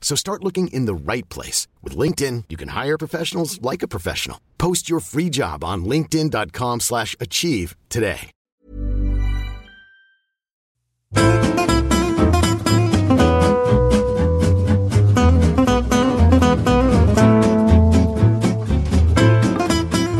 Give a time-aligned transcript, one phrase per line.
[0.00, 1.68] So start looking in the right place.
[1.84, 4.38] With LinkedIn, you can hire professionals like a professional.
[4.58, 8.30] Post your free job on linkedin.com slash achieve today.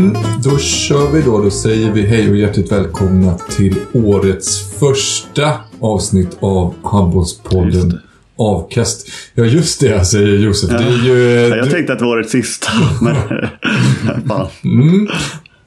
[0.01, 1.43] Mm, då kör vi då.
[1.43, 8.01] Då säger vi hej och hjärtligt välkomna till årets första avsnitt av Handbollspodden
[8.41, 9.09] Avkast.
[9.35, 10.71] Ja, just det, säger Josef.
[10.73, 10.79] Ja.
[10.79, 11.31] Det är ju...
[11.49, 12.71] Ja, jag du- tänkte att det var årets sista.
[13.03, 13.15] Men,
[14.29, 14.47] fan.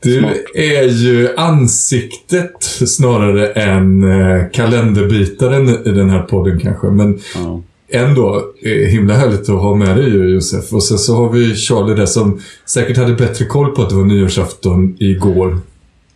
[0.03, 0.33] Du Smart.
[0.55, 6.87] är ju ansiktet snarare än eh, kalenderbitaren i den här podden kanske.
[6.87, 7.61] Men Ja.
[7.91, 10.73] ändå eh, himla härligt att ha med dig ju, Josef.
[10.73, 13.95] Och sen så har vi Charlie där som säkert hade bättre koll på att det
[13.95, 15.57] var nyårsafton igår.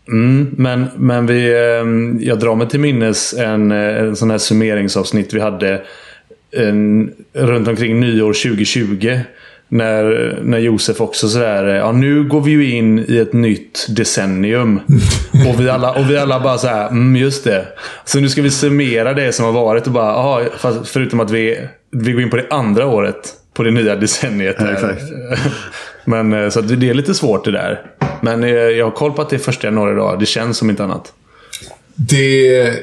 [0.08, 1.50] Mm, men, men vi,
[2.20, 5.82] jag drar mig till minnes en, eh, en sån här summeringsavsnitt vi hade
[6.52, 9.20] en, runt omkring nyår 2020.
[9.70, 14.80] När, när Josef också sådär, ja nu går vi ju in i ett nytt decennium.
[15.48, 17.66] och, vi alla, och vi alla bara så här, mm, just det.
[18.06, 20.42] Så nu ska vi summera det som har varit och bara, aha,
[20.86, 21.60] förutom att vi,
[21.92, 24.56] vi går in på det andra året på det nya decenniet.
[24.60, 25.02] Ja, exakt.
[26.06, 27.82] Men eh, så det är lite svårt det där.
[28.22, 30.20] Men eh, jag har koll på att det är första januari idag.
[30.20, 31.14] Det känns som inte annat.
[31.96, 32.74] Det...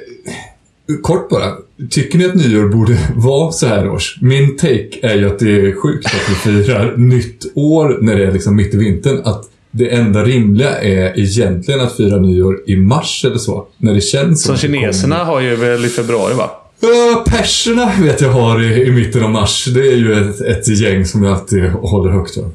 [1.02, 1.52] Kort bara.
[1.90, 4.18] Tycker ni att nyår borde vara så här års?
[4.20, 8.26] Min take är ju att det är sjukt att vi firar nytt år när det
[8.26, 9.20] är liksom mitt i vintern.
[9.24, 13.66] Att det enda rimliga är egentligen att fira nyår i mars eller så.
[13.78, 16.50] När det känns Som det kineserna har ju väl i februari va?
[16.80, 19.64] Ja, perserna vet jag har i, i mitten av mars.
[19.64, 22.36] Det är ju ett, ett gäng som jag alltid håller högt.
[22.36, 22.42] Va?
[22.42, 22.52] Jag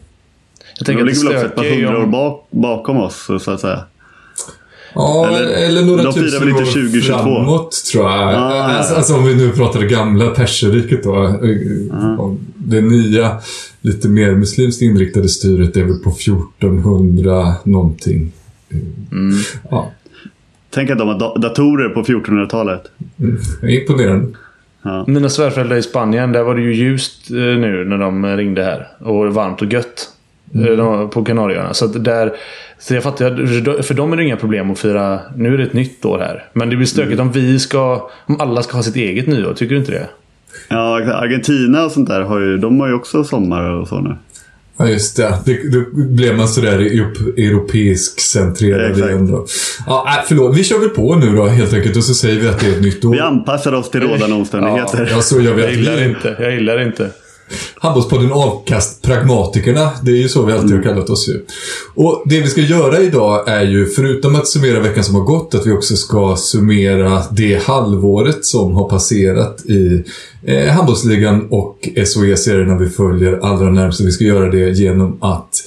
[0.80, 3.52] De tänker att det ligger väl också ett par hundra år bak, bakom oss, så
[3.52, 3.84] att säga.
[4.96, 7.18] Ja, eller, Eller, några de tusen väl inte år 2022?
[7.18, 8.14] framåt, tror jag.
[8.14, 8.64] Ah.
[8.64, 11.16] alltså, alltså om vi nu pratar det gamla perserriket då.
[11.94, 12.36] Ah.
[12.56, 13.38] Det nya,
[13.82, 18.32] lite mer muslimskt inriktade styret är väl på 1400 någonting.
[19.12, 19.36] Mm.
[19.72, 19.92] Ja,
[20.70, 22.82] Tänk att de har da- datorer på 1400-talet.
[23.70, 24.28] imponerande.
[25.08, 28.88] Mina svärföräldrar i Spanien, där var det ju ljust eh, nu när de ringde här.
[29.00, 30.10] Och varmt och gött.
[30.56, 31.74] Eh, De var på Kanarieöarna.
[31.74, 32.34] Så, att där,
[32.80, 35.20] så jag fattar, för dem är det inga problem att fira...
[35.36, 36.46] Nu är det ett nytt år här.
[36.54, 38.10] Men det blir stökigt om vi ska...
[38.26, 39.54] Om alla ska ha sitt eget nyår.
[39.54, 40.08] Tycker du inte det?
[40.68, 41.14] Ja.
[41.14, 44.16] Argentina och sånt där har ju, de har ju också sommar och så nu.
[44.78, 45.34] Ja, just det.
[45.46, 49.10] det då blev man sådär upp, europeisk centrerad Exakt.
[49.10, 49.46] igen då.
[49.88, 50.58] Ja, äh, förlåt.
[50.58, 52.72] Vi kör väl på nu då helt enkelt och så säger vi att det är
[52.72, 53.12] ett nytt år.
[53.12, 55.08] Vi anpassar oss till rådande omständigheter.
[55.10, 55.62] Ja, ja, så gör vi.
[55.62, 56.36] Jag gillar vi inte.
[56.40, 57.10] Jag gillar inte.
[57.76, 59.90] Handbollspodden Avkast Pragmatikerna.
[60.02, 61.46] Det är ju så vi alltid har kallat oss ju.
[61.96, 65.56] Och det vi ska göra idag är ju, förutom att summera veckan som har gått,
[65.56, 70.04] att vi också ska summera det halvåret som har passerat i
[70.44, 74.02] eh, handbollsligan och SOE-serierna vi följer allra närmst.
[74.02, 75.64] Vi ska göra det genom att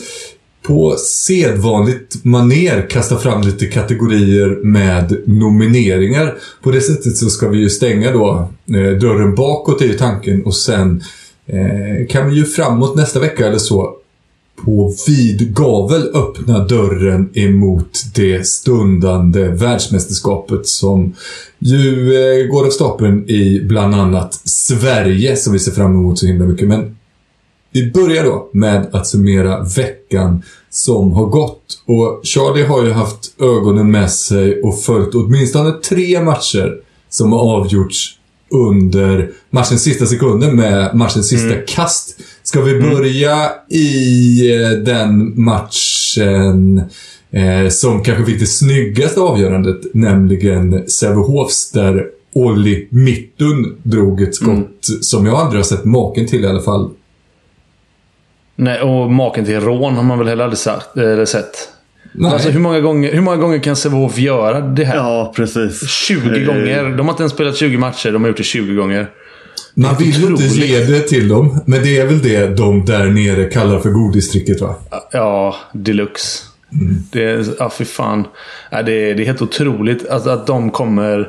[0.63, 6.35] på sedvanligt maner kasta fram lite kategorier med nomineringar.
[6.63, 10.45] På det sättet så ska vi ju stänga då eh, dörren bakåt är ju tanken
[10.45, 11.03] och sen
[11.47, 13.97] eh, kan vi ju framåt nästa vecka eller så
[14.65, 21.15] på vid gavel öppna dörren emot det stundande världsmästerskapet som
[21.59, 26.27] ju eh, går av stapeln i bland annat Sverige som vi ser fram emot så
[26.27, 26.69] himla mycket.
[26.69, 26.97] Men
[27.73, 31.83] vi börjar då med att summera veckan som har gått.
[31.87, 37.41] Och Charlie har ju haft ögonen med sig och följt åtminstone tre matcher som har
[37.41, 38.19] avgjorts
[38.53, 42.21] under matchens sista sekunder med matchens sista kast.
[42.43, 46.79] Ska vi börja i eh, den matchen
[47.31, 54.87] eh, som kanske fick det snyggaste avgörandet, nämligen Sävehofs där Olli Mittun drog ett skott
[55.01, 56.91] som jag aldrig har sett maken till i alla fall.
[58.57, 61.72] Nej, och maken till rån har man väl heller aldrig sagt, eller sett.
[62.13, 62.33] Nej.
[62.33, 64.97] Alltså, hur, många gånger, hur många gånger kan Sävehof göra det här?
[64.97, 65.89] Ja, precis.
[65.91, 66.85] 20 Eh, gånger.
[66.97, 69.11] De har inte ens spelat 20 matcher, de har gjort det 20 gånger.
[69.75, 73.07] Man vill ju inte ge det till dem, men det är väl det de där
[73.07, 74.75] nere kallar för godistricket va?
[75.13, 76.45] Ja, deluxe.
[77.13, 78.25] Det är, ja fy fan.
[78.71, 81.29] Ja, det, är, det är helt otroligt alltså, att de kommer,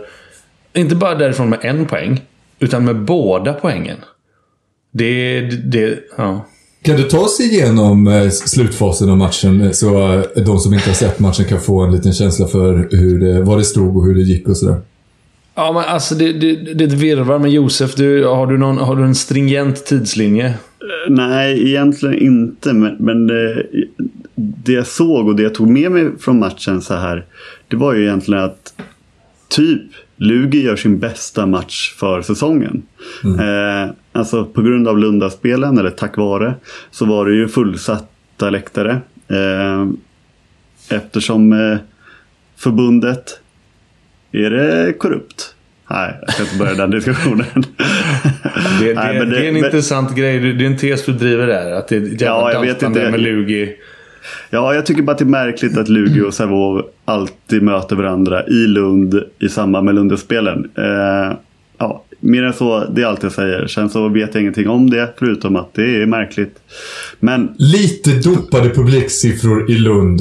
[0.74, 2.21] inte bara därifrån med en poäng,
[2.59, 3.97] utan med båda poängen.
[4.94, 6.45] Det, det, ja.
[6.83, 10.89] Kan du ta oss igenom eh, slutfasen av matchen eh, så eh, de som inte
[10.89, 14.06] har sett matchen kan få en liten känsla för hur det, vad det stod och
[14.06, 14.81] hur det gick och sådär?
[15.56, 17.95] Ja, men alltså det, det, det är ett virrvarr med Josef.
[17.95, 20.53] Du, har, du någon, har du en stringent tidslinje?
[21.09, 22.74] Nej, egentligen inte.
[22.74, 23.65] Men, men det,
[24.35, 27.25] det jag såg och det jag tog med mig från matchen så här.
[27.68, 28.74] Det var ju egentligen att
[29.50, 29.81] typ
[30.18, 32.83] Lugi gör sin bästa match för säsongen.
[33.24, 36.54] Eh, alltså på grund av Lundaspelen, eller tack vare,
[36.92, 38.92] så var det ju fullsatta läktare.
[39.27, 39.88] Eh,
[40.98, 41.77] eftersom eh,
[42.57, 43.39] förbundet,
[44.31, 45.56] är det korrupt?
[45.89, 47.45] Nej, jag ska inte börja den diskussionen.
[48.80, 50.39] Det, det, Nej, men det, är en men- intressant grej.
[50.39, 51.71] Det det är en tes du driver där.
[51.71, 53.12] Att det är ett jävla Ja, jag vet inte.
[53.12, 53.75] med Lugi.
[54.49, 58.47] Ja, jag tycker bara att det är märkligt att Lugi och Sävehof alltid möter varandra
[58.47, 60.69] i Lund i samband med Lundaspelen.
[60.77, 61.37] Eh,
[61.77, 63.67] ja, mer än så, det är allt jag säger.
[63.67, 66.55] Sen så vet jag ingenting om det, förutom att det är märkligt.
[67.19, 70.19] Men Lite dopade publiksiffror i Lund.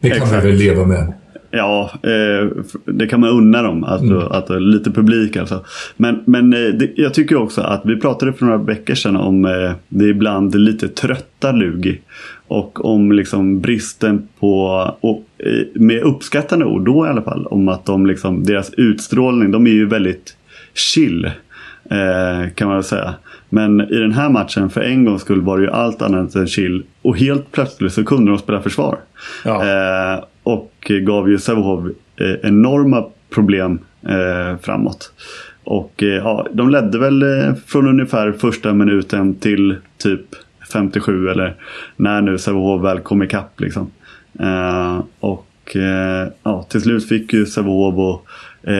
[0.00, 0.44] Det kan Exakt.
[0.44, 1.12] vi väl leva med.
[1.54, 2.48] Ja, eh,
[2.84, 3.84] det kan man unna dem.
[3.84, 5.64] Att, att, att, lite publik alltså.
[5.96, 9.44] Men, men eh, det, jag tycker också att vi pratade för några veckor sedan om
[9.44, 12.00] eh, det ibland lite trötta Lugi.
[12.48, 14.56] Och om liksom bristen på,
[15.00, 19.50] och, eh, med uppskattande ord då i alla fall, om att de liksom, deras utstrålning,
[19.50, 20.36] de är ju väldigt
[20.74, 21.30] chill.
[21.90, 23.14] Eh, kan man väl säga.
[23.48, 26.46] Men i den här matchen för en gångs skull var det ju allt annat än
[26.46, 26.82] chill.
[27.02, 28.98] Och helt plötsligt så kunde de spela försvar.
[29.44, 29.62] Ja.
[29.62, 30.72] Eh, och
[31.02, 31.84] gav ju Sävehof
[32.20, 33.78] eh, enorma problem
[34.08, 35.12] eh, framåt.
[35.64, 37.24] Och eh, ja, de ledde väl
[37.66, 40.20] från ungefär första minuten till typ
[40.72, 41.56] 57 eller
[41.96, 43.90] när nu Sävehof väl kom ikapp liksom.
[45.20, 45.76] Och
[46.42, 48.26] ja, till slut fick ju Sävehof och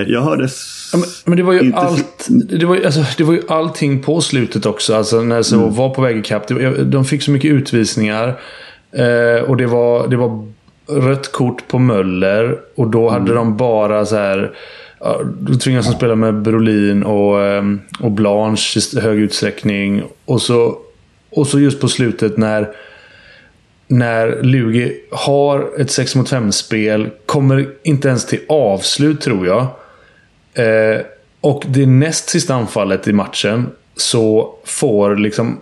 [0.07, 0.49] jag hörde...
[0.93, 2.29] Ja, men, men det var ju inte- allt.
[2.49, 4.95] Det var, ju- alltså, det var ju allting på slutet också.
[4.95, 5.75] Alltså när så Mm.
[5.75, 6.49] var på väg ikapp.
[6.85, 8.29] De fick så mycket utvisningar.
[9.47, 10.49] Och det var, det var
[11.01, 12.59] rött kort på Möller.
[12.75, 13.35] Och då hade Mm.
[13.35, 14.53] de bara så här...
[15.41, 20.03] Då tvingades de spela med Brolin och, ehm, och Blanche i hög utsträckning.
[20.25, 20.79] Och så,
[21.31, 22.69] och så just på slutet när
[23.87, 29.67] när Lugi har ett 6 mot 5-spel, kommer inte ens till avslut tror jag.
[30.55, 31.01] Eh,
[31.41, 33.67] och det näst sista anfallet i matchen
[33.97, 35.59] så får liksom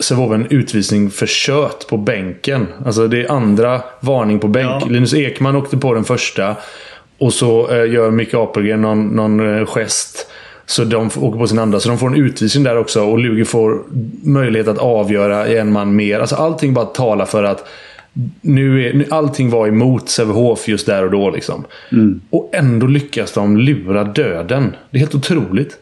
[0.00, 2.66] Sävehof en utvisning för kött på bänken.
[2.86, 4.82] Alltså det är andra varning på bänk.
[4.82, 4.88] Ja.
[4.88, 6.56] Linus Ekman åkte på den första.
[7.18, 10.26] Och så eh, gör Micke Apelgren någon, någon eh, gest.
[10.66, 11.80] Så de åker på sin andra.
[11.80, 13.04] Så de får en utvisning där också.
[13.04, 13.82] Och Lugi får
[14.22, 16.20] möjlighet att avgöra i en man mer.
[16.20, 17.68] Alltså allting bara talar för att
[18.40, 21.30] nu är, nu, allting var emot Sävehof just där och då.
[21.30, 21.64] Liksom.
[22.30, 24.76] Och ändå lyckas de lura döden.
[24.90, 25.78] Det är helt otroligt.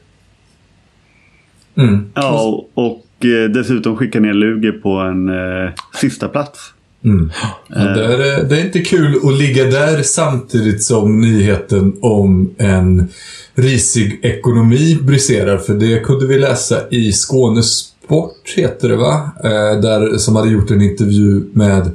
[1.76, 2.12] Mm.
[2.14, 3.05] Ja, och,
[3.54, 6.72] dessutom skicka ner Lugi på en eh, sista plats.
[7.04, 7.30] Mm.
[7.68, 13.08] Ja, det, är, det är inte kul att ligga där samtidigt som nyheten om en
[13.54, 15.58] risig ekonomi briserar.
[15.58, 19.30] För det kunde vi läsa i Skåne Sport, heter det va?
[19.44, 21.90] Eh, där, som hade gjort en intervju med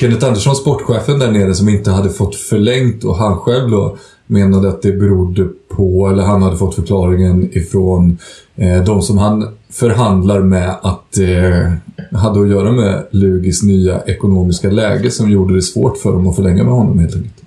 [0.00, 3.04] Kenneth Andersson, sportchefen där nere, som inte hade fått förlängt.
[3.04, 8.18] Och han själv då menade att det berodde på, eller han hade fått förklaringen ifrån
[8.56, 11.72] eh, de som han förhandlar med att eh,
[12.18, 16.36] hade att göra med Lugis nya ekonomiska läge som gjorde det svårt för dem att
[16.36, 17.42] förlänga med honom helt enkelt.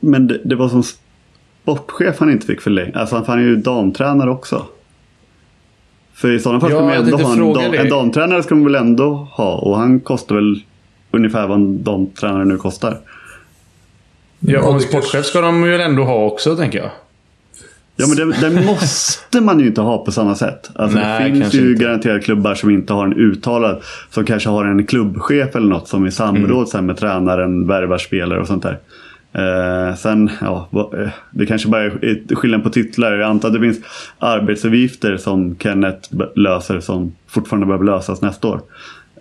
[0.00, 0.82] Men det, det var som
[1.62, 2.98] sportchef han inte fick förlänga.
[2.98, 4.66] Alltså han är ju damtränare också.
[6.14, 7.78] För i sådana fall Ja, ska man jag ändå ha en, dam, det.
[7.78, 9.58] en damtränare ska man väl ändå ha.
[9.58, 10.62] Och han kostar väl
[11.10, 12.98] ungefär vad en damtränare nu kostar.
[14.40, 16.90] Ja, och en det sportchef ska de ju ändå ha också, tänker jag.
[18.02, 20.70] Ja men det, det måste man ju inte ha på samma sätt.
[20.74, 21.84] Alltså, Nej, det finns ju inte.
[21.84, 23.82] garanterat klubbar som inte har en uttalad.
[24.10, 26.86] Som kanske har en klubbchef eller något som i samråd Mm.
[26.86, 28.78] med tränaren värvar spelare och sånt där.
[29.34, 33.12] Eh, sen, ja, eh, det kanske bara är skillnad på titlar.
[33.12, 33.78] Jag antar att det finns
[34.18, 38.60] arbetsuppgifter som Kenneth löser som fortfarande behöver lösas nästa år.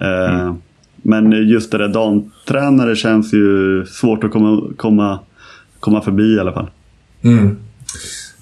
[0.02, 0.56] Eh, Mm.
[1.04, 5.20] Men just det där damtränare känns ju svårt att komma, komma,
[5.80, 6.70] komma förbi i alla fall.
[7.24, 7.58] Mm.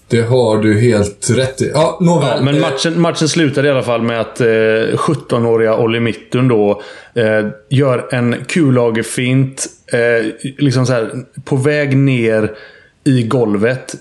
[0.09, 1.71] Det har du helt rätt i.
[1.73, 2.37] Ja, nåväl.
[2.37, 6.47] Ja, men Eh, matchen, matchen slutade i alla fall med att eh, 17-åriga Olli Mittun
[6.47, 6.81] då
[7.13, 9.65] eh, gör en kullagerfint.
[9.93, 10.25] Eh,
[10.57, 11.11] liksom så här,
[11.43, 12.51] på väg ner
[13.03, 13.95] i golvet.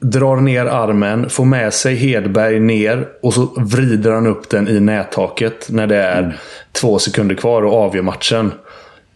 [0.00, 4.80] Drar ner armen, får med sig Hedberg ner och så vrider han upp den i
[4.80, 6.38] nättaket när det är
[6.72, 8.52] två sekunder kvar och avgör matchen.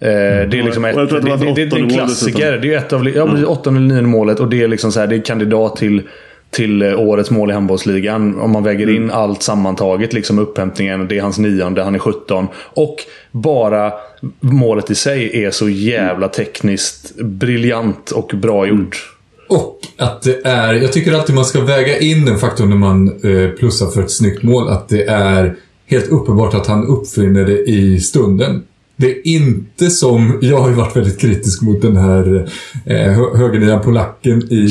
[0.02, 2.58] Eh, Det är liksom ett, det det, det, det, är en klassiker.
[2.62, 5.00] Det är ett av ja, precis, åttonde eller nionde målet och det är liksom så
[5.00, 6.02] här, det är kandidat till
[6.52, 8.40] till eh, årets mål i handbollsligan.
[8.40, 10.12] Om man väger in allt sammantaget.
[10.12, 12.48] Liksom upphämtningen, det är hans nionde, han är 17.
[12.54, 12.96] Och
[13.30, 13.92] bara
[14.40, 19.16] målet i sig är så jävla tekniskt briljant och bra gjort.
[19.48, 23.08] Och att det är, jag tycker alltid man ska väga in den faktorn när man
[23.08, 24.68] eh, plussar för ett snyggt mål.
[24.68, 25.54] Att det är
[25.86, 28.62] helt uppenbart att han uppfinner det i stunden.
[29.02, 32.48] Det är inte som, jag har ju varit väldigt kritisk mot den här
[32.86, 34.66] eh, hö- högernian polacken i.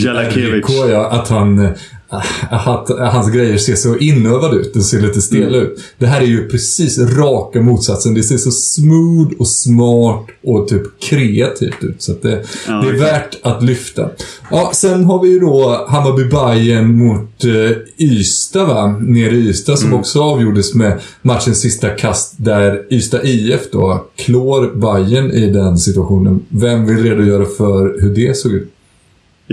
[0.51, 1.67] RIK, ja, att han,
[2.49, 4.73] att hans grejer ser så inövade ut.
[4.73, 5.61] De ser lite stela Mm.
[5.61, 5.79] ut.
[5.97, 8.13] Det här är ju precis raka motsatsen.
[8.13, 12.01] Det ser så smooth och smart och typ kreativt ut.
[12.01, 13.11] Så det, Ja, det är exakt.
[13.13, 14.09] värt att lyfta.
[14.51, 18.95] Ja, sen har vi ju då hammarby Bayern mot eh, Ystad va?
[19.01, 24.71] Nere i Ystad som också avgjordes med matchens sista kast där Ystad IF då klår
[24.75, 26.39] Bayern i den situationen.
[26.49, 28.69] Vem vill redogöra för hur det såg ut?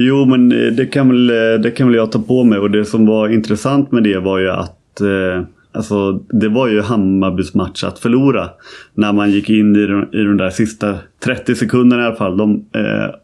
[0.01, 2.59] Jo, men eh, det kan, väl, eh, det kan väl jag ta på mig.
[2.59, 6.81] Och det som var intressant med det var ju att eh, alltså, det var ju
[6.81, 8.51] Hammarbys match att förlora.
[8.95, 12.37] När man gick in i de, i de där sista 30 sekunderna i alla fall.
[12.37, 13.15] De, eh,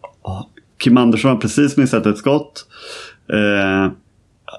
[0.78, 2.66] Kim Andersson har precis missat ett skott.
[3.32, 3.92] Eh,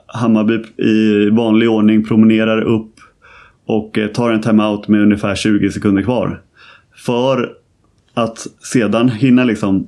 [0.08, 2.92] Hammarby i vanlig ordning promenerar upp
[3.66, 6.42] och eh, tar en timeout med ungefär 20 sekunder kvar.
[6.96, 7.54] För
[8.14, 9.88] att sedan hinna liksom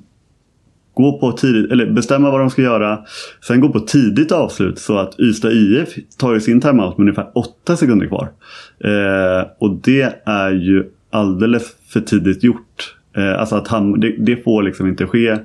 [0.97, 2.99] gå på tidigt, eller bestämma vad de ska göra.
[3.47, 7.31] Sen gå på tidigt avslut så att Ystad IF tar ju sin timeout med ungefär
[7.35, 8.29] 8 sekunder kvar.
[8.83, 12.95] Eh, och det är ju alldeles för tidigt gjort.
[13.17, 15.37] Eh, alltså att han, det, det får liksom inte ske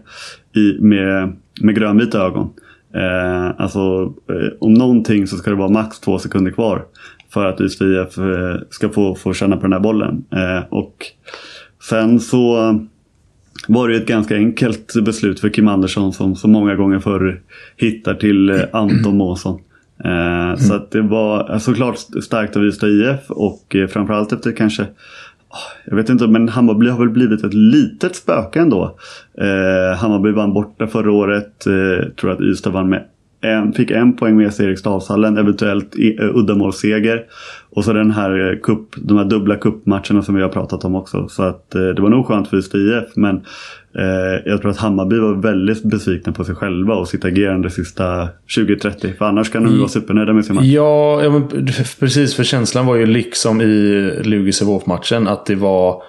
[0.55, 2.51] i, med, med grönvita ögon.
[2.95, 6.85] Eh, alltså eh, om någonting så ska det vara max två sekunder kvar.
[7.33, 10.25] För att Ystad IF eh, ska få, få känna på den här bollen.
[10.31, 11.07] Eh, och
[11.89, 12.79] sen så
[13.73, 17.41] var det ett ganska enkelt beslut för Kim Andersson som så många gånger förr
[17.77, 19.61] hittar till eh, Anton Månsson.
[20.05, 24.83] Eh, Så att det var eh, såklart starkt av Ystad IF och framförallt efter kanske
[25.49, 28.97] ah, jag vet inte, men Hammarby har väl blivit ett litet spöke ändå.
[29.39, 31.67] Eh, Hammarby vann borta förra året.
[31.67, 33.05] Eh, tror att Ystad vann med
[33.41, 37.25] en, fick en poäng med sig i Eriksdalshallen, eventuellt uddamålsseger.
[37.75, 40.95] Och så den här eh, cup, de här dubbla cupmatcherna som vi har pratat om
[40.95, 41.29] också.
[41.29, 43.17] Så att eh, det var nog skönt för Ystad IF.
[43.17, 43.37] Men
[43.99, 48.29] eh, jag tror att Hammarby var väldigt besvikna på sig själva och sitt agerande sista
[48.57, 49.17] 20-30.
[49.17, 50.65] För annars kan de ju vara supernöjda med sin match.
[50.65, 51.67] Ja, ja men
[52.01, 52.35] precis.
[52.35, 54.53] För känslan var ju liksom i Lugi
[54.85, 56.03] matchen att det var...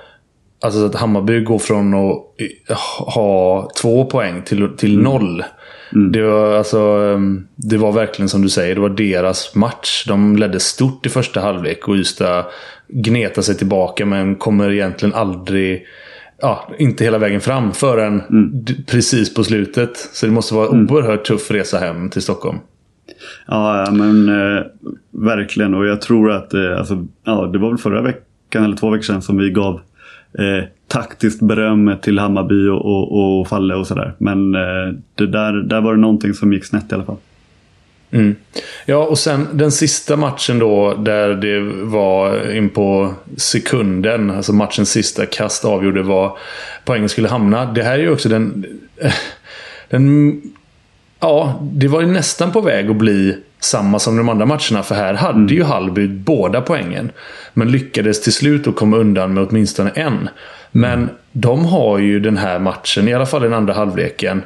[0.61, 2.17] Alltså att Hammarby går från att
[3.15, 5.43] ha två poäng till, till noll.
[5.93, 10.05] Det, var, alltså, ehm, det var verkligen som du säger, det var deras match.
[10.07, 12.45] De ledde stort i första halvlek och Ystad
[12.87, 15.85] gnetar sig tillbaka men kommer egentligen aldrig...
[16.41, 18.21] Ja, inte hela vägen fram förrän
[18.65, 19.97] d- precis på slutet.
[19.97, 22.57] Så det måste vara en oerhört tuff resa hem till Stockholm.
[23.47, 24.63] Ja, ja, men eh,
[25.11, 25.73] verkligen.
[25.73, 29.03] Och jag tror att eh, alltså, ja, det var väl förra veckan eller två veckor
[29.03, 29.73] sedan som vi gav
[30.39, 34.13] eh, taktiskt beröm till Hammarby och, och, och Falle och sådär.
[34.17, 37.17] Men eh, det där, där var det någonting som gick snett i alla fall.
[38.11, 38.35] Mm.
[38.85, 44.31] Ja, och sen den sista matchen då där det var in på sekunden.
[44.31, 46.37] Alltså matchens sista kast avgjorde var
[46.85, 47.65] poängen skulle hamna.
[47.65, 48.65] Det här är ju också den...
[49.89, 50.41] den
[51.19, 54.83] ja, det var ju nästan på väg att bli samma som de andra matcherna.
[54.83, 57.11] För här hade ju Hallby båda poängen.
[57.53, 60.29] Men lyckades till slut att komma undan med åtminstone en.
[60.71, 64.43] Men de har ju den här matchen, i alla fall den andra halvleken,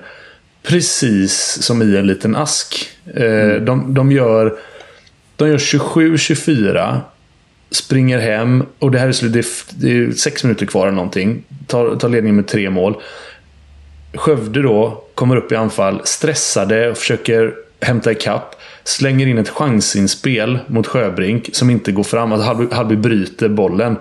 [0.64, 2.90] precis som i en liten ask.
[3.16, 4.58] Eh, de, de gör,
[5.36, 6.98] de gör 27-24.
[7.72, 9.34] Springer hem och det här är slut.
[9.34, 11.44] Det är, det är sex minuter kvar eller någonting.
[11.68, 12.96] Tar, tar ledningen med tre mål.
[14.14, 18.56] Skövde då kommer upp i anfall, stressade och försöker hämta ikapp.
[18.88, 22.32] Slänger in ett chansinspel mot Sjöbrink som inte går fram.
[22.32, 23.98] Alltså Hallby, Hallby bryter bollen.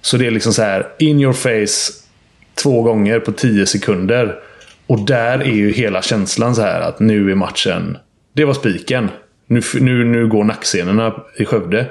[0.00, 1.92] Så det är liksom så här in your face
[2.54, 4.38] två gånger på 10 sekunder.
[4.86, 7.98] Och där är ju hela känslan så här att nu är matchen...
[8.32, 9.08] Det var spiken.
[9.46, 11.86] Nu, nu, nu går nackscenerna i Skövde.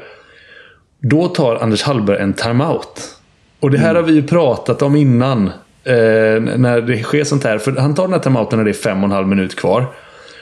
[1.00, 3.18] Då tar Anders Hallberg en timeout.
[3.60, 5.48] Och det här har vi ju pratat om innan.
[5.84, 7.58] Eh, när det sker sånt här.
[7.58, 9.86] För han tar den här timeouten när det är fem och en halv minut kvar.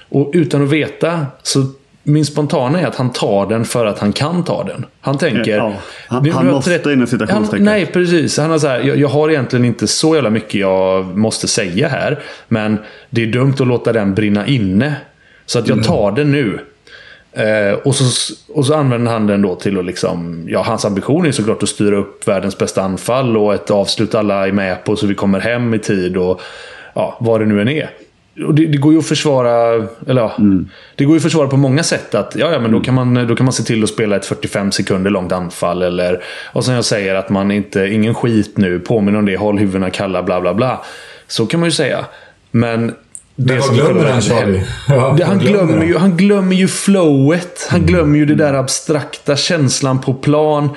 [0.09, 1.65] Och utan att veta så
[2.03, 4.85] min spontana är att han tar den för att han kan ta den.
[5.01, 5.57] Han tänker...
[5.57, 5.73] Ja,
[6.07, 7.67] han- han måste tret- inom citationstecken.
[7.67, 8.37] Han, nej, precis.
[8.37, 11.87] Han har så här, jag, jag har egentligen inte så jävla mycket jag måste säga
[11.87, 12.19] här.
[12.47, 12.77] Men
[13.09, 14.95] det är dumt att låta den brinna inne.
[15.45, 16.59] Så att jag tar den nu.
[17.33, 20.45] Eh, och, så, och så använder han den då till att liksom...
[20.49, 24.47] Ja, hans ambition är såklart att styra upp världens bästa anfall och ett avslut alla
[24.47, 26.41] är med på så vi kommer hem i tid och
[26.93, 27.89] ja, vad det nu än är.
[28.43, 30.37] Och det, det går ju att försvara, eller ja,
[30.95, 32.15] det går ju att försvara på många sätt.
[32.15, 34.25] Att, ja, ja, men då, kan man, då kan man se till att spela ett
[34.25, 35.81] 45 sekunder långt anfall.
[35.81, 39.57] Eller, och som jag säger, att man inte, ingen skit nu, påminn om det, håll
[39.57, 40.81] huvudena kalla, bla bla bla.
[41.27, 42.05] Så kan man ju säga.
[42.51, 42.93] Men
[43.35, 44.63] Men vad glömmer han, Charlie?
[44.89, 47.67] Ja, det, han, glömmer ju, han glömmer ju flowet.
[47.69, 50.69] Han glömmer ju det där abstrakta känslan på plan.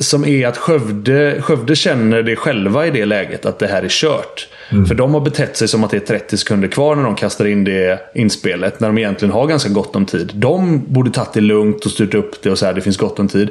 [0.00, 3.88] Som är att Skövde, Skövde känner det själva i det läget, att det här är
[3.88, 4.48] kört.
[4.88, 7.44] För de har betett sig som att det är 30 sekunder kvar när de kastar
[7.44, 8.80] in det inspelet.
[8.80, 10.30] När de egentligen har ganska gott om tid.
[10.34, 13.18] De borde tagit det lugnt och styrt upp det och så här, det finns gott
[13.18, 13.50] om tid.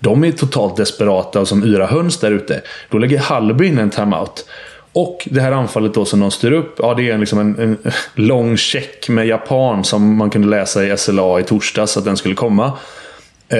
[0.00, 2.60] De är totalt desperata och som yra höns där ute.
[2.90, 4.44] Då lägger Hallby in en timeout.
[4.92, 7.78] Och det här anfallet då som de styr upp, ja det är liksom en, en
[8.14, 12.34] lång check med japan som man kunde läsa i SLA i torsdags att den skulle
[12.34, 12.72] komma.
[13.48, 13.58] Eh,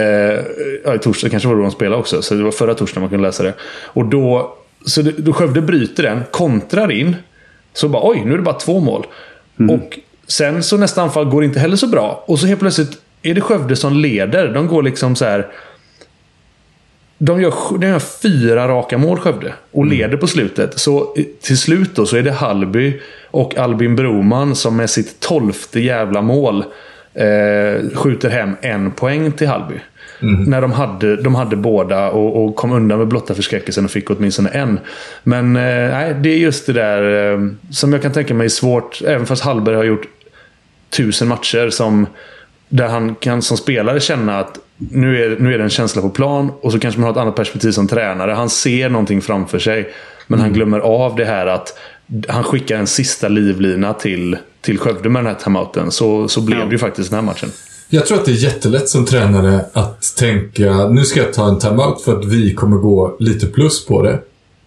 [0.85, 3.11] ja, i torsdag kanske var det de spelade också, så det var förra torsdagen man
[3.11, 3.55] kunde läsa det.
[3.85, 7.17] Och då, så det, då Skövde bryter den, kontrar in.
[7.73, 9.07] Så bara oj, nu är det bara två mål.
[9.71, 12.25] Och sen så nästa anfall går inte heller så bra.
[12.27, 14.49] Och så helt plötsligt är det Skövde som leder.
[14.49, 15.47] De går liksom så här.
[17.19, 20.79] De gör, de gör fyra raka mål Skövde och leder på slutet.
[20.79, 23.01] Så till slut då så är det Hallby
[23.31, 26.65] och Albin Broman som med sitt tolfte jävla mål
[27.17, 29.75] eh, skjuter hem en poäng till Hallby.
[30.21, 34.11] När de hade, de hade båda och, och kom undan med blotta förskräckelsen och fick
[34.11, 34.79] åtminstone en.
[35.23, 39.03] Men eh, det är just det där eh, som jag kan tänka mig är svårt,
[39.07, 40.09] även fast Hallberg har gjort
[40.91, 42.07] tusen matcher som
[42.69, 46.11] där han kan som spelare känna att nu är, nu är det en känsla på
[46.11, 48.33] plan och så kanske man har ett annat perspektiv som tränare.
[48.33, 49.93] Han ser någonting framför sig.
[50.27, 51.79] Men han glömmer av det här att
[52.29, 55.91] han skickar en sista livlina till, till Skövde med den här timeouten.
[55.91, 57.51] Så, så blev det ju faktiskt den här matchen.
[57.89, 61.59] Jag tror att det är jättelätt som tränare att tänka nu ska jag ta en
[61.59, 64.19] timeout för att vi kommer gå lite plus på det.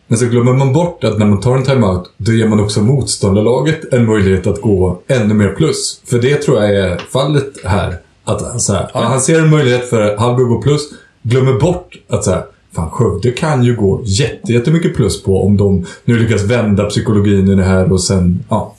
[0.07, 2.81] Men så glömmer man bort att när man tar en timeout, då ger man också
[2.81, 6.01] motståndarlaget en möjlighet att gå ännu mer plus.
[6.05, 7.97] För det tror jag är fallet här.
[8.23, 10.81] Att så här, han ser en möjlighet för Hallby att gå plus,
[11.21, 12.43] glömmer bort att så här,
[12.75, 17.49] fan Skövde kan ju gå jätte, jättemycket plus på om de nu lyckas vända psykologin
[17.49, 18.75] i det här och sen, ja,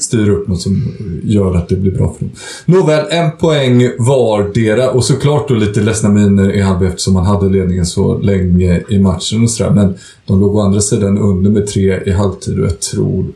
[0.00, 0.94] styr upp något som
[1.24, 2.34] gör att det blir bra för dem.
[2.64, 7.48] Nåväl, en poäng vardera och såklart då lite ledsna miner i Hallby eftersom man hade
[7.48, 9.70] ledningen så länge i matchen och sådär.
[9.70, 9.94] Men
[10.26, 13.26] de låg å andra sidan under med tre i halvtid och jag tror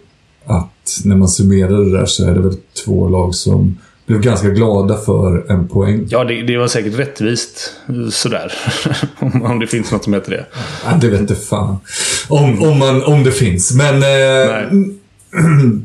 [0.47, 4.49] att när man summerar det där så är det väl två lag som blev ganska
[4.49, 6.07] glada för en poäng.
[6.09, 7.73] Ja, det, det var säkert rättvist.
[8.11, 8.53] Sådär.
[9.19, 10.47] om, om det finns något som heter det.
[10.85, 11.77] Ja, det vet inte fan.
[12.29, 13.75] Om, om, man, om det finns.
[13.75, 14.03] Men...
[14.03, 14.71] Eh.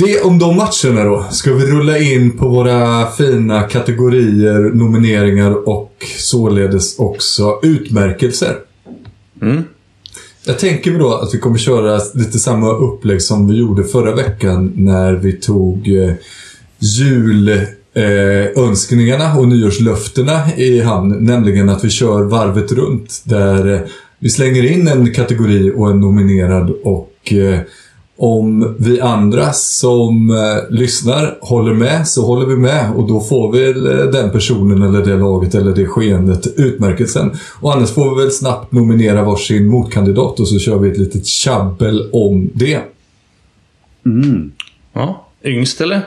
[0.00, 1.26] det om de matcherna då.
[1.30, 8.56] Ska vi rulla in på våra fina kategorier, nomineringar och således också utmärkelser.
[10.46, 14.72] Jag tänker då att vi kommer köra lite samma upplägg som vi gjorde förra veckan
[14.76, 16.12] när vi tog eh,
[17.94, 21.16] julönskningarna och nyårslöftena i hamn.
[21.20, 23.80] Nämligen att vi kör varvet runt där eh,
[24.18, 27.60] vi slänger in en kategori och en nominerad och eh,
[28.22, 33.52] om vi andra som eh, lyssnar håller med så håller vi med och då får
[33.52, 37.32] vi eh, den personen eller det laget eller det skeendet utmärkelsen.
[37.60, 41.26] Och annars får vi väl snabbt nominera varsin motkandidat och så kör vi ett litet
[41.26, 42.80] tjabbel om det.
[44.92, 45.26] Ja.
[45.44, 46.00] Yngst eller?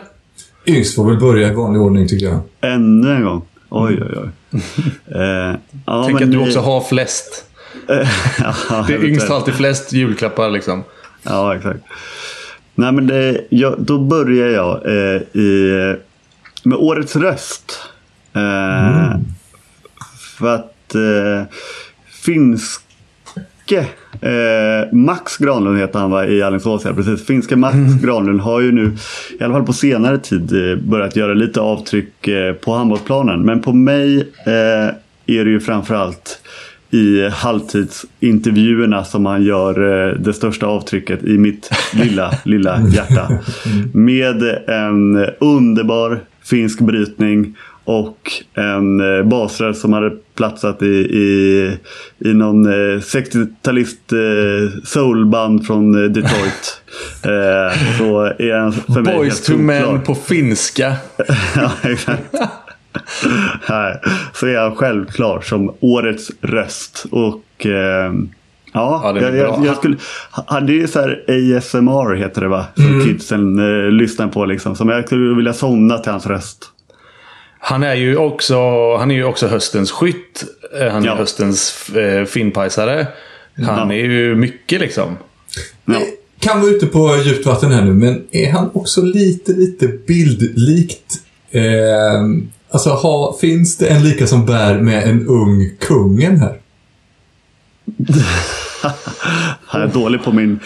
[0.66, 2.40] Yngst får väl börja i vanlig ordning tycker jag.
[2.74, 3.42] Ännu en gång.
[3.70, 4.60] Oj, oj, oj.
[5.08, 7.46] Eh, ja, Tänk men att du också har flest.
[8.88, 10.84] Det är yngst har alltid flest julklappar liksom.
[11.24, 11.80] Ja, exakt.
[12.76, 15.96] Nej, men det, jag, då börjar jag eh, i,
[16.64, 17.80] med årets röst.
[18.34, 19.20] Eh,
[20.38, 21.44] För att eh,
[22.26, 23.80] finske
[24.22, 26.84] eh, Max Granlund heter han va, i Alingsås.
[26.84, 27.26] Precis.
[27.26, 28.98] Finske Max Granlund har ju nu,
[29.40, 33.42] i alla fall på senare tid, eh, börjat göra lite avtryck eh, på handbollsplanen.
[33.42, 36.42] Men på mig eh, är det ju framförallt
[36.94, 43.30] i halvtidsintervjuerna som han gör eh, det största avtrycket i mitt lilla, lilla hjärta.
[43.94, 51.78] Med en underbar finsk brytning Och en eh, basare som hade platsat i, i,
[52.20, 56.82] i någon eh, 60-talist eh, soulband från eh, Detroit.
[57.24, 60.96] eh, så är han för mig Boys to men på finska.
[61.56, 62.36] ja, exakt.
[63.70, 64.00] Nej,
[64.34, 67.06] så är han självklar som årets röst.
[67.12, 68.14] Och eh,
[68.74, 69.98] ja, Ja, jag, jag skulle...
[70.32, 71.24] Han det är ju så här
[71.58, 72.66] ASMR heter det va?
[72.76, 73.06] Som Mm.
[73.06, 74.76] kidsen eh, lyssnar på liksom.
[74.76, 76.70] Som jag skulle vilja somna till hans röst.
[77.60, 78.58] Han är ju också,
[78.98, 80.44] han är ju också höstens skytt.
[80.80, 81.16] Eh, Han är Ja.
[81.16, 83.08] höstens eh, finpajsare.
[83.68, 83.96] Han Ja.
[83.96, 85.18] är ju mycket liksom.
[85.86, 86.02] Ja.
[86.40, 91.14] Kan vara ute på djupt vatten här nu, men är han också lite, lite bildlikt?
[91.52, 91.62] Eh,
[92.74, 96.58] alltså, ha, finns det en lika som bär med en ung kungen här?
[99.66, 100.60] Han är dålig på min...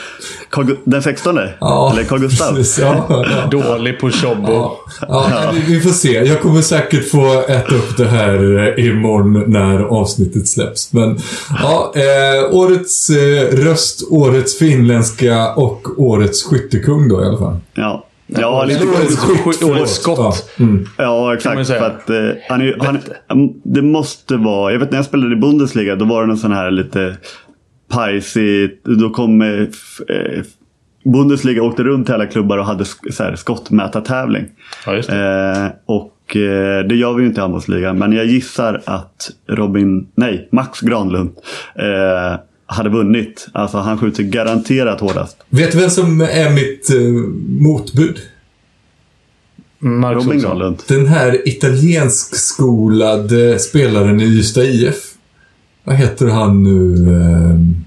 [0.52, 1.38] Carl- Den 16?
[1.38, 2.56] Eller Carl Gustaf?
[2.56, 3.46] precis, ja, ja.
[3.52, 4.52] Dålig på tjobbo.
[4.52, 6.12] Ja, ja, vi- vi får se.
[6.12, 10.94] Jag kommer säkert få äta upp det här eh, imorgon när avsnittet släpps.
[10.94, 11.20] Men
[11.62, 17.58] ja, eh, årets eh, röst, årets finländska och årets skyttekung då i alla fall.
[17.74, 18.04] Ja.
[18.28, 18.86] Ja, lite
[19.66, 20.18] Årets skott.
[20.58, 20.86] Ja, mm.
[20.98, 21.68] Ja, exakt.
[21.68, 22.98] För att, eh, han är, ju- han,
[23.32, 24.72] mm, det måste vara...
[24.72, 27.18] Jag vet när jag spelade i Bundesliga, då var det en sån här lite
[27.92, 28.80] pajsig...
[28.84, 29.42] Då kom...
[29.42, 30.42] Eh, f- eh,
[31.12, 34.46] Bundesliga åkte runt till alla klubbar och hade så här, skottmätartävling.
[34.86, 35.52] Ja, just det.
[35.58, 37.98] Eh, och eh, det gör vi ju inte i handbollsligan.
[37.98, 41.30] Men jag gissar att Robin, nej, Max Granlund
[41.76, 43.48] eh, hade vunnit.
[43.52, 45.38] Alltså han skjuter garanterat hårdast.
[45.50, 46.98] Vet du vem som är mitt eh,
[47.62, 48.20] motbud?
[49.80, 50.50] Marcus Robin Olsson.
[50.50, 50.84] Granlund.
[50.88, 55.14] Den här italienskskolade spelaren i Ystad IF.
[55.84, 56.96] Vad heter han nu?
[57.14, 57.86] ehm?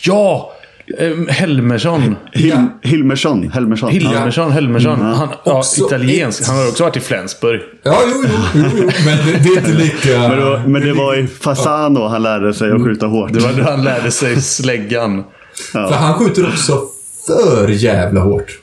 [0.00, 0.52] Ja!
[0.98, 2.16] Eh, Helmersson.
[2.32, 3.50] Hil, Hilmersson.
[3.52, 3.90] Helmersson.
[3.90, 5.00] Hilmersson, Helmersson.
[5.00, 6.46] Han, ja, Också italiensk.
[6.46, 7.60] Han har också varit i Flensburg.
[7.82, 8.90] Ja, jo, jo, jo, jo.
[9.04, 10.18] Men det, det är inte lika...
[10.28, 13.32] Men, då, men det var i Fasano han lärde sig att skjuta hårt.
[13.32, 15.24] Det var då han lärde sig släggan.
[15.72, 16.82] För han skjuter också
[17.26, 18.58] för jävla hårt.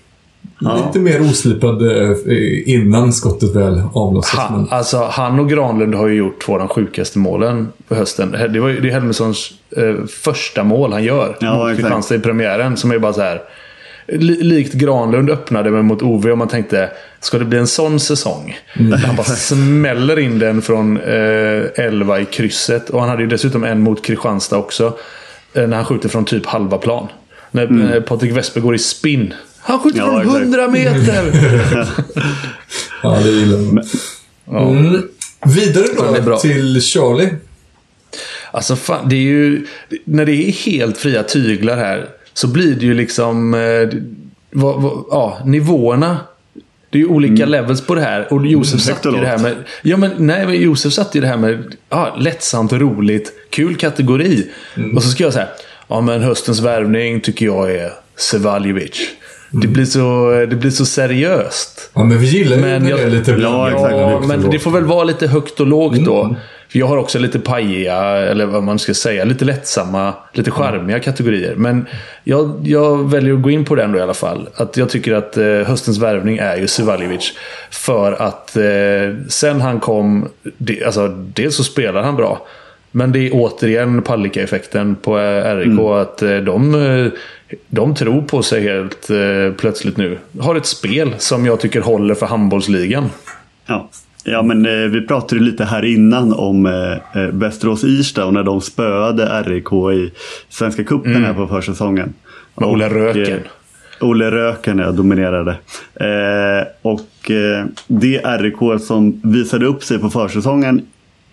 [0.59, 2.17] Lite mer oslipad eh,
[2.65, 4.39] innan skottet väl avlossas.
[4.39, 7.95] Han, men- alltså, han och Granlund har ju gjort två av de sjukaste målen på
[7.95, 8.31] hösten.
[8.53, 11.77] Det var ju det är Helmerssons eh, första mål han gör Ja, mot.
[11.77, 12.77] Kristianstad i premiären.
[12.77, 13.41] Som är bara så här.
[14.07, 16.89] Li, likt Granlund öppnade men mot Ove och man tänkte,
[17.19, 18.57] ska det bli en sån säsong?
[18.75, 22.89] Där han bara smäller in den från eh, 11 i krysset.
[22.89, 24.93] Och han hade ju dessutom en mot Kristianstad också.
[25.53, 27.07] Eh, när han skjuter från typ halva plan.
[27.51, 29.33] När eh, Patrik Westberg går i spinn.
[29.67, 30.41] Han skjuter Ja, från exakt.
[30.41, 31.34] 100 meter!
[33.04, 33.84] Ja, det gillar man.
[34.78, 35.01] Mm.
[35.45, 36.38] Vidare då bra.
[36.38, 37.30] till Charlie.
[38.51, 39.65] Alltså fan, det är ju...
[40.04, 43.54] När det är helt fria tyglar här så blir det ju liksom...
[43.54, 43.99] Eh,
[44.51, 46.17] vad, vad, ja, nivåerna.
[46.89, 48.34] Det är ju olika levels på det här.
[48.34, 49.56] Och Josef Mm, satte och ju det här med...
[49.82, 53.34] Ja, men, nej, men Josef satte ju det här med ja, lättsamt och roligt.
[53.49, 54.47] Kul kategori.
[54.75, 54.97] Mm.
[54.97, 55.47] Och så ska jag säga...
[55.88, 59.10] Ja, men höstens värvning tycker jag är Sevaljevic.
[59.55, 59.61] Mm.
[59.61, 61.89] Det, blir så, det blir så seriöst.
[61.93, 64.27] Ja, men vi gillar ju Men när jag- det är lite Ja, högt Ja, och
[64.27, 66.05] men det får väl vara lite högt och lågt Mm.
[66.05, 66.35] då.
[66.69, 70.99] För jag har också lite pajiga, eller vad man ska säga, lite lättsamma, lite charmiga
[70.99, 71.55] kategorier.
[71.55, 71.85] Men
[72.23, 74.49] jag, jag väljer att gå in på den då i alla fall.
[74.55, 77.33] Att jag tycker att eh, höstens värvning är ju Suvaljevic.
[77.71, 78.63] För att eh,
[79.29, 82.45] sen han kom, det, alltså dels så spelar han bra.
[82.95, 85.17] Men det är återigen Palicka-effekten på
[85.55, 85.79] RIK.
[85.79, 87.12] Att eh, de, eh,
[87.67, 90.17] de tror på sig helt eh, plötsligt nu.
[90.39, 93.10] Har ett spel som jag tycker håller för handbollsligan.
[93.65, 93.89] Ja.
[94.23, 98.62] Ja men eh, vi pratade ju lite här innan om eh, Västerås-Irsta och när de
[98.62, 100.12] spöade RIK i
[100.49, 102.13] Svenska cupen här på försäsongen.
[102.55, 103.34] Med Olle Röken.
[103.34, 103.39] eh,
[104.08, 105.51] Olle Röken ja, dominerade.
[105.95, 107.31] Eh, och
[107.88, 110.86] det RIK som visade upp sig på försäsongen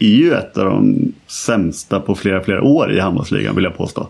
[0.05, 4.09] är ju ett av de sämsta på flera, flera år i handbollsligan vill jag påstå.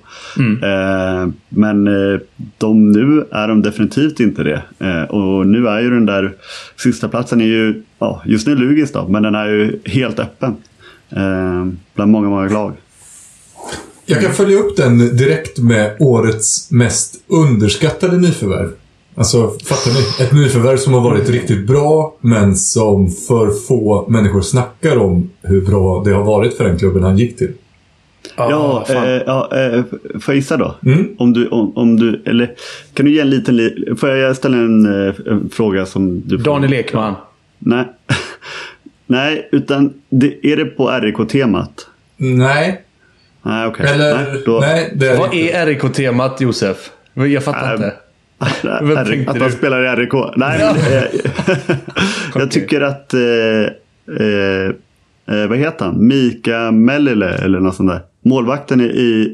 [0.63, 2.21] Eh, men eh,
[2.59, 4.63] de, nu är de definitivt inte det.
[4.79, 6.33] Eh, och nu är ju den där
[6.77, 10.57] sista platsen är ju, ja, just nu Lugis då, men den är ju helt öppen.
[11.11, 12.73] Eh, bland många, många lag.
[14.07, 18.71] Jag kan följa upp den direkt med årets mest underskattade nyförvärv.
[19.15, 20.25] Alltså, fattar ni?
[20.25, 25.61] Ett nyförvärv som har varit riktigt bra, men som för få människor snackar om hur
[25.61, 27.53] bra det har varit för den klubben han gick till.
[28.37, 28.97] Ja, fan.
[28.97, 29.83] eh, ja eh,
[30.21, 30.75] får jag gissa då?
[30.87, 31.09] Mm.
[31.19, 32.55] Om du, om, om du, eller
[32.95, 36.39] kan du ge en liten, li- får jag ställa en, eh, en fråga som du
[36.39, 36.45] får?
[36.45, 37.15] Daniel Ekman.
[37.59, 37.85] Nej.
[39.07, 41.87] Nej, utan det, är det på RIK-temat?
[42.17, 42.83] Nej.
[43.43, 43.87] Nej, okej.
[43.95, 44.15] Eller...
[44.15, 45.57] Nej, då, Nej, det är Vad inte.
[45.57, 46.91] är RIK-temat Josef?
[47.15, 47.93] Jag fattar Nej, inte.
[49.07, 50.13] Tänkte att han spelar i RIK.
[50.37, 51.77] Nej, men, eh,
[52.35, 53.21] jag tycker att eh,
[54.21, 54.67] eh,
[55.41, 56.07] eh, vad heter han?
[56.07, 58.01] Mika Mellile eller något sånt där.
[58.25, 58.85] Målvakten i,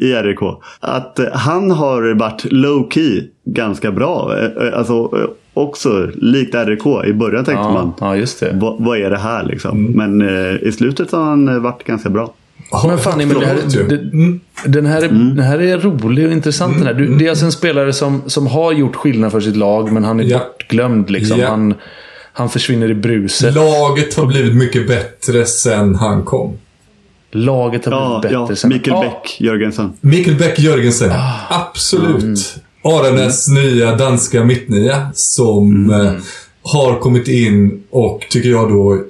[0.01, 0.39] i, RIK.
[0.81, 4.35] Att eh, han har varit low key ganska bra.
[4.75, 5.11] Alltså
[5.55, 6.87] också likt RIK.
[7.07, 7.93] I början tänkte Ja, man.
[8.01, 8.53] ja, just det.
[8.55, 9.85] "Va- Vad är det här liksom?
[9.85, 12.33] Men eh, i slutet har han varit ganska bra.
[12.87, 13.57] Men fan, men det här,
[13.89, 14.41] det, Mm.
[14.67, 16.77] den, här är, den här är rolig och intressant.
[16.79, 16.95] Den här.
[16.95, 20.05] Du, det är alltså en spelare som, som har gjort skillnad för sitt lag, men
[20.05, 20.39] han är Ja.
[20.39, 21.11] bortglömd.
[21.11, 21.41] Liksom.
[21.41, 21.49] Ja.
[21.49, 21.75] Han,
[22.33, 23.55] han försvinner i bruset.
[23.55, 26.57] Laget har blivit mycket bättre sen han kom.
[27.31, 28.71] Laget har Ja, blivit bättre ja sen.
[28.71, 29.93] Mikael Bäck Jörgensen.
[30.01, 31.11] Mikael Bäck Jörgensen.
[31.13, 31.35] Ah.
[31.71, 32.23] Absolut.
[32.23, 32.37] Mm.
[32.85, 36.07] Aranäs nya danska mittnia som Mm.
[36.07, 36.13] eh,
[36.63, 39.03] har kommit in och tycker jag då...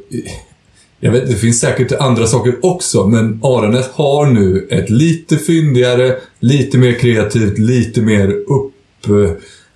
[1.01, 6.17] Jag vet, det finns säkert andra saker också, men Aranäs har nu ett lite fyndigare,
[6.41, 8.35] lite mer kreativt, lite mer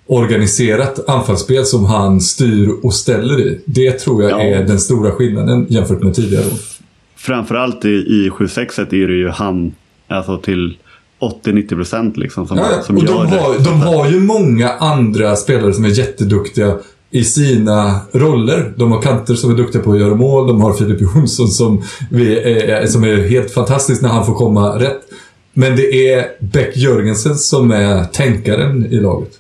[0.06, 3.60] upporganiserat anfallsspel som han styr och ställer i.
[3.64, 4.40] Det tror jag Ja.
[4.42, 6.58] är den stora skillnaden jämfört med tidigare år.
[7.16, 9.74] Framförallt i, i 7-6 är det ju han
[10.08, 10.76] alltså till
[11.44, 13.64] 80-90 procent liksom, som, Ja, som och de gör har, det.
[13.64, 16.78] de har ju många andra spelare som är jätteduktiga
[17.12, 18.72] i sina roller.
[18.76, 20.46] De har kanter som är duktiga på att göra mål.
[20.46, 24.78] De har Filip Jonsson som, vi är, som är helt fantastisk när han får komma
[24.78, 25.00] rätt.
[25.54, 29.30] Men det är Beck Jörgensen som är tänkaren i laget.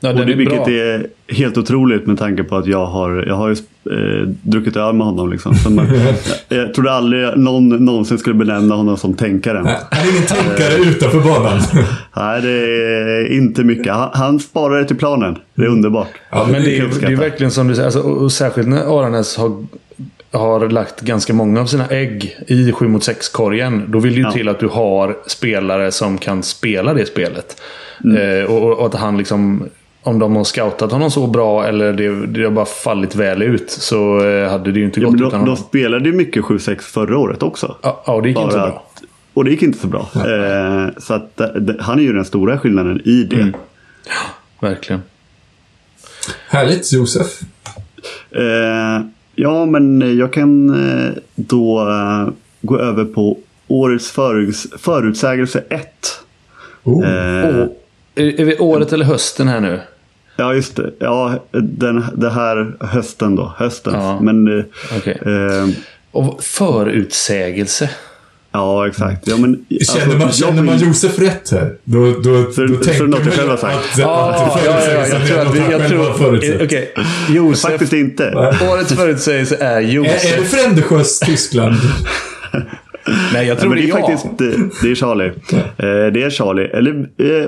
[0.00, 0.72] Ja, Och det, är vilket bra.
[0.74, 3.54] är helt otroligt med tanke på att jag har, jag har ju
[3.90, 5.30] eh, druckit öl med honom.
[5.30, 5.54] Liksom.
[5.54, 5.86] Så man,
[6.48, 9.64] jag, jag trodde aldrig någon någonsin skulle benämna honom som tänkaren.
[9.64, 11.60] Nej, Han är ingen tänkare utanför banan.
[12.16, 13.92] Nej, det är inte mycket.
[13.92, 15.38] Han, han sparar det till planen.
[15.54, 16.08] Det är underbart.
[16.30, 18.98] Ja, Men det är, det är verkligen som du säger, alltså, och och särskilt när
[19.00, 19.66] Aranäs har,
[20.32, 23.82] har lagt ganska många av sina ägg i 7 mot 6-korgen.
[23.88, 24.32] Då vill det ju Ja.
[24.32, 27.60] till att du har spelare som kan spela det spelet.
[28.04, 28.40] Mm.
[28.40, 29.64] Eh, och, och att han liksom,
[30.02, 33.70] om de har scoutat honom så bra eller det, det har bara fallit väl ut
[33.70, 35.56] så eh, hade det ju inte Ja, gått utan de, de honom.
[35.56, 37.76] spelade ju mycket 7-6 förra året också.
[37.82, 38.76] Ja, ja, det gick inte så Bara bra.
[38.94, 39.02] att-
[39.34, 40.08] Och det gick inte så bra.
[40.14, 41.48] Eh, så att, eh,
[41.80, 43.36] han är ju den stora skillnaden i det.
[43.40, 43.54] Mm.
[44.60, 45.02] Verkligen.
[46.48, 47.40] Härligt, Josef.
[48.30, 50.70] Eh, ja, men jag kan
[51.06, 52.32] eh, då eh,
[52.62, 55.86] gå över på årets föruts förutsägelse 1.
[56.82, 57.08] Oh.
[57.08, 57.66] Eh, Åh,
[58.14, 59.80] är, är vi året eller hösten här nu?
[60.36, 60.90] Ja, just det.
[60.98, 63.54] Ja, den, det här hösten då.
[63.56, 63.94] Höstens.
[63.96, 64.20] Ja.
[64.20, 64.64] Men, eh,
[64.96, 65.18] Okej.
[65.26, 65.68] eh,
[66.12, 67.90] Och förutsägelse.
[68.52, 69.26] ja, exakt.
[69.26, 71.74] Ja, men, Känner man, alltså, känner man Josef rätt här?
[71.84, 73.76] Då, då, då så tänker något du man själv har sagt.
[73.92, 75.72] att- Ja, att ja, ja, jag tror att vi...
[75.72, 76.94] Jag tror, förutsägelsen Okej,
[77.28, 77.70] Josef.
[77.70, 78.32] Faktiskt inte.
[78.72, 80.50] Årets förutsägelse är Är, är det Josef.
[80.50, 81.74] Frändersjös Tyskland?
[83.06, 83.98] Nej, jag Nej, tror men det är jag.
[83.98, 85.28] faktiskt det, det är Charlie.
[85.28, 86.64] Eh, det är Charlie.
[86.64, 87.46] Eller eh,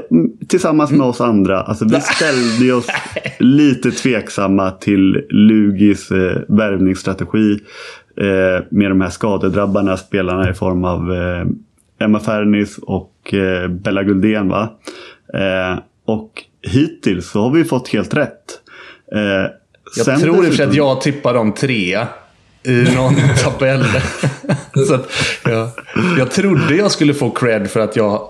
[0.48, 0.98] tillsammans Mm.
[0.98, 1.60] med oss andra.
[1.62, 2.86] Alltså, vi ställde ju oss
[3.38, 7.58] lite tveksamma till Lugis eh, värvningsstrategi.
[8.70, 11.00] Med de här skadedrabbarna spelarna i form av
[12.00, 13.34] Emma Fernis och
[13.70, 14.48] Bella Guldén.
[14.48, 14.68] Va?
[16.06, 16.30] Och
[16.62, 18.44] hittills så har vi fått helt rätt.
[19.96, 22.08] Jag sen tror i och för sig att jag tippar dem trea.
[22.64, 23.84] I någon tabell.
[24.86, 25.08] Så att,
[25.44, 25.70] ja.
[26.18, 28.28] Jag trodde jag skulle få cred för att jag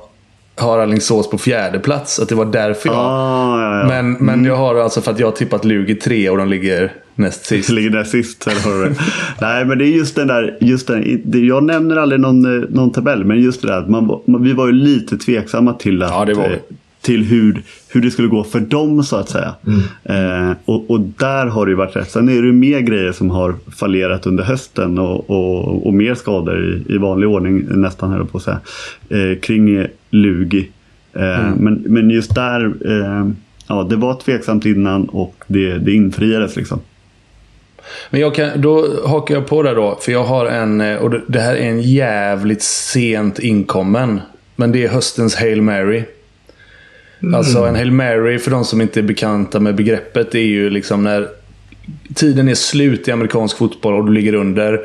[0.56, 2.20] har Alingsås på fjärde plats.
[2.20, 2.96] Att det var därför jag...
[2.98, 3.86] Ah, ja, ja.
[3.88, 6.92] Men, men jag har alltså för att jag har tippat Lugi tre och de ligger
[7.14, 7.68] näst sist.
[7.70, 8.44] ligger där sist.
[8.64, 8.94] Det.
[9.40, 10.58] Nej, men det är just den där.
[10.60, 13.88] Just den, det- jag nämner aldrig någon, eh, någon tabell, men just det där att
[13.90, 16.48] man, var- man, vi var ju lite tveksamma till, att, Ja,
[17.02, 19.54] till hur, hur det skulle gå för dem så att säga.
[19.66, 20.50] Mm.
[20.50, 22.10] Eh, och, och där har det ju varit rätt.
[22.10, 26.14] Sen är det ju mer grejer som har fallerat under hösten och, och, och mer
[26.14, 28.60] skador i, i vanlig ordning nästan jag på att säga.
[29.08, 30.70] Eh, kring Lugi.
[31.14, 31.52] Eh, Mm.
[31.58, 33.30] men, men just där, eh,
[33.68, 36.80] ja det var tveksamt innan och det, det infriades liksom.
[38.10, 39.98] Men jag kan, då hakar jag på det då.
[40.02, 44.20] För jag har en, eh, och det här är en jävligt sent inkommen.
[44.56, 46.04] Men det är höstens Hail Mary.
[47.34, 51.02] Alltså en Hail Mary, för de som inte är bekanta med begreppet, är ju liksom
[51.02, 51.28] när
[52.14, 54.80] tiden är slut i amerikansk fotboll och du ligger under.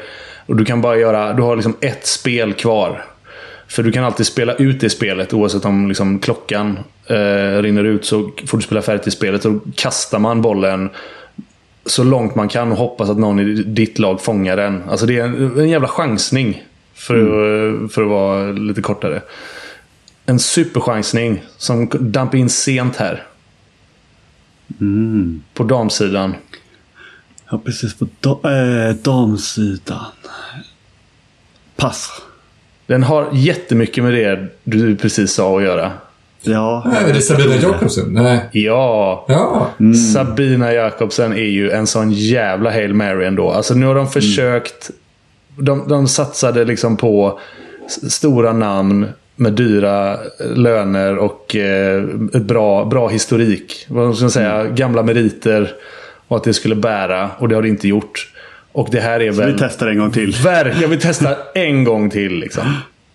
[0.45, 3.05] Och du kan bara göra, du har liksom ett spel kvar.
[3.67, 8.05] För du kan alltid spela ut det spelet oavsett om liksom klockan eh, rinner ut
[8.05, 9.45] så får du spela färdigt i spelet.
[9.45, 10.89] Och då kastar man bollen
[11.85, 14.83] så långt man kan och hoppas att någon i ditt lag fångar den.
[14.89, 16.63] Alltså det är en, en jävla chansning.
[16.97, 19.21] För, att, för att vara lite kortare.
[20.29, 23.23] En superchansning som damp in sent här.
[25.53, 26.35] På damsidan.
[27.51, 27.93] Ja, precis.
[27.93, 30.05] På da, eh, damsidan.
[31.75, 32.21] Pass.
[32.87, 35.91] Den har jättemycket med det du precis sa att göra.
[36.41, 38.13] Ja, Nej, är det Sabina Jakobsen?
[38.13, 38.49] Nej.
[38.51, 39.25] Ja.
[39.27, 39.71] Ja.
[40.13, 43.51] Sabina Jakobsen är ju en sån jävla Hail Mary ändå.
[43.51, 44.91] Alltså nu har de försökt.
[45.57, 47.39] De, de satsade liksom på
[48.09, 49.07] stora namn
[49.39, 53.85] med dyra löner och eh, bra, bra historik.
[53.89, 54.65] Vad ska man säga?
[54.65, 55.73] Gamla meriter.
[56.27, 57.29] Och att det skulle bära.
[57.37, 58.33] Och det har det inte gjort.
[58.71, 59.55] Och det här är vi väl...
[59.59, 60.35] testar en gång till.
[60.43, 62.63] Verkligen, jag vill testa en gång till liksom.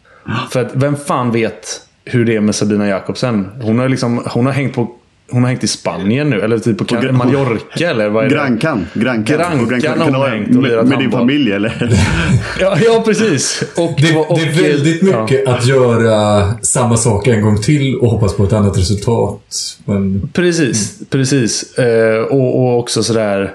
[0.51, 3.49] För att vem fan vet hur det är med Sabina Jakobsen?
[3.63, 4.95] Hon har, liksom, hon har hängt på
[5.33, 8.35] hon har hängt i Spanien nu, eller typ på Gra- Mallorca eller vad är det?
[8.35, 8.87] Grankan.
[8.95, 9.39] Grankan.
[9.39, 11.97] Grankan På Gran har hon hängt och lirat Med, med din familj eller?
[12.61, 13.63] Ja, ja precis.
[13.77, 18.11] Och, Det, och, det är väldigt mycket att göra samma sak en gång till och
[18.11, 19.77] hoppas på ett annat resultat.
[19.85, 21.79] Men Precis, precis.
[21.79, 23.55] Eh, och, och också sådär...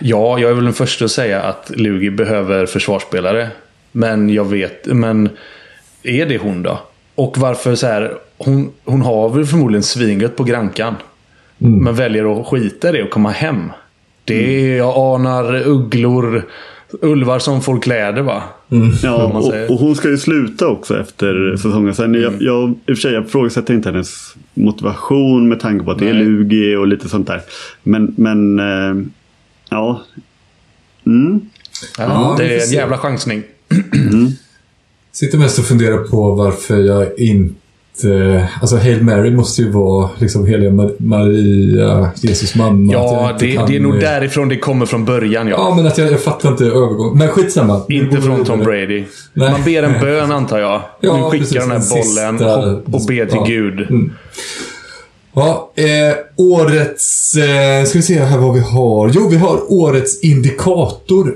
[0.00, 3.48] Ja, jag är väl den första att säga att Lugi behöver försvarsspelare.
[3.92, 5.28] Men jag vet, men
[6.02, 6.80] är det hon då?
[7.20, 10.94] Och varför så här, hon, hon har väl förmodligen svinget på Grankan.
[11.58, 13.72] Men väljer att skita i det och komma hem.
[14.24, 16.46] Det är, jag anar ugglor,
[17.00, 18.42] ulvar som får kläder va?
[19.02, 19.64] Ja, man säger.
[19.64, 21.94] och, och hon ska ju sluta också efter säsongen.
[21.94, 25.90] Sen jag, jag, I och för sig, jag ifrågasätter inte hennes motivation med tanke på
[25.90, 26.24] att det är Nej.
[26.24, 27.40] Lugi och lite sånt där.
[27.82, 29.04] Men, men eh,
[29.70, 30.02] ja.
[31.06, 31.40] Mm.
[31.98, 33.42] Ja, Ja, det är en jävla chansning.
[35.12, 38.48] Sitter mest och funderar på varför jag inte...
[38.60, 42.92] Alltså Hail Mary måste ju vara liksom heliga Ma- Maria, Jesus mamma.
[42.92, 45.48] Ja, det, det är nog därifrån det kommer från början.
[45.48, 45.54] Ja.
[45.58, 47.18] Ja, men att jag, jag fattar inte övergången.
[47.18, 47.80] Men skitsamma.
[47.88, 48.44] Inte från.
[48.44, 49.04] Tom Brady.
[49.34, 49.50] Nej.
[49.50, 50.82] Man ber en bön antar jag.
[51.00, 53.44] Ja, Man skickar precis, den här en bollen sista- och, ber till ja.
[53.46, 53.88] Gud.
[55.34, 55.84] Ja, eh,
[56.36, 57.34] årets...
[57.36, 59.10] Eh, ska vi se här vad vi har.
[59.14, 61.34] Jo, vi har årets indikator.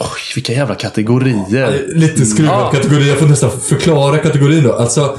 [0.00, 1.86] Oj, vilka jävla kategorier.
[1.94, 2.70] Lite skruvad Ah.
[2.72, 3.08] kategori.
[3.08, 4.72] Jag får nästan förklara kategorin då.
[4.72, 5.18] Alltså,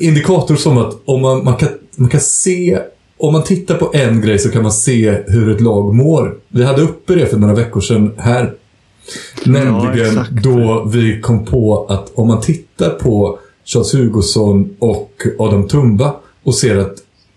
[0.00, 2.78] indikator som att om man, man, kan, man kan se...
[3.18, 6.34] Om man tittar på en grej så kan man se hur ett lag mår.
[6.48, 8.52] Vi hade uppe det för några veckor sedan här.
[9.44, 10.30] Nämligen exakt.
[10.30, 16.54] då vi kom på att om man tittar på Charles Hugosson och Adam Tumba och
[16.54, 16.94] ser att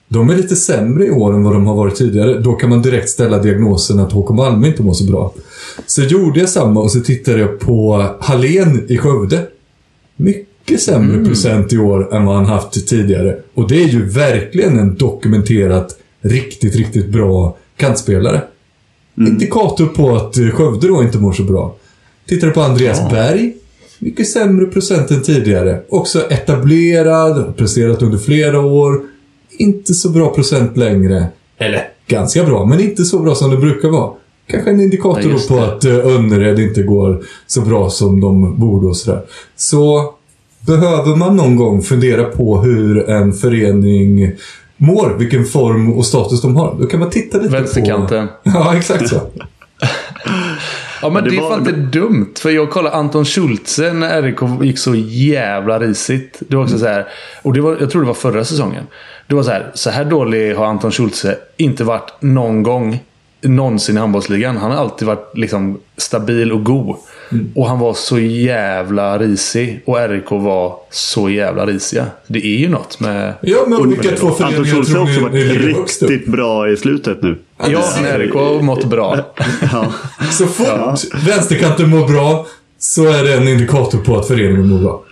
[0.08, 2.40] de är lite sämre i år än vad de har varit tidigare.
[2.40, 5.34] Då kan man direkt ställa diagnosen att HK Malmö inte mår så bra.
[5.86, 9.48] Så gjorde jag samma och så tittade jag på Hallén i Skövde.
[10.16, 13.38] Mycket sämre procent i år än vad han haft tidigare.
[13.54, 18.42] Och det är ju verkligen en dokumenterat riktigt, riktigt bra kantspelare.
[19.18, 21.76] Indikator på att Skövde då inte mår så bra.
[22.28, 23.54] Tittar du på Andreas Berg.
[24.00, 25.82] Mycket sämre procent än tidigare.
[25.90, 29.02] Också etablerad, presterat under flera år.
[29.52, 31.28] Inte så bra procent längre.
[31.58, 34.14] Eller ganska bra, men inte så bra som det brukar vara.
[34.48, 38.88] Kanske en indikator Ja, på att uh, Önnered inte går så bra som de borde
[38.88, 39.22] och sådär.
[39.56, 40.14] Så
[40.60, 44.32] behöver man någon gång fundera på hur en förening
[44.78, 46.76] mår, vilken form och status de har.
[46.80, 48.28] Då kan man titta lite Vänsterkanten.
[48.28, 48.34] på...
[48.50, 49.16] Ja, exakt så.
[51.02, 52.34] Ja, men det det är var- fan inte dumt.
[52.40, 56.42] För jag kollade Anton Schultze när RIK gick så jävla risigt.
[56.48, 57.08] Det var också så här.
[57.42, 58.84] Och det var, jag tror det var förra säsongen.
[59.28, 59.72] Det var så här.
[59.74, 63.00] Så här dålig har Anton Schultze inte varit någon gång.
[63.44, 64.58] Någonsin i handbollsligan.
[64.58, 66.96] Han har alltid varit liksom stabil och god.
[67.56, 69.82] Och han var så jävla risig.
[69.86, 72.06] Och RIK var så jävla risiga.
[72.28, 73.34] Det är ju något med...
[73.42, 76.78] Ja, men vilka två Anton föreningar tror har också ni, varit ni riktigt bra i
[76.78, 77.38] slutet nu.
[77.70, 79.18] Ja, men RIK har mått bra.
[79.72, 79.94] Ja.
[80.32, 85.04] Så fort vänsterkanten mår bra så är det en indikator på att föreningen mår bra.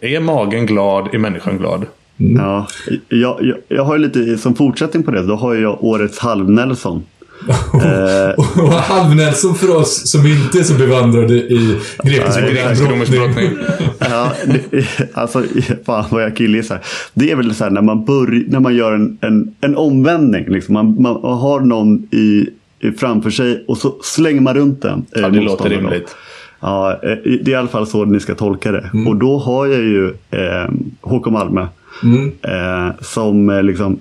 [0.00, 1.86] Är magen glad är människan glad.
[2.16, 2.66] Ja,
[3.08, 5.22] jag, jag, jag har ju lite som fortsättning på det.
[5.22, 7.04] Då har jag årets halv-Nelson.
[7.48, 13.50] Eh, Och halv-Nelson för oss som inte är så bevandrade i grekisk brottning.
[13.98, 15.42] Ja, det, alltså
[15.86, 16.80] fan vad jag killgissar.
[17.14, 20.44] Det är väl så här när man, börj, när man gör en, en, en omvändning.
[20.48, 20.72] Liksom.
[20.72, 22.48] Man, man har någon i,
[22.80, 25.06] i framför sig och så slänger man runt den.
[25.16, 25.70] eh, Ja, det låter då.
[25.76, 26.16] rimligt.
[26.60, 28.90] Ja, eh, det är i alla fall så ni ska tolka det.
[29.08, 30.70] Och då har jag ju eh,
[31.02, 31.66] HK Malmö.
[32.42, 33.98] Eh, som eh, liksom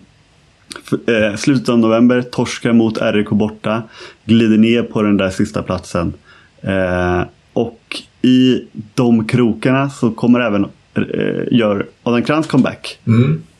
[1.07, 3.83] eh, slutet av november torskar mot RIK borta.
[4.25, 6.13] Glider ner på den där sista platsen.
[6.61, 7.21] Eh,
[7.53, 12.99] och i de krokarna så kommer även eh, gör Adam Krantz comeback.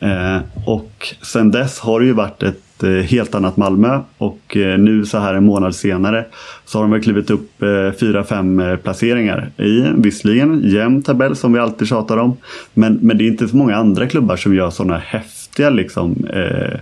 [0.00, 4.78] Eh, och sen dess har det ju varit ett eh, helt annat Malmö och eh,
[4.78, 6.24] nu så här en månad senare
[6.64, 11.52] så har de väl klivit upp eh, fyra, fem placeringar i visserligen jämn tabell som
[11.52, 12.36] vi alltid tjatar om.
[12.74, 16.78] Men, men det är inte så många andra klubbar som gör sådana häftiga liksom eh,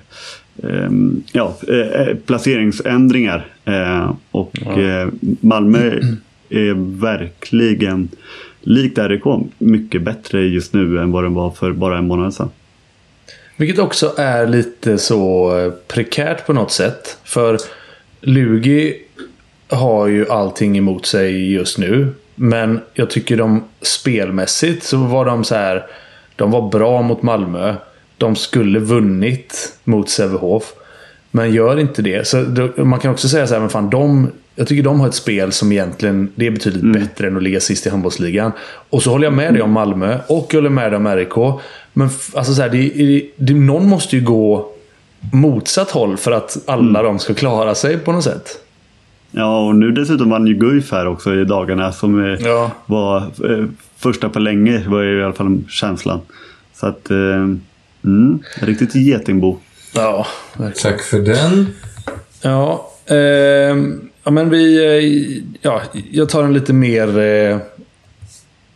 [0.71, 3.47] ehm, ja, eh, eh, placeringsändringar.
[3.65, 5.09] Eh, och eh,
[5.41, 6.01] Malmö
[6.49, 8.09] är verkligen
[8.61, 9.23] likt RIK
[9.59, 12.51] mycket bättre just nu än vad den var för bara en månad sedan.
[13.57, 17.19] Vilket också är lite så eh, prekärt på något sätt.
[17.25, 17.59] För
[18.21, 19.03] Lugi
[19.69, 22.09] har ju allting emot sig just nu.
[22.35, 25.87] Men jag tycker de spelmässigt så var de så här.
[26.37, 27.75] De var bra mot Malmö.
[28.25, 30.73] De skulle vunnit mot Sävehof.
[31.31, 32.27] Men gör inte det.
[32.27, 34.29] Så då, man kan också säga så här, men fan de...
[34.57, 37.01] Jag tycker de har ett spel som egentligen det är betydligt Mm.
[37.03, 38.53] bättre än att ligga sist i handbollsligan.
[38.91, 41.35] Och så håller jag med dig om Malmö och jag håller med dig om RIK.
[41.93, 44.69] Men alltså så här, det, det, det, någon måste ju gå
[45.33, 47.05] motsatt håll för att alla Mm.
[47.05, 48.49] de ska klara sig på något sätt.
[49.31, 52.71] Ja, och nu dessutom vann ju Guif här också i dagarna som eh, Ja.
[52.87, 53.65] var eh,
[53.99, 56.21] första på länge var i alla fall känslan.
[56.75, 57.17] Så att, eh,
[58.05, 59.59] mm, riktigt getingbo.
[59.95, 60.27] Ja,
[60.57, 60.97] verkligen.
[60.97, 61.67] Tack för den.
[62.43, 64.85] Ja, ehm, ja men vi...
[64.99, 67.19] eh, Ja, jag tar en lite mer...
[67.19, 67.59] Eh,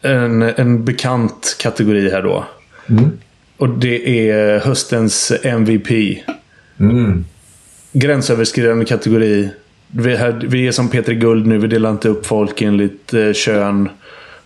[0.02, 2.44] en, en bekant kategori här då.
[3.56, 5.90] Och det är höstens MVP.
[6.80, 7.24] Mm.
[7.92, 9.48] Gränsöverskridande kategori.
[9.88, 11.58] Vi, här, vi är som Peter Guld nu.
[11.58, 13.88] Vi delar inte upp folk enligt eh, kön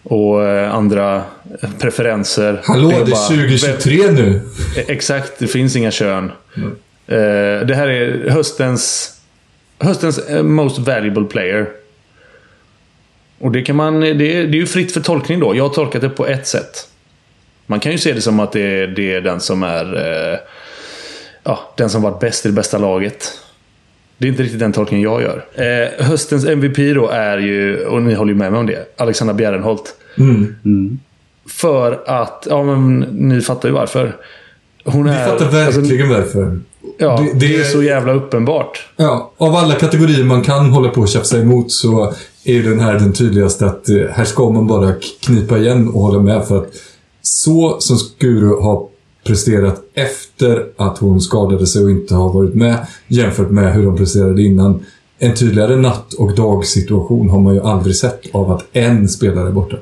[0.02, 1.22] och eh, andra
[1.80, 2.60] preferenser.
[2.64, 4.40] Hallå, det är, bara- 2023 nu.
[4.76, 6.32] Eh, Exakt, det finns inga kön.
[7.06, 9.12] Eh, det här är höstens,
[9.78, 11.68] höstens most valuable player.
[13.38, 14.00] Och det kan man...
[14.00, 15.56] Det är, det är ju fritt för tolkning då.
[15.56, 16.88] Jag har tolkat det på ett sätt.
[17.66, 20.40] Man kan ju se det som att det är, det är den som är...
[21.44, 23.38] Ja, den som varit bäst i det bästa laget.
[24.22, 25.44] Det är inte riktigt den tolkningen jag gör.
[25.54, 29.34] Eh, höstens MVP då är ju, och ni håller ju med mig om det, Alexandra
[29.34, 29.94] Bjärrenholt.
[31.48, 34.16] För att, ja men ni fattar ju varför.
[34.84, 36.60] Hon Vi är, fattar verkligen varför.
[36.98, 38.86] ja, Det- det, det är så jävla uppenbart.
[38.96, 42.14] Ja, av alla kategorier man kan hålla på och tjafsa emot så
[42.44, 44.92] är den här den tydligaste att eh, här ska man bara
[45.26, 46.68] knipa igen och hålla med för att
[47.22, 48.86] så som Skuru har
[49.24, 53.96] presterat efter att hon skadade sig och inte har varit med jämfört med hur de
[53.96, 54.80] presterade innan.
[55.18, 59.52] En tydligare natt och dagsituation har man ju aldrig sett av att en spelare är
[59.52, 59.76] borta.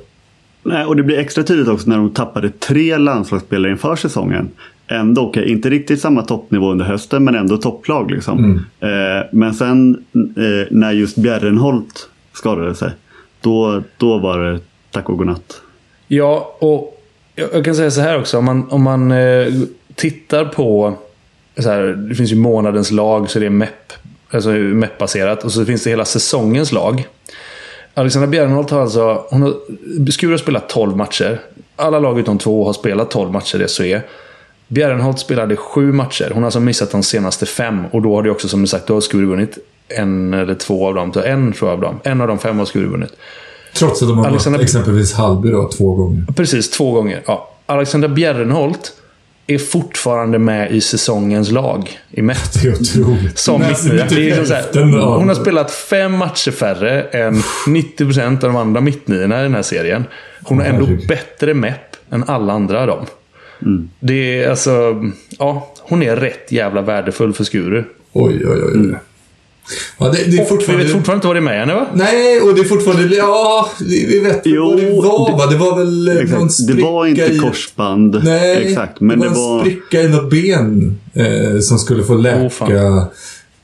[0.62, 4.50] Nej, och det blir extra tydligt också när de tappade tre landslagsspelare inför säsongen.
[4.88, 8.10] Ändå, okej, inte riktigt samma toppnivå under hösten men ändå topplag.
[8.10, 8.64] Liksom.
[8.80, 8.88] Eh,
[9.32, 12.90] men sen eh, när just Bjärrenholt skadade sig.
[13.40, 14.60] Då, då var det
[14.90, 15.62] tack och godnatt.
[16.08, 16.99] Ja, och
[17.34, 18.38] jag jag kan säga så här också.
[18.38, 19.52] Om man, om man eh,
[19.94, 20.94] tittar på...
[21.58, 23.92] Så här, det finns ju månadens lag, så det är MEP.
[24.30, 25.44] Alltså MEP-baserat.
[25.44, 27.08] Och så finns det hela säsongens lag.
[27.94, 29.24] Alexandra Bjärrenholt har alltså...
[29.30, 29.54] Hon har,
[30.10, 31.40] Skuru har spelat 12 matcher.
[31.76, 34.00] Alla lag utom två har spelat 12 matcher i SHE.
[34.68, 36.30] Bjärrenholt spelade sju matcher.
[36.34, 37.84] Hon har alltså missat de senaste fem.
[37.90, 39.58] Och då har det också, som sagt, då har Skuru vunnit
[39.88, 41.12] en eller två av dem.
[41.12, 42.00] Så En tror jag av dem.
[42.04, 43.12] En av de fem har Skuru vunnit.
[43.74, 46.24] Trots att de har Alexander- mött exempelvis Hallby då, två gånger.
[46.36, 47.22] Precis, två gånger.
[47.26, 47.50] Ja.
[47.66, 48.92] Alexandra Bjärrenholt
[49.46, 52.52] är fortfarande med i säsongens lag i Met.
[52.62, 53.38] Det är otroligt.
[53.38, 54.06] Som mittnia.
[54.10, 57.34] liksom hon har spelat fem matcher färre än
[57.66, 60.04] 90% av de andra mittniorna i den här serien.
[60.42, 63.06] Hon har ändå bättre MEP än alla andra av dem.
[64.00, 65.04] Det är alltså...
[65.38, 67.84] Ja, hon är rätt jävla värdefull för Skuru.
[68.12, 68.80] Oj, oj, oj.
[68.80, 68.94] oj.
[69.98, 70.84] Ja, det, det är Vi fortfarande...
[70.84, 71.86] vet fortfarande inte vad det är med henne va?
[71.94, 73.16] Nej, och det är fortfarande...
[73.16, 75.46] Ja, vi vet Jo, vad det var va?
[75.50, 76.52] Det var väl eh, någon Exakt.
[76.52, 77.38] spricka Det var inte i...
[77.38, 78.20] korsband.
[78.24, 79.00] Nej, Exakt.
[79.00, 79.60] Men det det var en var...
[79.60, 83.04] spricka i något ben eh, som skulle få läka fan.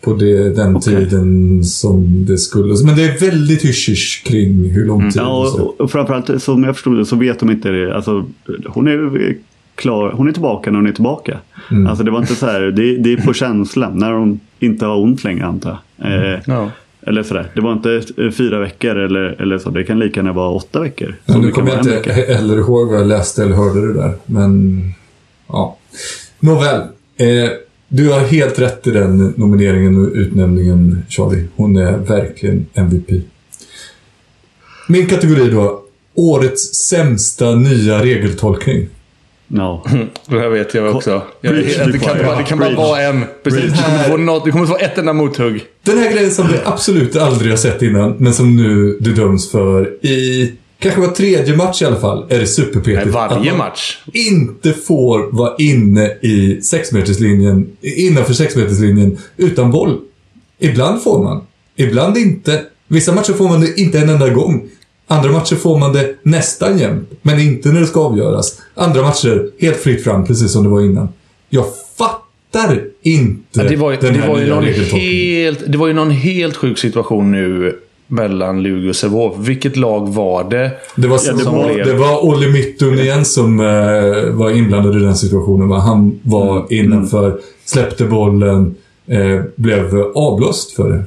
[0.00, 0.94] på det, den Okej.
[0.94, 2.74] tiden som det skulle.
[2.84, 5.62] Men det är väldigt hysch kring hur lång tid Ja, och så.
[5.62, 7.96] och, och framförallt som jag förstod det så vet de inte det.
[7.96, 8.26] Alltså,
[8.66, 9.36] hon är
[9.74, 10.10] klar.
[10.16, 11.38] Hon är tillbaka när hon är tillbaka.
[11.70, 11.86] Mm.
[11.86, 12.60] Alltså det var inte så här.
[12.60, 13.98] Det, det är på känslan.
[13.98, 16.32] När de inte har ont längre antar jag.
[16.34, 16.70] Eh, Ja.
[17.08, 17.50] Eller sådär.
[17.54, 19.70] Det var inte eh, fyra veckor eller, eller så.
[19.70, 21.14] Det kan lika gärna vara åtta veckor.
[21.26, 22.12] Ja, nu kommer jag inte vecka.
[22.12, 24.12] he- heller ihåg vad jag läste eller hörde det där.
[24.26, 24.82] Men,
[25.48, 25.78] ja.
[26.40, 26.80] Nåväl.
[27.16, 27.50] Eh,
[27.88, 31.44] du har helt rätt i den nomineringen och utnämningen, Charlie.
[31.56, 33.10] Hon är verkligen MVP.
[34.88, 35.82] Min kategori då.
[36.14, 38.88] Årets sämsta nya regeltolkning.
[39.48, 39.84] Ja.
[40.28, 41.22] Det här vet jag också.
[41.40, 43.24] Jag, Bridge det, kan, bara- det kan bara vara en.
[43.44, 43.62] Precis.
[43.62, 45.64] Du kommer få något, det kommer få ett enda mothugg.
[45.82, 49.50] Den här grejen som vi absolut aldrig har sett innan, men som nu det döms
[49.50, 53.06] för i kanske var tredje match i alla fall, är det superpetigt.
[53.06, 53.98] Att varje man match.
[54.12, 59.98] inte får vara inne i sexmeterslinjen, innanför sexmeterslinjen utan boll.
[60.58, 61.40] Ibland får man,
[61.76, 62.62] ibland inte.
[62.88, 64.68] Vissa matcher får man det inte en enda gång.
[65.08, 68.60] Andra matcher får man det nästan jämt, men inte när det ska avgöras.
[68.74, 71.08] Andra matcher, helt fritt fram, precis som det var innan.
[71.50, 71.64] Jag
[71.98, 75.92] fattar inte Ja, det, var, den det, här var ju nya helt, det var ju
[75.92, 77.76] någon helt sjuk situation nu
[78.08, 79.34] mellan Lugi och Sävehof.
[79.38, 80.70] Vilket lag var det?
[80.96, 83.66] Det var, Ja, det som, var- det var Olle Mittun igen som eh,
[84.32, 85.68] var inblandad i den situationen.
[85.68, 85.78] Va?
[85.78, 86.66] Han var Mm.
[86.70, 88.74] innanför, släppte bollen,
[89.06, 91.04] eh, blev avblåst för det.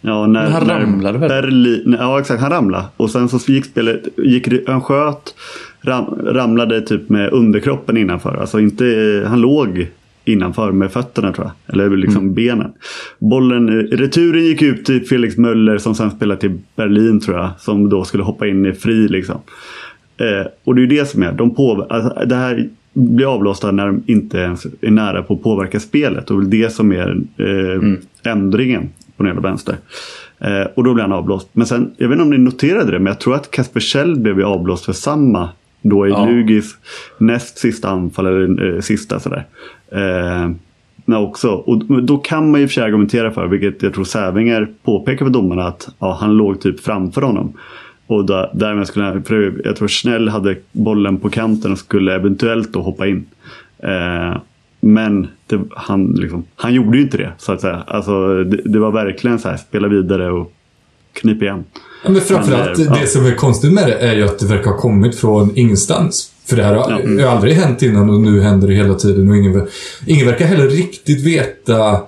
[0.00, 1.28] Ja, när, Men han när ramlade väl?
[1.28, 2.40] Berlin, ja, exakt.
[2.42, 2.84] Han ramlade.
[2.96, 5.34] Och sen så gick spelet, gick, han sköt,
[5.82, 8.36] ram, ramlade typ med underkroppen innanför.
[8.40, 8.84] Alltså inte,
[9.26, 9.86] han låg
[10.24, 11.74] innanför med fötterna tror jag.
[11.74, 12.34] Eller liksom Mm.
[12.34, 12.72] benen.
[13.18, 17.50] Bollen, returen gick ut till Felix Möller som sen spelade till Berlin tror jag.
[17.58, 19.36] Som då skulle hoppa in i fri liksom.
[20.16, 23.70] Eh, och det är ju det som är, de påver- alltså, det här blir avblåsta
[23.70, 26.30] när de inte ens är nära på att påverka spelet.
[26.30, 28.88] Och det är det som är eh, ändringen
[29.20, 29.76] på nedre vänster.
[30.38, 31.48] Eh, och då blir han avblåst.
[31.52, 34.20] Men sen, jag vet inte om ni noterade det, men jag tror att Kasper Schell
[34.20, 35.48] blev avblåst för samma.
[35.82, 36.26] Då i Ja.
[36.26, 36.76] Lugis
[37.18, 39.46] näst sista anfall, eller eh, sista sådär.
[39.92, 41.50] Eh, också.
[41.50, 45.32] Och då kan man ju för sig argumentera för, vilket jag tror Sävinger påpekar för
[45.32, 47.52] domarna, att ja, han låg typ framför honom.
[48.06, 52.72] Och där, därmed skulle för jag tror Snell hade bollen på kanten och skulle eventuellt
[52.72, 53.26] då hoppa in.
[53.78, 54.36] Eh,
[54.80, 57.84] men det, han, liksom, han gjorde ju inte det så att säga.
[57.86, 60.52] Alltså, det, det var verkligen så här, spela vidare och
[61.12, 61.64] knip igen.
[62.04, 63.06] Men framförallt, Men, eh, det ja.
[63.06, 66.32] som är konstigt med det är ju att det verkar ha kommit från ingenstans.
[66.46, 67.28] För det här har, Ja.
[67.28, 69.28] har aldrig hänt innan och nu händer det hela tiden.
[69.30, 69.68] Och ingen,
[70.06, 72.00] ingen verkar heller riktigt veta,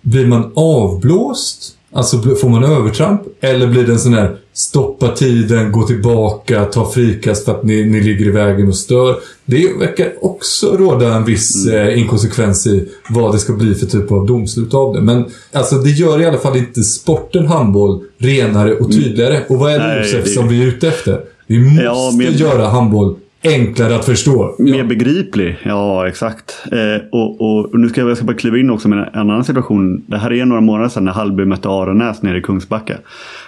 [0.00, 1.76] blir man avblåst?
[1.94, 3.20] Alltså får man övertramp?
[3.40, 7.84] Eller blir det en sån här stoppa tiden, gå tillbaka, ta frikast för att ni,
[7.84, 9.16] ni ligger i vägen och stör.
[9.44, 11.88] Det verkar också råda en viss Mm.
[11.88, 15.00] eh, inkonsekvens i vad det ska bli för typ av domslut av det.
[15.00, 19.40] Men alltså det gör i alla fall inte sporten handboll renare och tydligare.
[19.48, 21.20] Och vad är det Josef som vi är ute efter?
[21.46, 24.56] Vi måste Ja, men- göra handboll enklare att förstå.
[24.58, 26.64] Mer begriplig, ja exakt.
[26.72, 29.20] Eh, och, och, och nu ska jag, jag ska bara kliva in också med en
[29.20, 30.04] annan situation.
[30.06, 32.98] Det här är några månader sedan när Hallby mötte Aranäs nere i Kungsbacka.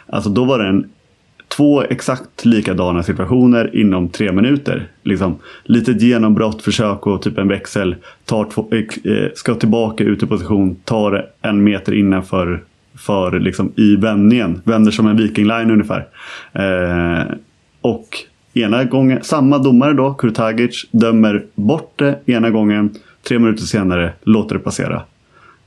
[0.07, 0.91] Alltså då var det en,
[1.49, 4.89] två exakt likadana situationer inom tre minuter.
[5.03, 7.97] Liksom, litet genombrott, försök och typ en växel.
[8.25, 12.63] Tar två, eh, ska tillbaka ut i position, tar en meter innanför
[12.99, 14.61] för, liksom, i vändningen.
[14.65, 16.07] Vänder som en Viking Line ungefär.
[16.53, 17.25] Eh,
[17.81, 18.09] och
[18.63, 22.91] ena gången, samma domare då, Kurtagic, dömer bort det ena gången.
[23.29, 25.03] Tre minuter senare låter det passera.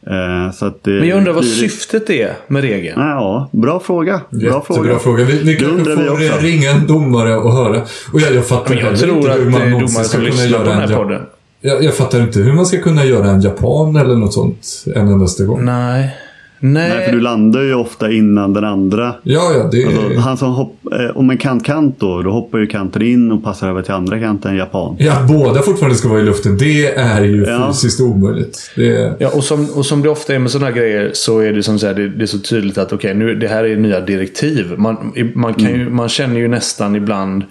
[0.07, 2.99] Eh, så att det Men jag undrar vad blir- syftet är med regeln.
[2.99, 4.21] Nej, Ja, bra fråga.
[4.29, 4.79] Bra fråga.
[4.79, 5.23] Jättebra fråga.
[5.25, 6.39] Vi, Det vi får också.
[6.41, 7.81] ringa en domare och höra.
[8.13, 10.17] Och jag, jag fattar Men jag heller tror inte att hur man domare någonsin ska
[10.17, 11.21] kunna göra den en här ja- podden.
[11.61, 15.07] jag, jag fattar inte hur man ska kunna göra en japan eller något sånt en
[15.07, 15.65] endaste gång.
[15.65, 16.15] Nej.
[16.59, 16.89] Nej.
[16.89, 19.13] Nej, för du landar ju ofta innan den andra.
[19.23, 22.67] Ja, ja, det Alltså, han som hopp, eh, om en kant-kant då, då hoppar ju
[22.67, 24.95] kanten in och passar över till andra kanten, japan.
[24.99, 27.67] Ja, att båda fortfarande ska vara i luften, det är ju Ja.
[27.67, 28.71] fysiskt omöjligt.
[28.75, 29.13] Det är...
[29.19, 31.63] Ja, och som, och som det ofta är med sådana här grejer så är det
[31.63, 33.99] som så här, det, det är så tydligt att okej, nu det här är nya
[33.99, 34.73] direktiv.
[34.77, 37.43] Man, man, kan ju, man känner ju nästan ibland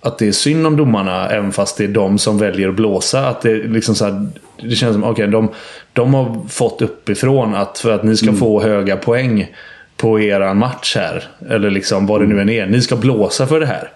[0.00, 3.28] att det är synd om domarna, även fast det är de som väljer att blåsa.
[3.28, 4.28] Att det, är liksom så här,
[4.62, 5.48] det känns som okej, de,
[5.92, 9.52] de har fått uppifrån att för att ni ska få höga poäng
[9.96, 13.60] på eran match här, eller liksom vad det nu än är, ni ska blåsa för
[13.60, 13.90] det här.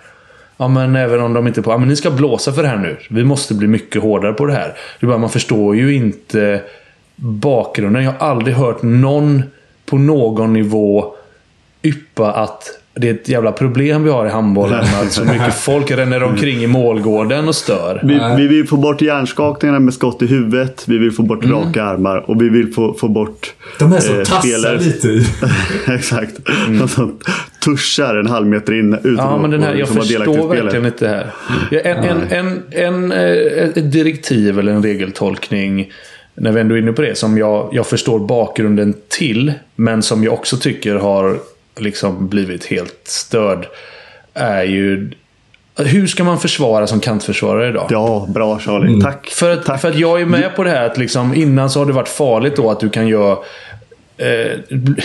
[0.56, 1.70] Ja, men även om de inte på...
[1.70, 2.96] Ja, men ni ska blåsa för det här nu.
[3.10, 4.74] Vi måste bli mycket hårdare på det här.
[5.00, 6.60] Det är bara, man förstår ju inte
[7.16, 8.04] bakgrunden.
[8.04, 9.42] Jag har aldrig hört någon
[9.86, 11.14] på någon nivå
[11.82, 14.84] yppa att det är ett jävla problem vi har i handbollen.
[15.02, 18.00] Att så mycket folk ränner omkring i målgården och stör.
[18.04, 20.84] Vi, vi vill få bort hjärnskakningarna med skott i huvudet.
[20.88, 21.56] Vi vill få bort Mm.
[21.58, 25.08] raka armar och vi vill få, få bort De är som eh, tassar spelare- lite
[25.08, 25.26] i.
[25.94, 26.32] Exakt.
[26.68, 26.88] Mm.
[26.88, 27.18] Som
[27.64, 31.04] tuschar en halv meter in utan Ja, men den här, att- jag förstår verkligen inte
[31.04, 31.26] det här.
[31.70, 35.92] Ja, En, en, en, en, eh, ett direktiv eller en regeltolkning,
[36.34, 40.24] när vi ändå är inne på det, som jag, jag förstår bakgrunden till, men som
[40.24, 41.36] jag också tycker har
[41.78, 43.66] liksom blivit helt störd,
[44.34, 45.10] är ju...
[45.76, 47.86] Hur ska man försvara som kantförsvarare idag?
[47.90, 48.88] Ja, bra Charlie.
[48.88, 49.00] Mm.
[49.00, 49.28] Tack.
[49.28, 51.86] För att, för att jag är med på det här att liksom, innan så har
[51.86, 53.38] det varit farligt då att du kan göra...
[54.16, 54.58] Eh,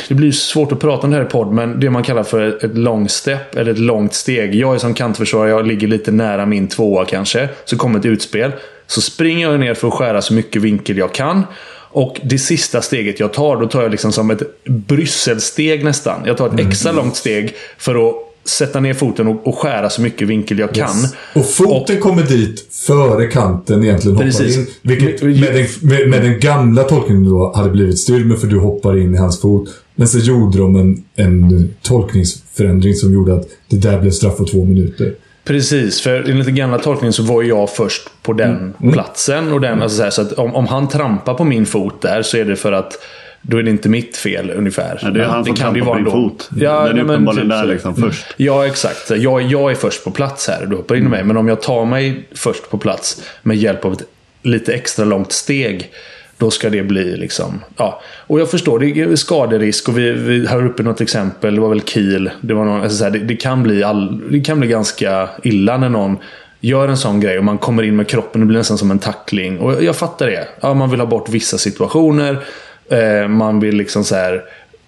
[0.08, 2.48] det blir svårt att prata om det här i podd, men det man kallar för
[2.48, 4.56] ett, ett long step eller ett långt steg.
[4.56, 7.50] Jag är som kantförsvarare, jag ligger lite nära min tvåa kanske.
[7.66, 8.52] Så kommer ett utspel.
[8.88, 11.44] Så springer jag ner för att skära så mycket vinkel jag kan.
[11.90, 16.22] Och det sista steget jag tar, då tar jag liksom som ett Brysselsteg nästan.
[16.26, 18.16] Jag tar ett extra långt steg för att
[18.50, 20.96] sätta ner foten och, och skära så mycket vinkel jag kan.
[21.36, 24.58] Och foten kommer dit före kanten egentligen hoppar Precis.
[24.58, 24.68] in.
[24.82, 28.60] Vilket med den, med, med den gamla tolkningen då hade blivit styrd med för du
[28.60, 29.70] hoppar in i hans fot.
[29.96, 34.46] Men så gjorde de en, en tolkningsförändring som gjorde att det där blev straff på
[34.46, 35.16] två minuter.
[35.48, 38.94] Precis, för enligt den gamla tolkningen så var jag först på den Mm.
[38.94, 39.54] platsen.
[39.54, 42.22] Och den, alltså så här, så att om, om han trampar på min fot där
[42.22, 42.94] så är det för att
[43.42, 45.00] då är det inte mitt fel ungefär.
[45.02, 46.50] Ja, det är han som kan det ju trampar på vara din fot.
[46.52, 48.26] Den är nej, men uppenbarligen typ där liksom först.
[48.38, 49.10] Ja, exakt.
[49.10, 50.66] Jag, jag är först på plats här.
[50.66, 51.24] Du hoppar in i mig.
[51.24, 54.04] Men om jag tar mig först på plats med hjälp av ett
[54.42, 55.92] lite extra långt steg.
[56.38, 57.64] Då ska det bli liksom...
[57.78, 58.02] Ja.
[58.28, 59.90] Och jag förstår, det är skaderisk.
[59.90, 61.56] Och vi, vi här uppe något exempel.
[61.56, 62.30] Det var väl Kiel.
[62.42, 65.30] Det, var någon, alltså så här, det, det, kan bli all, det kan bli ganska
[65.44, 66.18] illa när någon
[66.60, 68.42] gör en sån grej och man kommer in med kroppen.
[68.42, 69.60] Det blir nästan som en tackling.
[69.60, 70.48] Och jag, jag fattar det.
[70.62, 72.46] Ja, man vill ha bort vissa situationer.
[72.90, 74.44] Eh, man vill liksom så här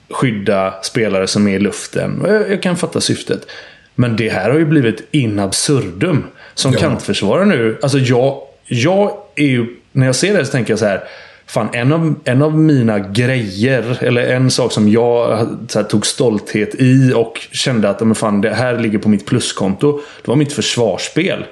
[0.09, 2.23] skydda spelare som är i luften.
[2.27, 3.47] Jag, jag kan fatta syftet.
[3.95, 6.23] Men det här har ju blivit in absurdum.
[6.53, 6.79] Som Ja.
[6.79, 7.77] kantförsvarare nu.
[7.81, 9.65] Alltså jag, jag är ju...
[9.91, 11.03] När jag ser det så tänker jag så här.
[11.49, 16.05] Fan, en av, en av mina grejer, eller en sak som jag så här, tog
[16.05, 20.01] stolthet i och kände att men fan, det här ligger på mitt pluskonto.
[20.21, 21.45] Det var mitt försvarsspel.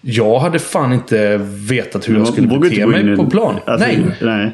[0.00, 3.54] Jag hade fan inte vetat hur jag skulle Vågar inte bete mig i- på plan.
[3.66, 3.98] Alltså, Nej.
[4.20, 4.52] nej.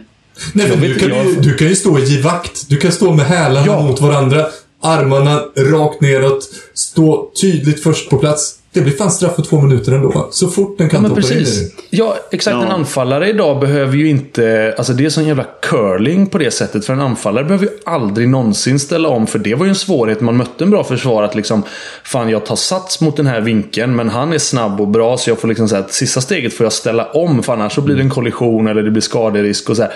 [0.55, 2.69] Nej, men Jag du, vet kan jag- du kan ju stå och ge vakt.
[2.69, 3.81] Du kan stå med hälarna Ja.
[3.83, 4.47] mot varandra.
[4.83, 6.49] Armarna rakt neråt.
[6.75, 8.55] Stå tydligt först på plats.
[8.75, 10.29] Det blir fan straff för två minuter ändå.
[10.31, 11.47] Så fort den Ja, kan men hoppa in.
[11.91, 12.55] Ja, exakt.
[12.55, 12.63] Ja.
[12.63, 14.75] En anfallare idag behöver ju inte...
[14.79, 16.87] Alltså det är sån jävla curling på det sättet.
[16.87, 19.27] För en anfallare behöver ju aldrig någonsin ställa om.
[19.27, 20.21] För det var ju en svårighet.
[20.21, 21.63] Man mötte en bra försvar att liksom...
[22.05, 23.97] Fan, jag tar sats mot den här vinkeln.
[23.97, 25.17] Men han är snabb och bra.
[25.17, 27.43] Så jag får liksom säga att sista steget får jag ställa om.
[27.43, 29.93] För annars så blir det en kollision eller det blir skaderisk och så här.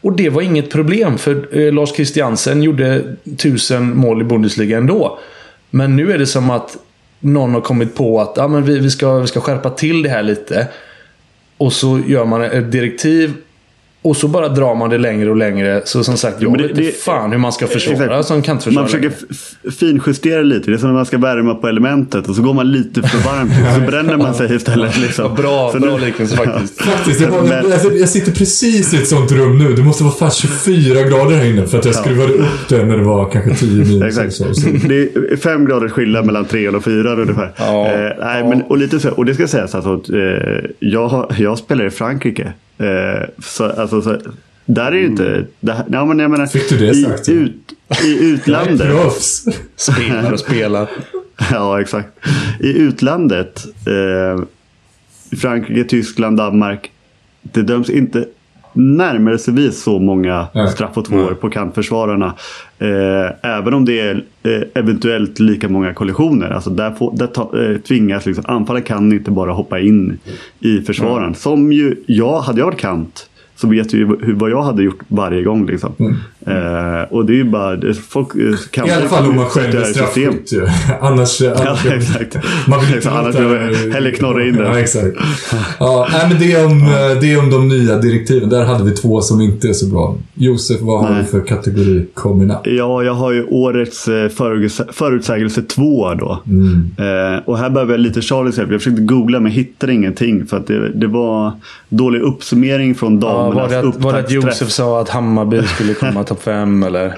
[0.00, 1.18] Och det var inget problem.
[1.18, 5.18] För eh, Lars Christiansen gjorde tusen mål i Bundesliga ändå.
[5.70, 6.76] Men nu är det som att
[7.20, 10.08] någon har kommit på att ah, men vi, vi, ska, vi ska skärpa till det
[10.08, 10.68] här lite.
[11.56, 13.34] Och så gör man ett direktiv.
[14.02, 15.82] Och så bara drar man det längre och längre.
[15.84, 18.24] Så som sagt, jag men det- vet inte det- fan hur man ska försvara Exakt.
[18.28, 18.90] som kantförsvarare.
[18.92, 20.70] Man försöker finjustera lite.
[20.70, 23.18] Det är som när man ska värma på elementet och så går man lite för
[23.18, 24.98] varmt och så bränner man sig istället.
[24.98, 25.34] Liksom.
[25.34, 26.82] Bra, så bra nu- liknelse faktiskt.
[26.82, 29.72] Faktiskt, jag, Men- alltså, jag sitter precis i ett sånt rum nu.
[29.74, 31.66] Det måste vara fan 24 grader här inne.
[31.66, 34.02] För att jag skruvade upp den när det var kanske 10 minus.
[34.04, 34.32] Exakt.
[34.32, 34.68] Så, så.
[34.88, 37.52] Det är fem graders skillnad mellan trean och fyran ungefär.
[37.58, 37.86] Ja.
[37.86, 40.16] Eh, nej, men, och, lite så, och det ska sägas alltså, att, eh,
[40.78, 42.52] jag, jag spelar i Frankrike.
[42.80, 44.18] Eh, så, alltså, så,
[44.66, 45.46] där är ju inte...
[45.60, 47.34] Det, här- ja, men jag menar, Fick du det i, sagt, ja?
[47.34, 47.72] ut,
[48.04, 48.80] I utlandet.
[48.90, 49.44] Proffs.
[49.76, 50.88] Spelar och spelar.
[51.50, 52.08] Ja, exakt.
[52.60, 54.44] I utlandet, eh,
[55.30, 56.90] i Frankrike, Tyskland, Danmark.
[57.42, 58.28] Det döms inte
[58.72, 62.34] närmelsevis så många straff och tvåor på kantförsvararna.
[62.78, 66.50] Eh, även om det är eh, eventuellt lika många kollisioner.
[66.50, 70.18] Alltså där, får, där ta, eh, tvingas liksom, anfallare kan inte bara hoppa in
[70.60, 71.34] i försvararen.
[71.34, 75.00] Som ju, jag, hade jag varit kant så vet ju hur, vad jag hade gjort
[75.08, 75.66] varje gång.
[75.66, 75.92] Liksom.
[76.46, 79.46] Eh, och det är ju bara, det, folk eh, kan I alla fall om man
[79.46, 80.66] själv är straffskytt ju.
[81.00, 81.40] Annars...
[81.40, 82.36] Ja, exakt.
[82.68, 84.66] Man vill inte annars vill man hellre knorra in den.
[84.66, 85.16] Ja, exakt.
[85.78, 88.48] Ja, nej, men det är, om, eh, det är om de nya direktiven.
[88.48, 90.16] Där hade vi två som inte är så bra.
[90.34, 91.22] Josef, vad har Nej.
[91.22, 92.60] du för kategori kombinat?
[92.64, 94.04] Ja, jag har ju årets
[94.92, 96.42] förutsägelse, 2 då.
[96.46, 96.90] Mm.
[96.98, 98.70] Eh, och här behöver jag lite Charlies hjälp.
[98.70, 100.46] Jag försökte googla men hittade ingenting.
[100.46, 101.52] För att det, det var
[101.88, 104.30] dålig uppsummering från Ja, damernas var, det att, var det att.
[104.30, 107.14] Josef sa att Hammarby skulle komma topp fem eller?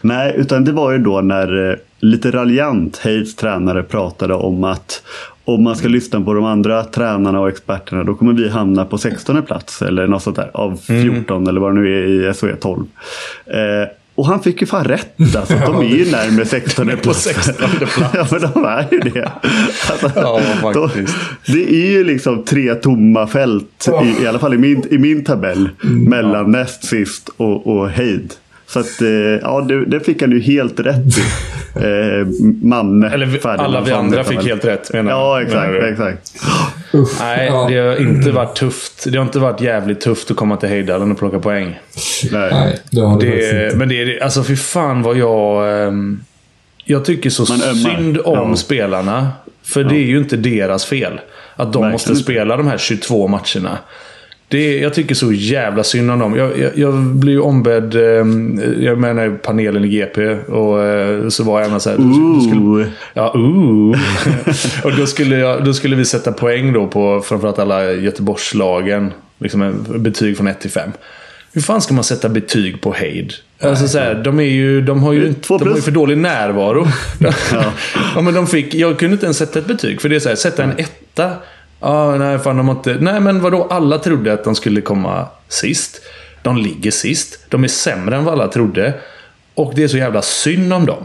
[0.00, 5.02] Nej, utan det var ju då när eh, lite raljant Heids tränare pratade om att
[5.44, 8.98] om man ska lyssna på de andra tränarna och experterna då kommer vi hamna på
[8.98, 12.56] 16 plats eller något sånt där av 14 eller vad det nu är i SHE
[12.56, 12.84] 12.
[13.46, 15.36] Eh, och han fick ju fan rätt.
[15.36, 17.22] Alltså, de är ju närmare 16 på plats.
[17.22, 17.98] 16 plats.
[18.14, 19.32] ja, men de är ju det.
[19.90, 21.16] Alltså, Ja, de, faktiskt.
[21.46, 23.88] det är ju liksom tre tomma fält,
[24.18, 26.04] i, i alla fall i min, i min tabell, Mm.
[26.04, 28.32] mellan näst sist och, och Heid.
[28.72, 29.08] Så att, eh,
[29.42, 31.22] ja, det, det fick han ju helt rätt i.
[31.76, 32.26] Eh,
[32.62, 33.10] Manne.
[33.10, 35.72] Eller vi, alla vi andra fick helt rätt menar Ja, menar exakt.
[35.72, 35.88] du?
[35.88, 36.32] exakt.
[37.20, 37.66] Nej, Ja.
[37.70, 39.04] det har inte varit tufft.
[39.12, 41.78] Det har inte varit jävligt tufft att komma till Hejdalen och plocka poäng.
[42.32, 42.50] Nej.
[42.52, 43.76] Nej, det har det, Det, inte.
[43.76, 45.82] men det är alltså fy fan vad jag...
[45.86, 46.20] ehm,
[46.84, 48.56] jag tycker så synd om Ja.
[48.56, 49.28] spelarna.
[49.64, 51.20] För det är ju inte deras fel.
[51.56, 52.22] Att de Verkligen måste inte.
[52.22, 53.78] spela de här 22 matcherna.
[54.52, 56.36] Det, jag tycker så jävla synd om dem.
[56.36, 60.28] Jag, jag, jag blir ju ombedd, ehm, jag menar panelen i GP.
[60.34, 61.96] Och eh, så var jag även så här.
[62.48, 62.90] skulle-.
[63.14, 63.98] Ja, ooh.
[64.84, 69.12] och då skulle, jag, då skulle vi sätta poäng då på framförallt alla Göteborgslagen.
[69.38, 70.90] Liksom betyg från 1 till 5.
[71.52, 73.32] Hur fan ska man sätta betyg på Heid?
[73.60, 76.86] Alltså så här, de, är ju, de har ju de har ju för dålig närvaro.
[78.14, 78.20] ja.
[78.20, 80.00] men de fick, jag kunde inte ens sätta ett betyg.
[80.00, 81.30] För det är så här, sätta en etta.
[81.82, 82.96] Ja, nej, fan de har inte...
[83.00, 83.66] Nej, men vadå?
[83.70, 86.00] Alla trodde att de skulle komma sist.
[86.42, 87.38] De ligger sist.
[87.48, 88.94] De är sämre än vad alla trodde.
[89.54, 91.04] Och det är så jävla synd om dem.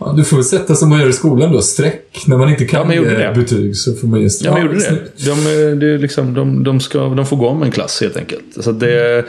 [0.00, 1.62] Ja, du får väl sätta som man gör i skolan då.
[1.62, 2.24] Streck.
[2.26, 3.32] När man inte kan Ja, ge det.
[3.34, 4.50] betyg så får man ge streck.
[4.50, 5.24] Ja, men gjorde det.
[5.24, 8.16] De, eh, det är liksom, de, de, ska, de får gå om en klass helt
[8.16, 8.44] enkelt.
[8.60, 9.24] Så det,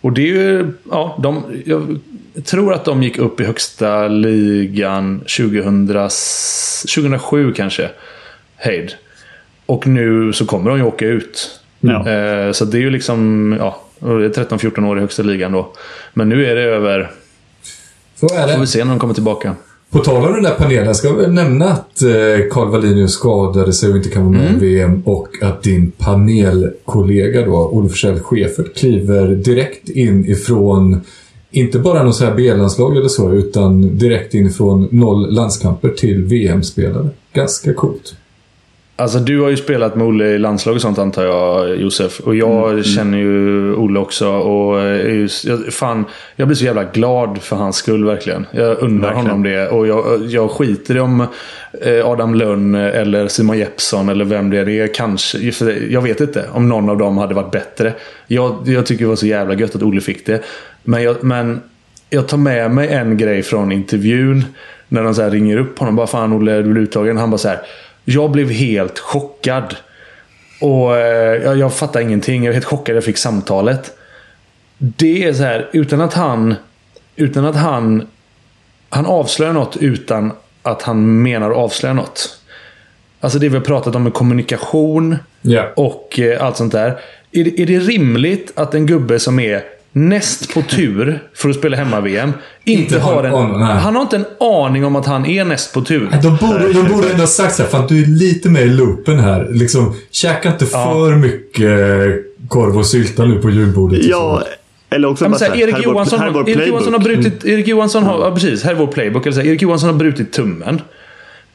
[0.00, 1.98] Och det är ju, ja, de, jag
[2.44, 5.86] tror att de gick upp i högsta ligan 2000,
[6.94, 7.90] 2007 kanske.
[8.56, 8.92] Heid.
[9.70, 11.60] Och nu så kommer de ju åka ut.
[11.80, 12.08] Ja.
[12.08, 15.72] Eh, så det är ju liksom, ja, det är 13-14 år i högsta ligan då.
[16.14, 17.10] Men nu är det över.
[18.20, 18.66] Så är Får vi det.
[18.66, 19.54] se när de kommer tillbaka.
[19.90, 23.90] På tal om den där panelen ska vi nämna att eh, Carl Wallinius skadade sig
[23.90, 28.76] och inte kan vara med i VM och att din panelkollega då, Olle Forsell Schäfert,
[28.76, 31.00] kliver direkt in ifrån
[31.50, 36.24] inte bara något så här B-landslag eller så, utan direkt in från noll landskamper till
[36.24, 37.08] VM-spelare.
[37.32, 38.16] Ganska coolt.
[39.00, 42.20] Alltså du har ju spelat med Olle i landslag och sånt antar jag Josef.
[42.20, 44.28] Och jag känner ju Olle också.
[44.28, 46.04] Och är ju, jag, fan,
[46.36, 48.46] jag blir så jävla glad för hans skull verkligen.
[48.50, 49.68] Jag undrar honom det.
[49.68, 51.26] Och jag, jag skiter i om
[51.82, 54.94] eh, Adam Lönn eller Simon Jeppsson eller vem det är.
[54.94, 57.92] Kanske, för jag vet inte om någon av dem hade varit bättre.
[58.26, 60.42] Jag, jag tycker det var så jävla gött att Olle fick det.
[60.84, 61.60] Men jag, men
[62.10, 64.44] jag tar med mig en grej från intervjun.
[64.88, 65.96] När de så här ringer upp honom.
[65.96, 67.16] Bara fan Olle, du blir uttagen.
[67.16, 67.58] Han bara så här.
[68.10, 69.76] Jag blev helt chockad.
[70.60, 72.44] Och eh, jag, jag fattar ingenting.
[72.44, 73.96] Jag var helt chockad jag fick samtalet.
[74.78, 76.54] Det är så här, utan att han...
[77.16, 78.06] Utan att han...
[78.88, 80.32] Han avslöjar något utan
[80.62, 82.40] att han menar att avslöja något.
[83.20, 85.72] Alltså det vi har pratat om med kommunikation Ja.
[85.76, 87.00] och eh, allt sånt där.
[87.32, 89.62] Är det, är det rimligt att en gubbe som är
[89.92, 92.32] näst på tur för att spela hemma-VM
[92.64, 93.62] inte, Inte har en...
[93.62, 96.08] han har inte en aning om att han är näst på tur.
[96.22, 98.68] De borde, de borde ändå ha sagt så här, fan du är lite med i
[98.68, 99.48] loopen här.
[99.50, 101.70] Liksom, käka inte för mycket
[102.48, 104.04] korv och sylta nu på julbordet.
[104.04, 104.42] Ja,
[104.90, 106.32] eller också Ja, bara så här, så här, Erik, här är vår- Johansson, här är
[106.32, 107.44] vår Erik Johansson har brutit...
[107.44, 108.20] Erik Johansson har...
[108.20, 108.62] Ja, precis.
[108.64, 109.26] Här är vår playbook.
[109.26, 110.80] Eller så här, Erik Johansson har brutit tummen.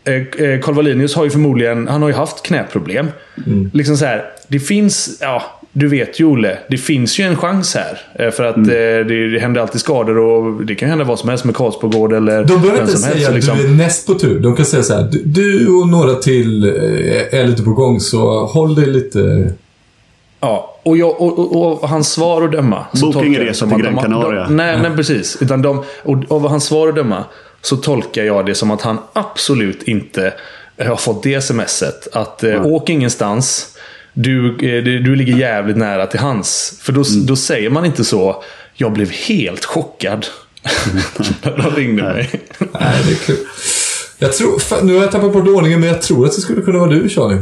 [0.03, 1.87] Eh, eh, Carl Wallinius har ju förmodligen...
[1.87, 3.07] Han har ju haft knäproblem.
[3.47, 3.69] Mm.
[3.73, 5.17] Liksom så här, det finns...
[5.21, 6.57] Ja, du vet ju Olle.
[6.69, 7.99] Det finns ju en chans här.
[8.25, 8.69] Eh, För att Mm.
[8.69, 12.13] eh, det, det händer alltid skador och det kan hända vad som helst med Karlsbogård
[12.13, 13.27] eller De behöver inte som säga helst.
[13.29, 13.57] att Liksom.
[13.57, 14.39] du är näst på tur.
[14.39, 17.99] De kan säga så här, du, du och några till eh, är lite på gång
[17.99, 19.51] så håll dig lite...
[20.39, 22.85] Ja, och, jag, och, och, och hans svar att döma.
[23.01, 24.47] Boka ingen resa som till Gran Canaria.
[24.49, 25.37] Nej, men precis.
[25.41, 27.23] Utan de, och av hans svar att döma
[27.61, 30.33] så tolkar jag det som att han absolut inte
[30.85, 32.07] har fått det smset.
[32.13, 33.74] Att eh, åk ingenstans.
[34.17, 36.79] Du, eh, du, du ligger jävligt nära till hans.
[36.81, 37.25] För då, Mm.
[37.25, 38.43] då säger man inte så.
[38.73, 40.25] Jag blev helt chockad.
[41.43, 42.29] När de ringde mig.
[42.59, 43.37] Nej, det är kul.
[44.17, 46.61] Jag tror, fan, nu har jag tappat bort ordningen men jag tror att det skulle
[46.61, 47.37] kunna vara du Charlie.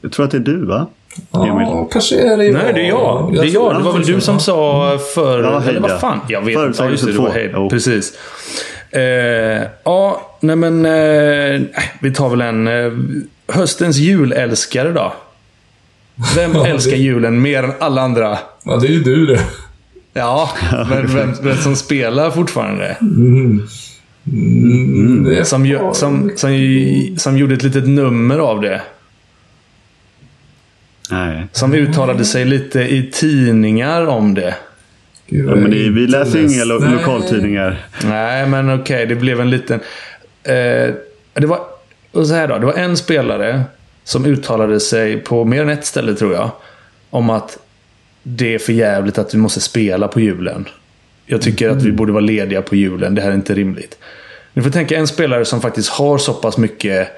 [0.00, 0.86] Jag tror att det är du va?
[1.32, 1.86] Ja, Emil.
[1.92, 2.54] kanske är det jag.
[2.54, 3.30] Nej, det är jag.
[3.34, 3.74] Det är jag.
[3.76, 5.42] Det var väl du som sa för...
[5.42, 5.98] Ja, eller vad ja.
[5.98, 6.20] fan?
[6.28, 6.82] Jag vet inte.
[6.82, 7.12] Ja, just det.
[7.12, 7.32] Det var 62.
[7.32, 7.50] Hejd.
[7.54, 7.70] Jo.
[7.70, 8.12] Precis.
[8.90, 9.00] Eh,
[9.84, 10.86] ja, nej men...
[10.86, 11.60] Eh,
[12.00, 12.68] vi tar väl en...
[12.68, 12.92] Eh,
[13.48, 15.12] höstens julälskare då.
[16.36, 18.38] Vem älskar julen mer än alla andra?
[18.64, 19.40] Ja, det är ju du det.
[20.12, 20.50] Ja,
[20.90, 22.96] men vem, vem som spelar fortfarande?
[23.00, 23.66] Mm,
[25.26, 26.56] är Som, ju- som, som,
[27.16, 28.82] som gjorde ett litet nummer av det.
[31.10, 31.46] Nej.
[31.52, 34.54] Som uttalade sig lite i tidningar om det.
[35.26, 36.92] Gud, Ja, men det, vi läser inga lo- Nej.
[36.92, 37.86] lokaltidningar.
[38.04, 39.06] Nej, men okej.
[39.06, 39.80] det blev en liten...
[40.42, 40.94] Eh,
[41.34, 41.60] det var...
[42.12, 42.58] Och så här då.
[42.58, 43.62] Det var en spelare
[44.08, 46.50] som uttalade sig på mer än ett ställe, tror jag.
[47.10, 47.58] Om att
[48.22, 50.68] det är för jävligt att vi måste spela på julen.
[51.26, 53.14] Jag tycker att vi borde vara lediga på julen.
[53.14, 53.98] Det här är inte rimligt.
[54.54, 57.08] Ni får tänka en spelare som faktiskt har så pass mycket...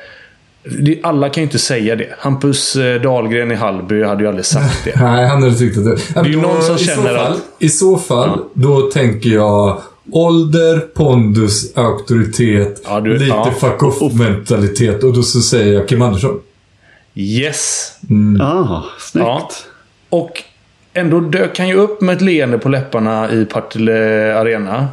[0.81, 2.09] det- Alla kan ju inte säga det.
[2.19, 5.01] Hampus eh, Dahlgren i Hallby hade ju aldrig sagt det.
[5.01, 5.97] Nej, han hade tyckt att det...
[6.15, 9.81] Ja, är ju någon som känner fall, att- I så fall, då tänker jag
[10.13, 13.55] ålder, pondus, auktoritet, Ja, du- lite ja.
[13.61, 15.03] fuck off-mentalitet.
[15.05, 16.41] Och då så säger jag Kim Andersson.
[17.15, 17.93] Yes!
[18.41, 19.27] Ah, snyggt.
[19.27, 19.51] Ja.
[20.11, 20.43] Och
[20.93, 24.89] ändå dök han ju upp med ett leende på läpparna i Partille Arena.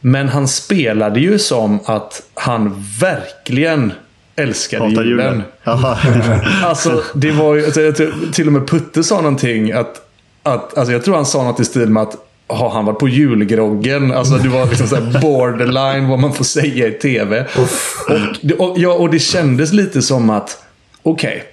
[0.00, 3.92] Men han spelade ju som att han verkligen
[4.36, 5.42] älskade Hatar julen.
[6.64, 10.08] Alltså, det var ju, alltså, jag tror, till och med Putte sa någonting att,
[10.42, 12.16] att alltså, jag tror han sa något i stil med att
[12.46, 14.12] har han varit på julgroggen?
[14.12, 17.46] Alltså det var liksom så här borderline vad man får säga i tv.
[17.56, 20.62] Och, och, ja, och det kändes lite som att,
[21.02, 21.44] okej.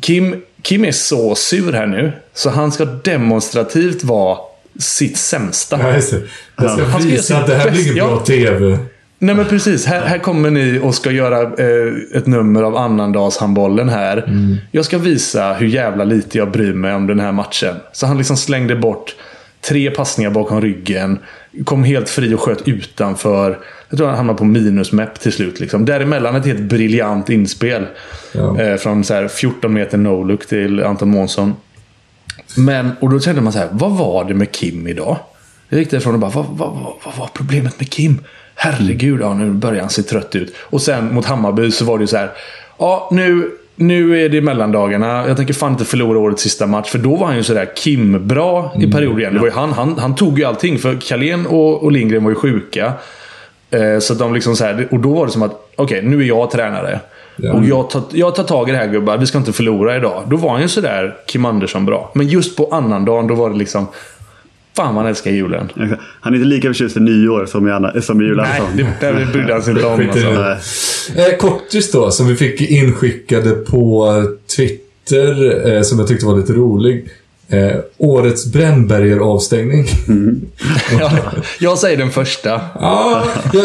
[0.00, 2.12] Kim, Kim är så sur här nu.
[2.34, 4.38] Så han ska demonstrativt vara
[4.78, 5.76] sitt sämsta.
[5.76, 6.22] Nej, just det.
[6.56, 8.78] Jag ska Han ska visa sitt att det här blir ingen bra TV.
[9.18, 9.86] Nej men precis.
[9.86, 14.28] Här, här kommer ni och ska göra eh, ett nummer av annandagshandbollen här.
[14.70, 17.76] Jag ska visa hur jävla lite jag bryr mig om den här matchen.
[17.92, 19.14] Så han liksom slängde bort
[19.68, 21.18] tre passningar bakom ryggen.
[21.64, 23.58] Kom helt fri och sköt utanför.
[23.88, 25.60] Jag tror han hamnade på minusmäpp till slut.
[25.60, 25.84] Liksom.
[25.84, 27.86] Däremellan ett helt briljant inspel.
[28.32, 28.60] Ja.
[28.60, 31.54] Eh, från så här 14 meter no-look till Anton Månsson.
[32.56, 35.18] Men, och då kände man så här, vad var det med Kim idag?
[35.68, 38.20] Jag gick därifrån och bara, vad, vad, vad, vad var problemet med Kim?
[38.54, 40.54] Herregud, ja, nu börjar han se trött ut.
[40.58, 42.30] Och sen mot Hammarby så var det ju så här,
[42.78, 45.28] ja nu, nu är det mellandagarna.
[45.28, 46.90] Jag tänker fan inte förlora årets sista match.
[46.90, 49.34] För då var han ju sådär Kim-bra i perioder igen.
[49.34, 50.78] Det var han, han, han tog ju allting.
[50.78, 52.92] För Carlén och, och Lindgren var ju sjuka.
[53.70, 56.24] Eh, så de liksom så här, och då var det som att, okej, nu är
[56.24, 57.00] jag tränare.
[57.36, 57.52] Ja.
[57.52, 60.22] Och jag tar, jag tar tag i det här gubbar, vi ska inte förlora idag.
[60.26, 62.10] Då var han ju sådär Kim Andersson bra.
[62.14, 63.86] Men just på annandagen, då var det liksom...
[64.76, 65.68] Fan man älskar julen.
[66.20, 68.66] Han är inte lika förtjust i nyår som i, anna, som i Nej, julafton.
[68.76, 70.08] det, det brydde han sig inte om.
[70.10, 70.30] Alltså.
[71.16, 71.30] Nej.
[71.30, 74.22] Eh, kortis då, som vi fick inskickade på
[74.56, 77.08] Twitter, eh, som jag tyckte var lite rolig.
[77.48, 79.86] Eh, årets Brännberger-avstängning.
[81.00, 81.10] Ja,
[81.60, 82.60] jag säger den första.
[82.74, 83.64] Ja, jag,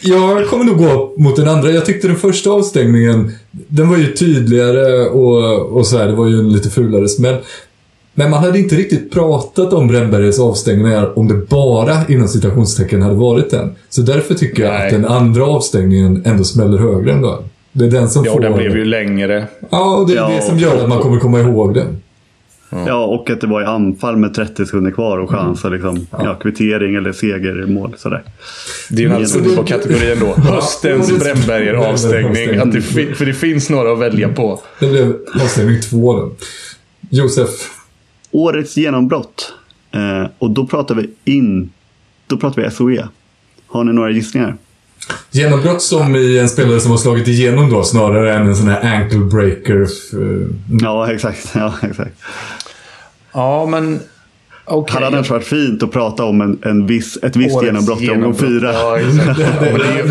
[0.00, 1.70] jag kommer nog gå mot den andra.
[1.70, 6.28] Jag tyckte den första avstängningen, den var ju tydligare och, och så här, det var
[6.28, 7.36] ju en lite fulare smäll.
[8.14, 13.14] Men man hade inte riktigt pratat om Brännbergers avstängningar om det bara inom citationstecken hade
[13.14, 13.72] varit den.
[13.88, 14.86] Så därför tycker jag Nej.
[14.86, 17.42] att den andra avstängningen ändå smäller högre ändå.
[17.72, 18.38] Det är den som Ja, får...
[18.38, 19.46] och den blev ju längre.
[19.70, 21.86] Ja, och det är Ja, det som gör att man kommer komma ihåg den.
[22.86, 26.06] Ja, och att det var i anfall med 30 sekunder kvar och chans att liksom,
[26.10, 27.94] ja, kvittering eller segermål.
[27.98, 28.22] Sådär.
[28.90, 29.46] Det är ju en alldeles Mm.
[29.46, 30.26] underbar kategori ändå.
[30.36, 32.56] Höstens årets Brännberger-avstängning.
[32.56, 32.80] Att det,
[33.14, 34.60] för det finns några att välja på.
[34.80, 36.30] Det blev avstängning två då.
[37.10, 37.50] Josef.
[38.30, 39.52] Årets genombrott.
[39.92, 41.70] Eh, och då pratar vi in...
[42.26, 43.08] Då pratar vi SOE.
[43.66, 44.56] Har ni några gissningar?
[45.30, 48.94] Genombrott som i en spelare som har slagit igenom då, snarare än en sån här
[48.94, 49.80] ankle breaker.
[49.82, 50.48] eh,
[50.80, 51.50] Ja, exakt.
[51.54, 52.14] Ja, exakt.
[53.32, 54.00] Ja, men...
[54.64, 54.94] Okej.
[54.94, 58.10] Hade annars varit fint att prata om en, en viss, ett visst Årets genombrott i
[58.10, 58.72] omgång fyra?
[58.72, 58.98] Ja.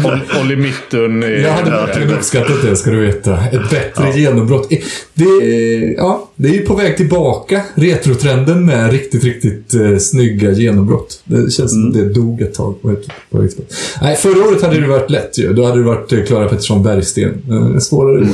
[0.04, 1.22] Ja, Olli Mittun.
[1.22, 3.40] Jag hade verkligen uppskattat det, ska du veta.
[3.52, 4.70] Ett bättre genombrott.
[5.14, 7.62] Det, är- ja, det är ju på väg tillbaka.
[7.76, 11.22] Retrotrenden med riktigt, riktigt eh, snygga genombrott.
[11.24, 12.82] Det känns som det dog ett tag.
[12.82, 13.56] På ett, på ett,
[14.02, 15.54] Nej, förra året hade det varit lätt ju.
[15.54, 17.42] Då hade det varit eh, Klara Pettersson Bergsten.
[17.74, 18.28] Eh, svårare år.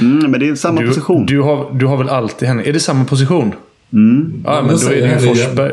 [0.00, 1.26] Mm, men det är samma Du, position.
[1.26, 2.62] du, har, du har väl alltid henne?
[2.62, 3.52] Är det samma position?
[3.92, 4.42] Mm.
[4.44, 5.34] Ja, men då är det ju.
[5.34, 5.72] Forsberg.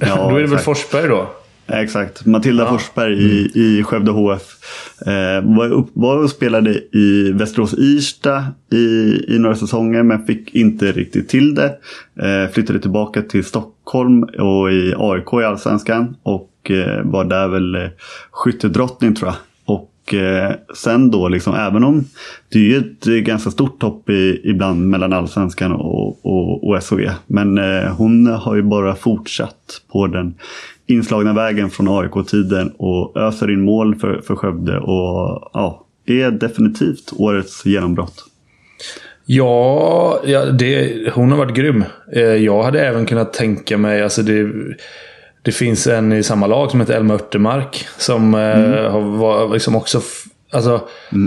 [0.00, 0.64] Ja, då är det väl exakt.
[0.64, 1.30] Forsberg då?
[1.66, 2.26] Exakt.
[2.26, 4.42] Matilda Forsberg i, i Skövde HF.
[5.06, 8.76] Eh, var, upp, var och spelade i Västerås Irsta i,
[9.28, 11.78] i några säsonger men fick inte riktigt till det.
[12.22, 16.16] Eh, flyttade tillbaka till Stockholm och i AIK i Allsvenskan.
[16.22, 17.90] Och eh, var där väl eh,
[18.30, 19.36] skyttedrottning tror jag.
[20.02, 22.04] Och eh, sen då liksom, även om
[22.48, 26.84] det är ju ett eh, ganska stort hopp i, ibland mellan Allsvenskan och, och, och
[26.84, 27.10] SHE.
[27.26, 30.34] Men eh, hon har ju bara fortsatt på den
[30.86, 37.12] inslagna vägen från AIK-tiden och öser in mål för, för Skövde och ja, är definitivt
[37.16, 38.24] årets genombrott.
[39.26, 41.84] Ja, ja det, hon har varit grym.
[42.12, 44.52] Eh, jag hade även kunnat tänka mig, alltså det,
[45.42, 47.86] det finns en i samma lag som heter Elma Örtemark.
[47.98, 50.00] Som eh, har var liksom också...
[50.52, 50.80] Alltså,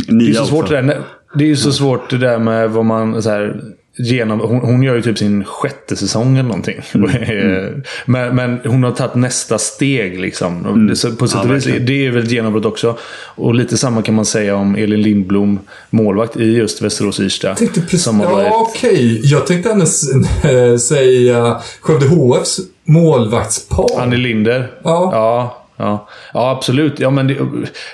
[0.07, 1.01] det är ju så svårt det där.
[1.34, 3.61] Det är ju så svårt det där med vad man så här,
[3.97, 4.39] genom...
[4.39, 6.82] Hon, hon gör ju typ sin sjätte säsong eller någonting.
[8.05, 10.88] men, men hon har tagit nästa steg liksom.
[10.88, 11.86] Det- så På sätt Ja, och vis, verkligen.
[11.86, 12.97] det är väl ett genombrott också.
[13.36, 15.59] Och lite samma kan man säga om Elin Lindblom,
[15.89, 17.47] målvakt i just Västerås Irsta.
[17.47, 18.45] Jag tänkte precis, Som har varit...
[18.47, 19.20] ja, okej.
[19.24, 20.01] Jag tänkte annars
[20.43, 24.02] äh, säga Skövde HFs målvaktspar.
[24.02, 24.72] Annie Linder.
[24.84, 25.10] Ja.
[25.12, 26.08] Ja, ja.
[26.34, 27.00] ja absolut.
[27.00, 27.38] Ja, men det,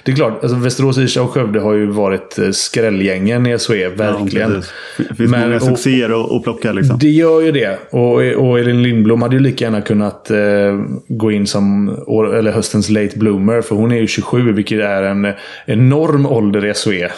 [0.03, 0.43] det är klart.
[0.43, 3.89] Alltså, Västerås, Irsta och Skövde har ju varit eh, skrällgängen i SHE.
[3.89, 4.51] Verkligen.
[4.97, 6.97] Ja, det finns Men- många och- succéer att, plocka liksom.
[6.99, 7.79] Det gör ju det.
[7.89, 8.13] Och,
[8.49, 10.37] och Elin Lindblom hade ju lika gärna kunnat eh,
[11.07, 13.61] gå in som år, eller höstens late bloomer.
[13.61, 15.33] För hon är ju 27, vilket är en
[15.65, 17.09] enorm ålder i SHE.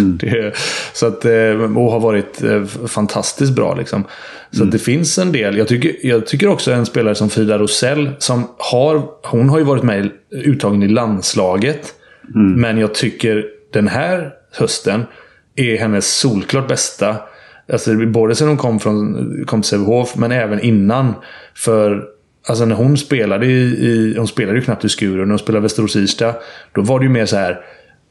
[0.20, 0.54] det,
[0.92, 3.74] så att, eh, och har varit eh, fantastiskt bra.
[3.74, 4.04] Liksom.
[4.50, 5.58] Så att det finns en del.
[5.58, 8.10] Jag tycker, jag tycker också en spelare som Frida Rosell.
[8.18, 10.12] Som har, hon har ju varit med i-
[10.44, 11.94] uttagen i landslaget.
[12.34, 15.02] Men jag tycker den här hösten
[15.56, 17.16] är hennes solklart bästa.
[17.72, 21.14] Alltså, både sen hon kom, från, kom till Sävehof, men även innan.
[21.54, 22.04] För
[22.48, 24.14] alltså, när hon spelade i, i...
[24.18, 25.18] Hon spelade ju knappt i Skuren.
[25.18, 26.34] När hon spelade Västerås Irsta.
[26.72, 27.60] Då var det ju mer så här...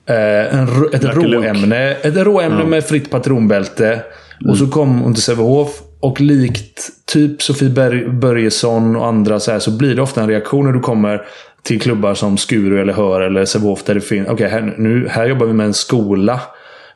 [0.05, 4.01] Eh, en, ett råämne, ett råämne med fritt patronbälte.
[4.49, 5.81] Och så kom hon till Sävehof.
[5.99, 7.69] Och likt typ Sofie
[8.09, 11.21] Börjesson och andra så, här, så blir det ofta en reaktion när du kommer
[11.64, 13.84] till klubbar som Skuru eller Hör eller Sävehof.
[13.84, 14.28] Där det finns...
[14.28, 16.41] Okej, här, nu, här jobbar vi med en skola.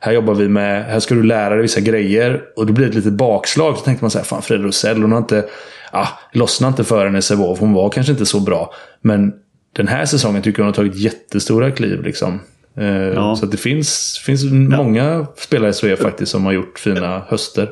[0.00, 2.42] Här jobbar vi med, här ska du lära dig vissa grejer.
[2.56, 3.76] Och det blir ett litet bakslag.
[3.78, 5.44] Så tänkte man så här, fan Frida Rosell, hon har inte,
[5.92, 7.60] ah, lossnade inte för henne i Sävehof.
[7.60, 8.74] Hon var kanske inte så bra.
[9.00, 9.32] Men
[9.72, 12.02] den här säsongen tycker jag hon har tagit jättestora kliv.
[12.02, 12.40] Liksom.
[12.76, 17.22] Eh, Så att det finns, finns många spelare i Sverige faktiskt som har gjort fina
[17.28, 17.68] höster.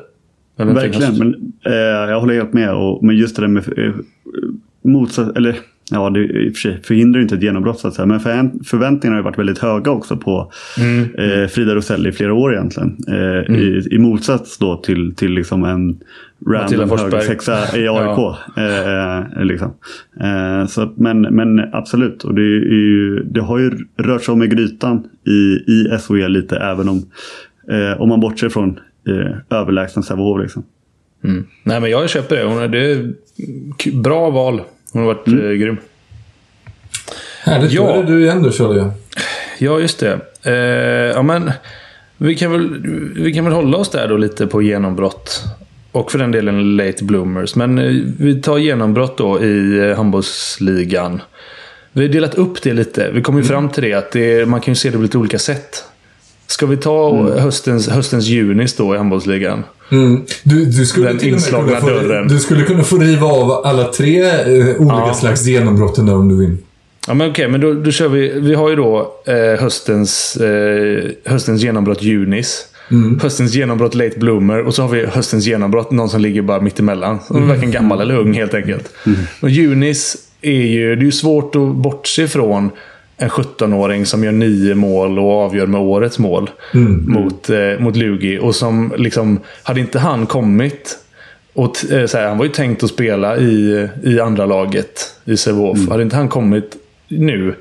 [0.57, 1.19] Verkligen, höst.
[1.19, 2.73] men eh, jag håller helt med.
[2.73, 3.93] Och, men just det där med eh,
[4.83, 5.59] motsatt, eller
[5.91, 8.05] ja, det i och för sig förhindrar ju inte ett genombrott så att säga.
[8.05, 11.03] Men för, förväntningarna har ju varit väldigt höga också på Mm.
[11.43, 12.97] eh, Frida Rosell i flera år egentligen.
[13.07, 15.99] Eh, i, I motsats då till, till liksom en
[16.47, 18.37] random högersexa i AIK.
[18.57, 19.73] eh, eh, liksom.
[20.21, 24.47] eh, så, men, men absolut, och det, ju, det har ju rört sig om i
[24.47, 26.97] grytan i, i SHE lite även om,
[27.71, 30.41] eh, om man bortser från eh, överlägsna Sävehof.
[30.41, 30.63] Liksom.
[31.23, 31.45] Mm.
[31.63, 32.43] Nej, men jag köper det.
[32.43, 33.13] Hon är, det är
[34.01, 34.61] bra val.
[34.91, 35.45] Hon har varit Mm.
[35.45, 35.77] eh, grym.
[37.43, 37.81] Härligt, Ja.
[37.83, 38.85] då är det du igen då Charlie.
[39.57, 40.19] Ja, just det.
[40.43, 40.53] Eh,
[41.15, 41.51] ja, men
[42.17, 42.69] vi kan, väl,
[43.15, 45.43] vi kan väl hålla oss där då lite på genombrott.
[45.91, 47.55] Och för den delen late bloomers.
[47.55, 51.21] Men eh, vi tar genombrott då i eh, handbollsligan.
[51.93, 53.11] Vi har delat upp det lite.
[53.11, 55.17] Vi kom ju fram till det att det, man kan ju se det på lite
[55.17, 55.83] olika sätt.
[56.51, 59.63] Ska vi ta höstens, höstens junis då i handbollsligan?
[59.91, 60.21] Mm.
[60.43, 62.27] Du, du, skulle Den till och med inslagna kunna få, dörren.
[62.27, 65.13] du skulle kunna få riva av alla tre eh, olika Ja.
[65.13, 66.57] slags genombrotten där om du vill.
[67.07, 68.39] Ja, men okej, men då, då kör vi.
[68.39, 72.65] Vi har ju då eh, höstens, eh, höstens genombrott Junis.
[73.21, 74.67] Höstens genombrott Late Bloomer.
[74.67, 77.19] Och så har vi höstens genombrott, någon som ligger bara mittemellan.
[77.29, 78.93] Är varken gammal eller ung helt enkelt.
[79.41, 82.69] Och Junis är ju, det är ju svårt att bortse ifrån
[83.21, 86.49] en 17-åring som gör nio mål och avgör med årets mål
[87.07, 88.39] mot, eh, mot Lugi.
[88.39, 90.97] Och som liksom, hade inte han kommit
[91.53, 95.37] och eh, så här, han var ju tänkt att spela i, i andra laget i
[95.37, 95.89] Sävehof.
[95.89, 96.75] Hade inte han kommit
[97.07, 97.55] nu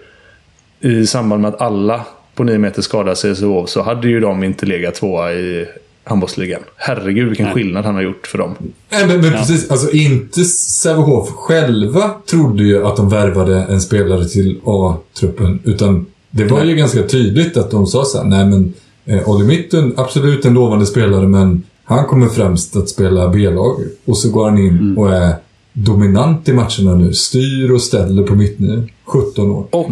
[0.80, 2.04] i samband med att alla
[2.34, 5.66] på 9 meter skadade sig i Sävehof så hade ju de inte legat tvåa i
[6.04, 6.60] handbollsligan.
[6.76, 8.54] Herregud vilken skillnad han har gjort för dem.
[8.90, 9.70] Nej, men, men precis.
[9.70, 15.60] Alltså inte Sävehof själva trodde ju att de värvade en spelare till A-truppen.
[15.64, 18.74] Utan det var ju ganska tydligt att de sa så här, nej men
[19.04, 23.80] eh, Olli Mittun, absolut en lovande spelare men han kommer främst att spela B-lag.
[24.04, 25.34] Och så går han in och är
[25.72, 27.12] dominant i matcherna nu.
[27.12, 28.88] Styr och ställer på mittnio.
[29.04, 29.66] 17 år.
[29.70, 29.90] Och,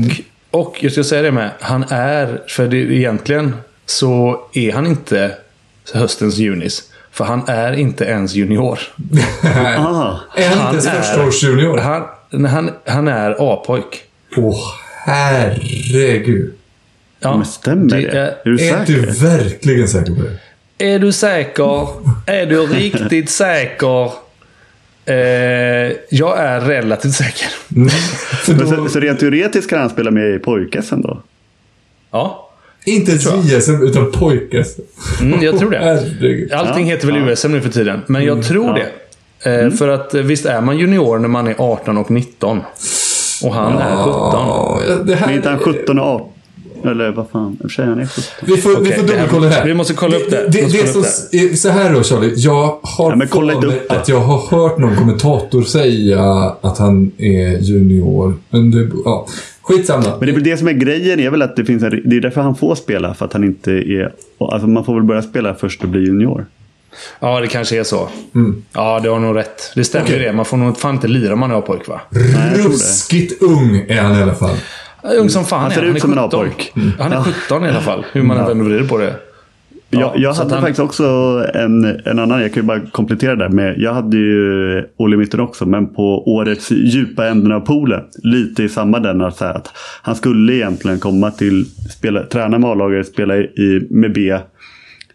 [0.51, 1.51] och jag ska säga det med.
[1.61, 3.55] Han är, för det, egentligen
[3.87, 5.33] så är han inte
[5.95, 6.83] höstens junis.
[7.11, 8.79] För han är inte ens junior.
[9.79, 11.79] Ah, Är han inte ens är- första års junior?
[11.79, 12.03] Han,
[12.47, 14.03] han, han är A-pojk.
[14.37, 14.59] Åh,
[15.05, 16.55] herregud.
[17.21, 18.09] Ja, men stämmer det?
[18.09, 18.93] är- Är du Är säker?
[18.93, 20.39] du verkligen säker på det?
[20.95, 21.89] Är du säker?
[22.27, 24.11] Är du riktigt säker?
[25.05, 25.15] Eh,
[26.11, 27.49] jag är relativt säker.
[27.69, 31.23] Då, så, så rent teoretiskt kan han spela med i pojk-SM då?
[32.11, 32.48] Ja,
[32.95, 34.77] inte ens JSM utan pojkas.
[35.21, 36.49] mm, jag tror det.
[36.57, 38.01] Allting heter väl USM nu för tiden.
[38.07, 38.89] Men jag tror det.
[39.65, 42.61] Eh, För att eh, visst är man junior när man är 18 och 19.
[43.43, 44.13] Och han är 17.
[44.33, 46.29] Ja, det här, Men inte han 17 och 18?
[46.85, 47.53] Eller vad fan?
[47.53, 48.23] I och för sig han är 17.
[48.47, 49.65] Vi får, vi Okej, får det här- dubbelkolla det här.
[49.67, 50.37] vi måste kolla upp det.
[50.49, 52.33] Det, Vi måste det, kolla som, upp är så här då Charlie.
[52.37, 53.95] Jag har Ja, kolla för inte mig upp det.
[53.97, 56.23] att jag har hört någon kommentator säga
[56.61, 58.35] att han är junior.
[58.51, 59.27] Men det, ja.
[59.69, 60.05] Skitsamma.
[60.19, 62.17] Men det är väl det som är grejen, är väl att det finns en, det
[62.17, 63.15] är därför han får spela.
[63.15, 64.13] För att han inte är...
[64.41, 66.47] Alltså man får väl börja spela först och bli junior.
[67.21, 68.09] Ja, det kanske är så.
[68.73, 69.73] Ja, du har nog rätt.
[69.75, 70.19] Det stämmer Okej.
[70.19, 70.33] det.
[70.33, 72.01] Man får nog fan inte lira om man är A-pojk va?
[72.55, 74.57] Ruskigt ung är han i alla fall.
[75.19, 76.41] Ung som fan Han ser är ut är som en 17.
[76.41, 76.73] A-pojk.
[76.99, 78.07] Han är 17 i alla fall.
[78.13, 79.15] Hur man än vrider på det.
[79.91, 81.05] Jag jag hade han- faktiskt också
[81.55, 83.79] en, en annan, jag kan ju bara komplettera där med.
[83.79, 88.03] Jag hade ju Olle Mitten också, men på årets djupa änden av poolen.
[88.23, 89.71] Lite i samma den att, här, att
[90.03, 94.31] han skulle egentligen komma till, spela, träna med A-laget, spela i, med B.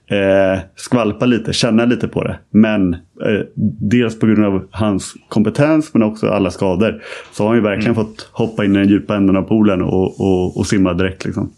[0.08, 2.40] Eh, skvalpa lite, känna lite på det.
[2.52, 3.42] Men eh,
[3.82, 7.02] dels på grund av hans kompetens men också alla skador.
[7.32, 10.22] Så har han ju verkligen fått hoppa in i den djupa änden av poolen och,
[10.22, 11.26] och, och simma direkt.
[11.26, 11.52] Liksom.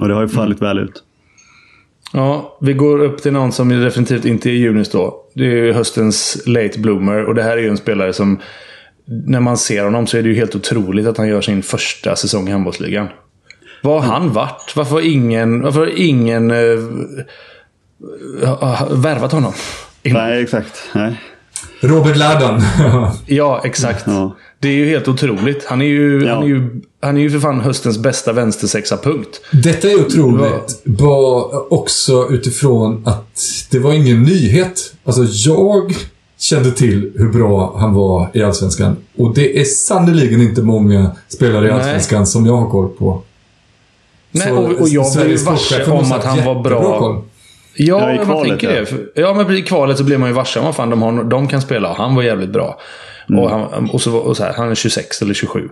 [0.00, 1.02] Och det har ju fallit väl ut.
[2.12, 5.24] Ja, vi går upp till någon som definitivt inte är junis då.
[5.34, 7.24] Det är ju höstens late bloomer.
[7.24, 8.40] Och det här är ju en spelare som...
[9.26, 12.16] När man ser honom så är det ju helt otroligt att han gör sin första
[12.16, 13.08] säsong i handbollsligan.
[13.82, 14.72] Vad har han varit?
[14.76, 16.78] Varför har ingen, varför har ingen uh,
[18.90, 19.52] värvat honom?
[20.02, 20.88] Nej, exakt.
[20.94, 21.20] Nej.
[21.80, 22.62] Robert Ladan.
[23.26, 24.04] Ja, exakt.
[24.06, 24.36] Ja.
[24.58, 25.64] Det är ju helt otroligt.
[25.66, 26.34] Han är ju, Ja.
[26.34, 29.40] han är ju, han är ju för fan höstens bästa vänstersexa, punkt.
[29.52, 30.80] Detta är otroligt.
[30.84, 33.40] Var också utifrån att
[33.70, 34.94] det var ingen nyhet.
[35.04, 35.94] Alltså jag
[36.38, 38.96] kände till hur bra han var i Allsvenskan.
[39.18, 41.78] Och det är sannerligen inte många spelare i Nej.
[41.78, 43.22] Allsvenskan som jag har koll på.
[44.32, 47.22] Nej, Så och, och jag blev ju varse om att ha han var jättebra bra.
[47.74, 48.84] Ja, Ja, i man tänker ja.
[49.14, 49.20] det.
[49.20, 51.62] Ja, men i kvalet så blir man ju varse vad fan de, har, de kan
[51.62, 51.92] spela.
[51.92, 52.80] Han var jävligt bra.
[53.28, 53.40] Mm.
[53.40, 55.68] Och, han, och, så, och så här, han är 26 eller 27.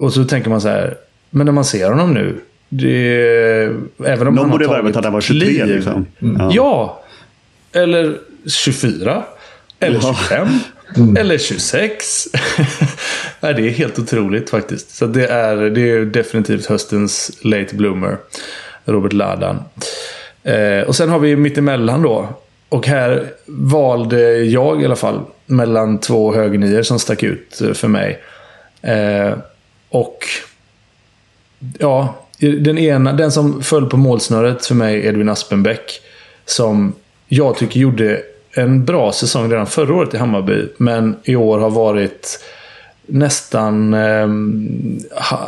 [0.00, 0.96] Och så tänker man så här.
[1.30, 2.40] Men när man ser honom nu.
[2.68, 2.96] Det,
[4.04, 5.66] även om Någon han borde tagit värvat att han var 23 kliv.
[5.66, 6.06] liksom.
[6.50, 7.02] Ja.
[7.72, 9.22] Eller 24.
[9.80, 10.48] Eller 25.
[11.16, 12.24] Eller 26.
[13.40, 14.90] Nej, det är helt otroligt faktiskt.
[14.96, 18.16] Så det är, det är definitivt höstens late bloomer.
[18.84, 19.62] Robert Ladan.
[20.44, 22.28] Eh, och sen har vi mittemellan då.
[22.68, 27.88] Och här valde jag i alla fall mellan två högernior som stack ut eh, för
[27.88, 28.20] mig.
[28.82, 29.32] Eh,
[29.88, 30.18] och
[31.78, 36.00] ja, den ena, den som föll på målsnöret för mig, Edvin Aspenbäck.
[36.44, 36.92] Som
[37.28, 40.68] jag tycker gjorde en bra säsong redan förra året i Hammarby.
[40.76, 42.44] Men i år har varit
[43.06, 43.94] nästan...
[43.94, 44.28] Eh,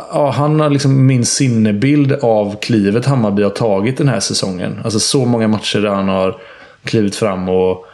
[0.09, 4.79] ha, han har liksom min sinnebild av klivet Hammarby har tagit den här säsongen.
[4.83, 6.37] Alltså så många matcher där han har
[6.83, 7.85] klivit fram och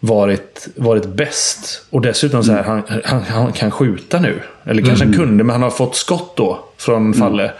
[0.00, 1.86] varit, varit bäst.
[1.90, 4.40] Och dessutom så här, han, han, han kan skjuta nu.
[4.64, 5.18] Eller kanske Mm.
[5.18, 7.52] han kunde, men han har fått skott då från Falle.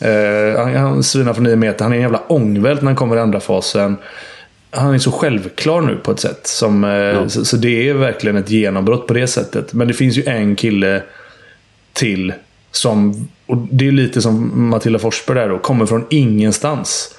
[0.00, 1.84] Eh, han, han svinar från 9 meter.
[1.84, 3.96] Han är en jävla ångvält när han kommer i andra fasen.
[4.70, 6.46] Han är så självklar nu på ett sätt.
[6.46, 9.72] Som, eh, så, så det är verkligen ett genombrott på det sättet.
[9.72, 11.02] Men det finns ju en kille
[11.92, 12.32] till
[12.70, 17.14] som, och det är lite som Matilda Forsberg där då, kommer från ingenstans.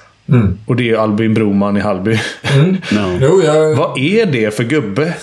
[0.66, 2.12] Och det är Albin Broman i Hallby.
[2.92, 3.18] No.
[3.20, 3.74] Jo, jag...
[3.76, 5.14] Vad är det för gubbe?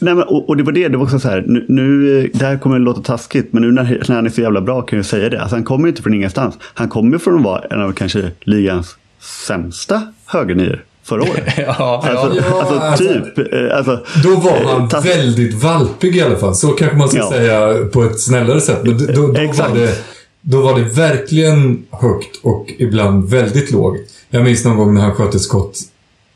[0.00, 2.44] Nej, men, och, och det var det, det var också så här, nu, nu, det
[2.44, 4.96] här kommer att låta taskigt, men nu när, när han är så jävla bra kan
[4.96, 5.40] jag säga det.
[5.40, 6.58] Alltså, han kommer inte från ingenstans.
[6.60, 11.44] Han kommer från att vara en av kanske ligans sämsta högernior förra året.
[11.56, 13.38] Ja, Alltså, Ja, alltså, alltså- typ.
[13.52, 16.54] eh, Alltså, Då var eh, han task- väldigt valpig i alla fall.
[16.54, 17.30] Så kanske man ska Ja.
[17.30, 18.78] säga på ett snällare sätt.
[18.82, 19.70] Men då, då, då, Exakt.
[19.70, 19.94] var det,
[20.40, 23.96] då var det verkligen högt och ibland väldigt lågt.
[24.30, 25.78] Jag minns någon gång när han sköt ett skott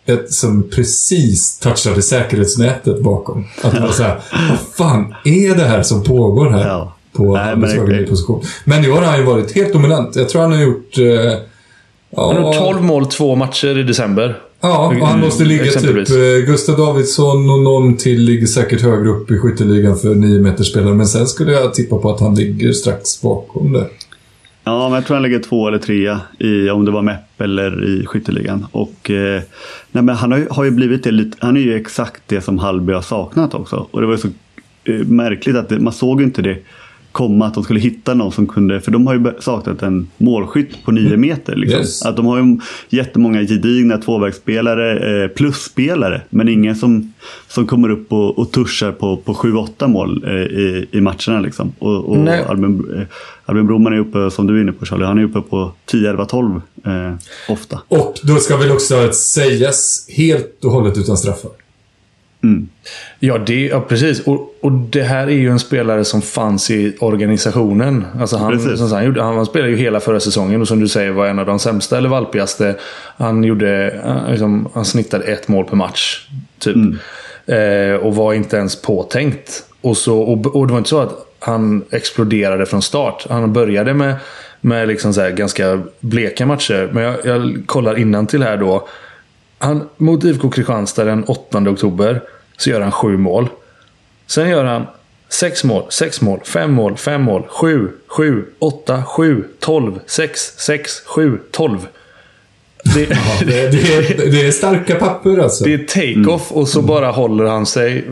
[0.07, 3.45] ett, som precis touchade säkerhetsnätet bakom.
[3.63, 4.21] Att det var så här,
[4.51, 6.69] vad fan är det här som pågår här?
[6.69, 6.97] Ja.
[7.13, 8.43] På Nej, Hammars men- högerposition.
[8.65, 10.17] Men i år har han ju varit helt dominant.
[10.17, 10.99] Jag tror han har gjort...
[10.99, 11.05] Eh,
[12.11, 14.39] ja, Han har 12 mål, två matcher i december.
[14.63, 15.75] Ja, och han måste ligga typ...
[15.77, 16.11] Exempelvis.
[16.11, 20.71] eh, Gustav Davidsson och någon till ligger säkert högre upp i skytteligan för 9 meters
[20.71, 20.95] spelare.
[20.95, 23.87] Men sen skulle jag tippa på att han ligger strax bakom det.
[24.65, 27.85] Ja, men jag tror han ligger två eller trea i, om det var MEP eller
[27.85, 28.67] i skytteligan.
[28.73, 29.43] Och eh,
[29.93, 32.41] nej, men han har ju, har ju blivit det lite, han är ju exakt det
[32.41, 33.87] som Hallby har saknat också.
[33.91, 34.29] Och det var ju så
[34.85, 36.59] eh, märkligt att det, man såg ju inte det
[37.13, 40.85] komma att de skulle hitta någon som kunde, för de har ju saknat en målskytt
[40.85, 41.57] på nio meter.
[41.57, 41.81] Liksom.
[41.81, 42.07] Yes.
[42.07, 42.59] Att de har ju
[42.89, 47.13] jättemånga gedigna tvåvägsspelare, eh, plusspelare, men ingen som,
[47.49, 51.41] som kommer upp och, och tuschar på, på 7-8 mål eh, i, i matcherna.
[51.41, 51.73] Liksom.
[51.79, 52.29] Och, och.
[52.29, 53.07] Albin, eh,
[53.45, 56.11] Albin Broman är uppe, som du är inne på Charlie, han är uppe på 10,
[56.11, 56.93] 11, 12 eh,
[57.49, 57.81] ofta.
[57.89, 61.51] Och då ska väl också sägas helt och hållet utan straffar.
[63.19, 64.21] Ja, det, ja precis.
[64.21, 68.05] Och, och det här är ju en spelare som fanns i organisationen.
[68.21, 68.79] Alltså han, Precis.
[68.79, 71.39] som han, gjorde, han spelade ju hela förra säsongen och som du säger var en
[71.39, 72.77] av de sämsta eller valpigaste.
[73.17, 76.29] Han, gjorde, eh, liksom, han snittade ett mål per match.
[76.59, 76.77] Typ.
[77.47, 79.65] Eh, och var inte ens påtänkt.
[79.81, 83.27] Och, så, och, och det var inte så att han exploderade från start.
[83.31, 84.15] Han började med,
[84.61, 86.91] med liksom så ganska bleka matcher.
[86.93, 88.89] Men jag, jag kollar till här då.
[89.63, 92.23] Han, mot IFK Kristianstad den 8 oktober
[92.57, 93.49] så gör han sju mål.
[94.27, 94.87] Sen gör han
[95.29, 101.01] sex mål, sex mål, fem mål, fem mål, sju, sju, åtta, sju, tolv, sex, sex,
[101.07, 101.79] sju, tolv.
[102.95, 103.07] Det,
[103.41, 105.65] Det, det, är, det är starka papper alltså.
[105.65, 108.05] det är take-off och så bara håller han sig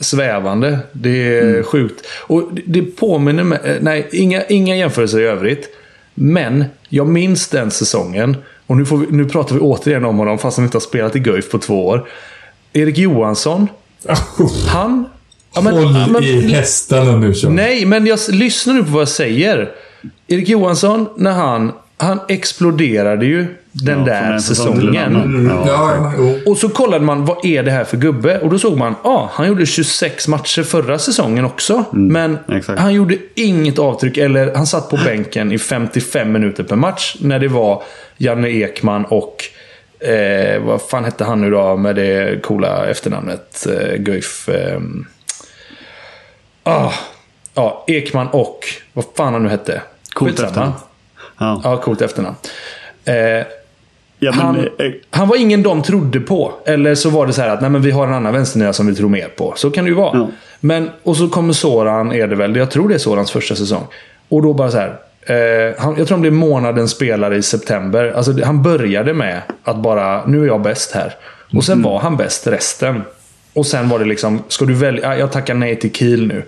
[0.00, 0.78] svävande.
[0.92, 2.06] Det är sjukt.
[2.26, 3.78] Och det- det påminner mig...
[3.80, 5.68] Nej, inga, inga jämförelser i övrigt.
[6.14, 8.36] Men jag minns den säsongen.
[8.66, 11.18] Och nu, vi, nu pratar vi återigen om honom fast han inte har spelat i
[11.18, 12.08] Guif på två år.
[12.72, 13.68] Erik Johansson.
[14.68, 15.04] Han...
[15.54, 17.54] Ja, men- Håll ja, men- i hästarna nu Sean.
[17.56, 19.70] Nej, men jag lyssnar nu på vad jag säger.
[20.26, 21.72] Erik Johansson, när han...
[21.96, 23.46] Han exploderade ju
[23.82, 25.16] den Ja, där säsongen.
[25.16, 26.12] Mm, ja.
[26.46, 28.38] Och så kollade man, vad är det här för gubbe?
[28.40, 31.84] Och då såg man, ja, ah, han gjorde 26 matcher förra säsongen också.
[31.92, 32.80] Men exakt.
[32.80, 37.16] han gjorde inget avtryck, eller han satt på bänken i 55 minuter per match.
[37.20, 37.82] När det var
[38.16, 39.44] Janne Ekman och,
[40.08, 43.66] eh, vad fan hette han nu då med det coola efternamnet?
[43.66, 44.48] Eh, Guif.
[44.48, 44.80] Eh,
[46.62, 46.92] ah,
[47.54, 48.58] ja, Ekman och,
[48.92, 49.82] vad fan han nu hette.
[50.12, 50.48] Coolt Skitsamma.
[50.48, 50.72] efternamn.
[51.38, 51.60] Ja.
[51.64, 52.36] Ja, coolt efternamn.
[53.04, 53.46] Eh,
[54.24, 56.52] Ja, men, han, eh, han var ingen de trodde på.
[56.66, 58.86] Eller så var det så här att nej, men vi har en annan vänsternia som
[58.86, 59.52] vi tror mer på.
[59.56, 60.18] Så kan det ju vara.
[60.18, 60.28] Ja.
[60.60, 62.56] Men, och så kommer Soran, är det väl.
[62.56, 63.86] Jag tror det är Sorans första säsong.
[64.28, 64.96] Och då bara så här.
[65.26, 68.12] Eh, han, jag tror han blev månadens spelare i september.
[68.16, 71.14] Alltså, han började med att bara, nu är jag bäst här.
[71.52, 73.02] Och sen var han bäst resten.
[73.52, 75.18] Och sen var det liksom, ska du välja?
[75.18, 76.42] Jag tackar nej till Kiel nu.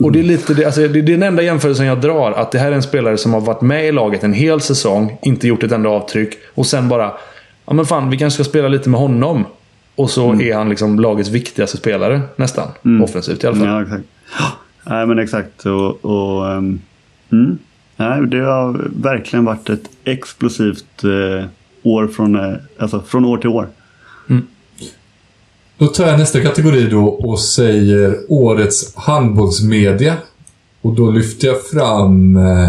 [0.00, 2.32] Och det är lite det, alltså, det är den enda jämförelsen jag drar.
[2.32, 5.18] Att det här är en spelare som har varit med i laget en hel säsong,
[5.22, 6.38] inte gjort ett enda avtryck.
[6.54, 7.12] Och sen bara,
[7.66, 9.44] ja men fan, vi kanske ska spela lite med honom.
[9.94, 12.68] Och så är han liksom lagets viktigaste spelare nästan.
[13.02, 13.66] Offensivt i alla fall.
[13.66, 14.04] Ja, exakt.
[14.84, 15.66] Nej, men exakt.
[15.66, 16.80] Och, och, ehm,
[17.32, 17.58] mm.
[17.96, 21.46] Nej, det har verkligen varit ett explosivt eh,
[21.82, 23.68] år från, eh, alltså, från år till år.
[25.80, 30.14] Då tar jag nästa kategori då och säger årets handbollsmedia.
[30.82, 32.68] Och då lyfter jag fram eh,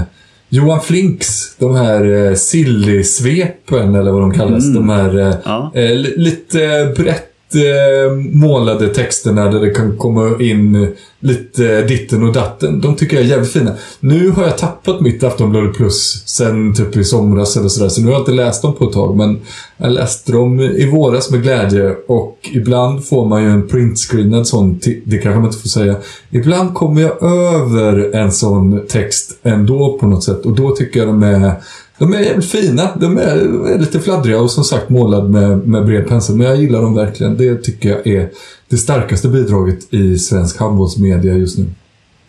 [0.49, 4.73] Johan Flinks, de här eh, silly-svepen eller vad de kallas.
[4.73, 5.71] De här eh, Ja.
[5.75, 12.33] eh, li- lite brett eh, målade texterna där det kan komma in lite ditten och
[12.33, 12.81] datten.
[12.81, 13.71] De tycker jag är jävligt fina.
[13.99, 17.89] Nu har jag tappat mitt Aftonbladet Plus sen typ i somras eller sådär.
[17.89, 19.17] Så nu har jag inte läst dem på ett tag.
[19.17, 19.41] Men
[19.77, 21.95] jag läste dem i våras med glädje.
[22.07, 24.79] Och ibland får man ju en printscreenad sån.
[25.05, 25.95] Det kanske man inte får säga.
[26.29, 30.45] Ibland kommer jag över en sån text ändå på något sätt.
[30.45, 31.53] Och då tycker jag de är
[32.01, 32.89] de är jävligt fina.
[32.95, 36.35] De är, de är lite fladdriga och som sagt målad med, med bred pensel.
[36.35, 37.37] Men jag gillar dem verkligen.
[37.37, 38.29] Det tycker jag är
[38.69, 41.65] det starkaste bidraget i svensk handbollsmedia just nu.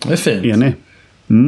[0.06, 0.44] Det är fint.
[0.44, 0.74] Enig?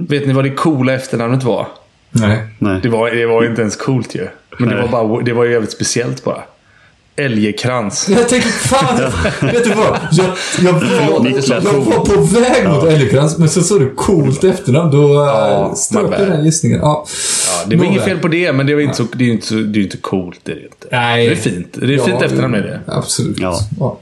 [0.08, 1.66] Vet ni vad det coola efternamnet var?
[2.10, 2.38] Nej.
[2.58, 2.80] Nej.
[2.82, 4.28] Det var, det var inte ens coolt ju.
[4.58, 6.42] Men det var, bara, det var ju jävligt speciellt bara.
[7.16, 8.08] Älgekrans.
[8.12, 9.12] Jag tänkte, fan!
[9.42, 9.98] vet du vad?
[10.12, 10.26] Jag,
[10.62, 10.84] jag, var,
[11.48, 14.90] jag var på väg mot Älgekrans, men så såg du coolt efternamn.
[14.90, 16.10] Då Ja, ja, bad.
[16.10, 16.78] den gissningen.
[16.78, 17.06] Ja.
[17.46, 19.32] Ja, det var inget fel på det, men det, var inte så, det är ju
[19.32, 20.40] inte, så, det är inte coolt.
[20.42, 20.86] Det är inte.
[20.90, 21.26] Nej.
[21.26, 21.68] Det är fint.
[21.72, 22.80] Det är ett fint efternamn är det.
[22.86, 23.38] Absolut.
[23.40, 23.58] Ja.
[23.80, 23.98] Ja.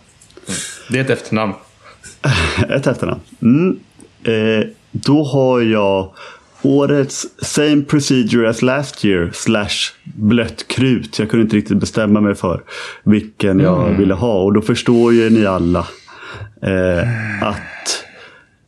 [0.91, 1.53] Det är ett efternamn.
[2.77, 3.21] Ett efternamn.
[3.43, 3.81] Mm.
[4.25, 6.11] Eh, då har jag
[6.63, 11.19] årets Same Procedure as Last Year slash blött krut.
[11.19, 12.63] Jag kunde inte riktigt bestämma mig för
[13.05, 14.43] vilken jag ville ha.
[14.43, 15.87] Och då förstår ju ni alla
[16.63, 18.05] eh, att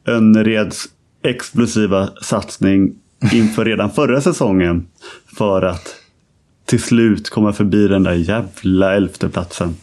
[0.07, 0.87] Önnereds
[1.23, 2.95] explosiva satsning
[3.33, 4.87] inför redan förra säsongen
[5.37, 5.95] för att
[6.66, 9.77] till slut komma förbi den där jävla elfteplatsen.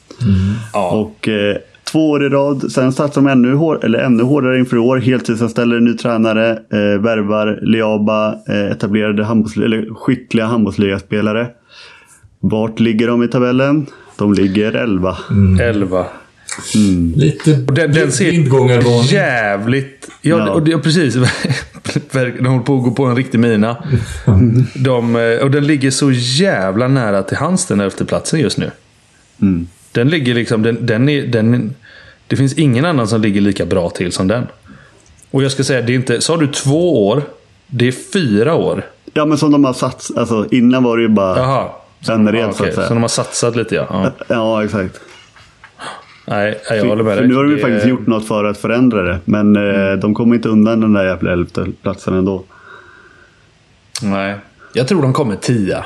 [0.74, 0.92] Ja.
[0.92, 1.58] Och eh,
[1.91, 2.72] två år i rad.
[2.72, 4.97] Sen satsar de ännu, hår, eller ännu hårdare inför i år.
[4.97, 6.49] Heltidsanställer ny tränare.
[6.51, 8.35] Eh, värvar Leaba.
[8.47, 11.47] Eh, etablerade eller skickliga handbollsligaspelare.
[12.39, 13.85] Vart ligger de i tabellen?
[14.18, 15.18] De ligger 11.
[15.61, 16.05] Elva.
[17.15, 20.09] Lite Den, den ser jävligt...
[20.22, 20.49] Ja, Ja.
[20.49, 21.13] Och det, precis.
[22.11, 23.77] De håller på att gå på en riktig mina.
[24.76, 28.72] De, eh, och den ligger så jävla nära till hands den elfte platsen just nu.
[29.41, 29.68] Mm.
[29.91, 30.63] Den ligger liksom...
[30.63, 31.76] Den, den är, den,
[32.27, 34.47] det finns ingen annan som ligger lika bra till som den.
[35.31, 36.22] Och jag ska säga, det är inte...
[36.22, 37.22] Sa du två år?
[37.68, 38.85] Det är fyra år.
[39.13, 40.18] Ja men som de har satsat.
[40.18, 41.69] Alltså innan var det ju bara Jaha.
[42.09, 42.69] Önnered Ja, så okej.
[42.69, 42.88] att säga.
[42.88, 43.88] Så de har satsat lite ja.
[43.89, 44.11] ja.
[44.27, 44.99] Ja exakt.
[46.26, 47.30] Nej, jag håller med För dig.
[47.30, 49.19] nu har de ju Det- faktiskt gjort något för att förändra det.
[49.26, 52.43] Men eh, de kommer inte undan den där jävla elfte platsen ändå.
[54.01, 54.35] Nej.
[54.73, 55.85] Jag tror de kommer tia.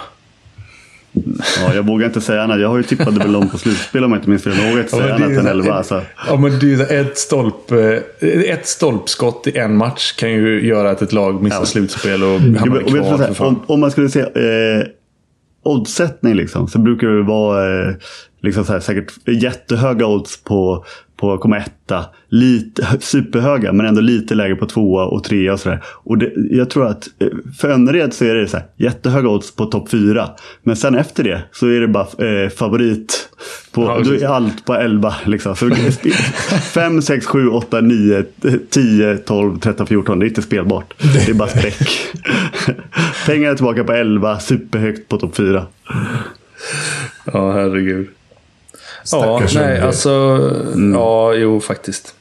[1.57, 2.59] Ja, jag vågar inte säga annat.
[2.59, 4.53] Jag har ju tippat dem på slutspel om jag inte minns fel.
[4.57, 5.73] Jag vågar inte Ja, säga annat än så- 11.
[5.73, 6.01] Alltså.
[6.27, 10.89] Ja, men det är ett, stolp, eh, ett stolpskott i en match kan ju göra
[10.91, 11.65] att ett lag missar Ja.
[11.65, 13.17] slutspel och hamnar du kvar.
[13.17, 14.87] här, om, om man skulle se eh,
[15.63, 17.93] oddsättning liksom, så brukar det vara eh,
[18.41, 20.85] liksom så här, säkert jättehöga odds på,
[21.17, 22.05] på komma etta.
[22.29, 25.83] Lite, superhöga men ändå lite lägre på tvåa och trea och sådär.
[25.85, 27.27] Och det, jag tror att eh,
[27.57, 30.29] för Önnered så är det så här, jättehöga odds på topp fyra.
[30.63, 33.29] Men sen efter det så är det bara eh, favorit.
[33.71, 35.15] På, Ja, då är allt på 11.
[35.25, 35.55] Liksom.
[35.55, 35.69] Så
[36.73, 38.23] 5, 6, 7, 8, 9,
[38.69, 40.19] 10, 12, 13, 14.
[40.19, 40.93] Det är inte spelbart.
[41.13, 41.89] Det är bara streck.
[43.25, 44.39] Pengar är tillbaka på 11.
[44.39, 45.65] Superhögt på topp 4.
[47.25, 48.07] Ja, herregud.
[49.11, 50.39] Ja, nej, alltså...
[50.93, 52.13] Ja, jo, faktiskt.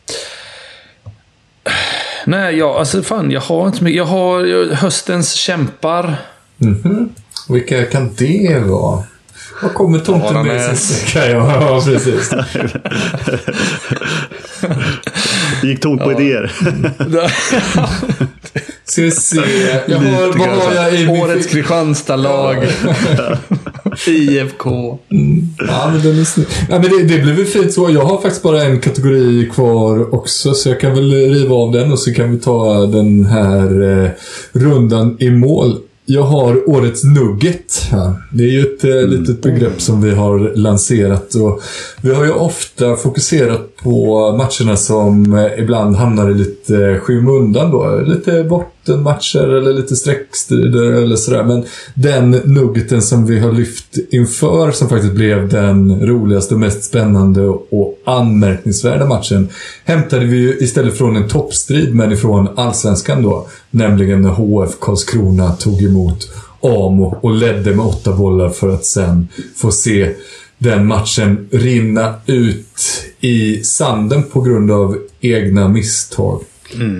[2.26, 3.96] Nej, ja, alltså fan, jag har inte mycket.
[3.96, 6.16] Jag har höstens kämpar.
[7.48, 9.02] Vilka kan det vara?
[9.62, 11.16] Vad kommer tomten med sin säck?
[11.30, 12.30] Ja, precis.
[15.62, 16.52] Gick tomt på idéer.
[18.86, 19.36] Ska vi se.
[19.86, 22.56] Jag har, vad har jag i min Årets Kristianstad-lag.
[24.06, 24.98] IFK.
[25.68, 26.46] Ja, men den är snygg.
[26.68, 27.90] Ja, men det, det blir väl fint så.
[27.90, 31.92] Jag har faktiskt bara en kategori kvar också, så jag kan väl riva av den
[31.92, 34.10] och så kan vi ta den här eh,
[34.52, 35.78] rundan i mål.
[36.06, 37.82] Jag har årets nugget.
[37.90, 41.34] Ja, det är ju ett eh, litet begrepp som vi har lanserat.
[41.34, 41.62] Och
[42.02, 47.70] vi har ju ofta fokuserat på matcherna som eh, ibland hamnar i lite eh, skymundan
[47.70, 48.00] då.
[48.06, 51.44] Lite bottenmatcher eller lite streckstrider eller sådär.
[51.44, 57.48] Men den nuggeten som vi har lyft inför som faktiskt blev den roligaste, mest spännande
[57.48, 59.48] och anmärkningsvärda matchen
[59.84, 63.46] hämtade vi ju istället från en toppstrid men ifrån Allsvenskan då.
[63.70, 66.28] Nämligen när HF Karlskrona tog emot
[66.60, 70.14] Amo och ledde med åtta bollar för att sen få se
[70.58, 76.40] den matchen rinna ut i sanden på grund av egna misstag.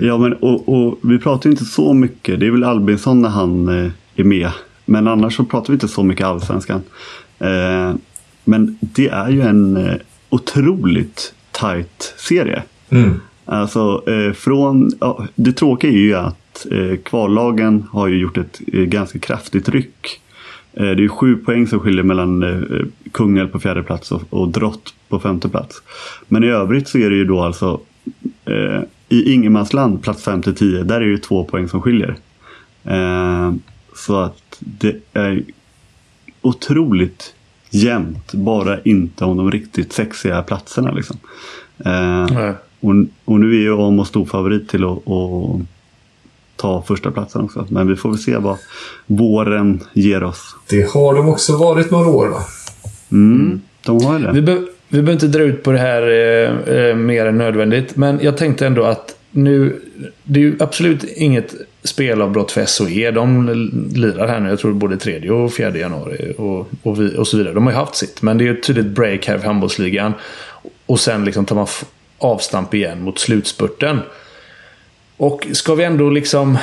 [0.01, 2.39] Ja, men och, och vi pratar inte så mycket.
[2.39, 4.49] Det är väl Albinsson när han eh, är med.
[4.85, 6.81] Men annars så pratar vi inte så mycket allsvenskan.
[7.39, 7.93] Eh,
[8.43, 9.93] men det är ju en eh,
[10.29, 12.63] otroligt tight serie.
[12.89, 13.19] Mm.
[13.45, 18.61] Alltså eh, från, ja, det tråkiga är ju att eh, kvallagen har ju gjort ett
[18.73, 20.21] eh, ganska kraftigt ryck.
[20.75, 24.21] Eh, det är ju sju poäng som skiljer mellan eh, Kungälv på fjärde plats och,
[24.29, 25.81] och Drott på femte plats.
[26.27, 27.79] Men i övrigt så är det ju då alltså
[28.45, 32.15] eh, i ingenmansland plats 5 till 10, där är det ju två poäng som skiljer.
[32.83, 33.53] Eh,
[33.95, 35.43] så att det är
[36.41, 37.33] otroligt
[37.69, 40.91] jämnt, bara inte om de riktigt sexiga platserna.
[40.91, 41.17] Liksom.
[41.85, 42.93] Eh, och,
[43.25, 45.07] och nu är ju Åmål stor favorit till att
[46.55, 47.67] ta första platsen också.
[47.69, 48.57] Men vi får väl se vad
[49.05, 50.55] våren ger oss.
[50.69, 52.41] Det har de också varit några år va?
[53.11, 54.41] Mm, De har ju Vi, det.
[54.41, 57.95] be vi behöver inte dra ut på det här eh, eh, mer än nödvändigt.
[57.95, 59.81] Men jag tänkte ändå att nu...
[60.23, 63.11] Det är ju absolut inget spelavbrott för SOE.
[63.11, 63.49] De
[63.95, 67.37] lirar här nu, jag tror både 3 och 4 januari och, och, vi, och så
[67.37, 67.53] vidare.
[67.53, 68.21] De har ju haft sitt.
[68.21, 70.13] Men det är ju ett tydligt break här för handbollsligan.
[70.85, 71.67] Och sen liksom tar man
[72.17, 73.99] avstamp igen mot slutspurten.
[75.17, 76.57] Och ska vi ändå liksom...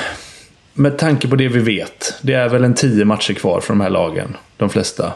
[0.74, 2.14] Med tanke på det vi vet.
[2.22, 4.36] Det är väl en tio matcher kvar för de här lagen.
[4.56, 5.12] De flesta.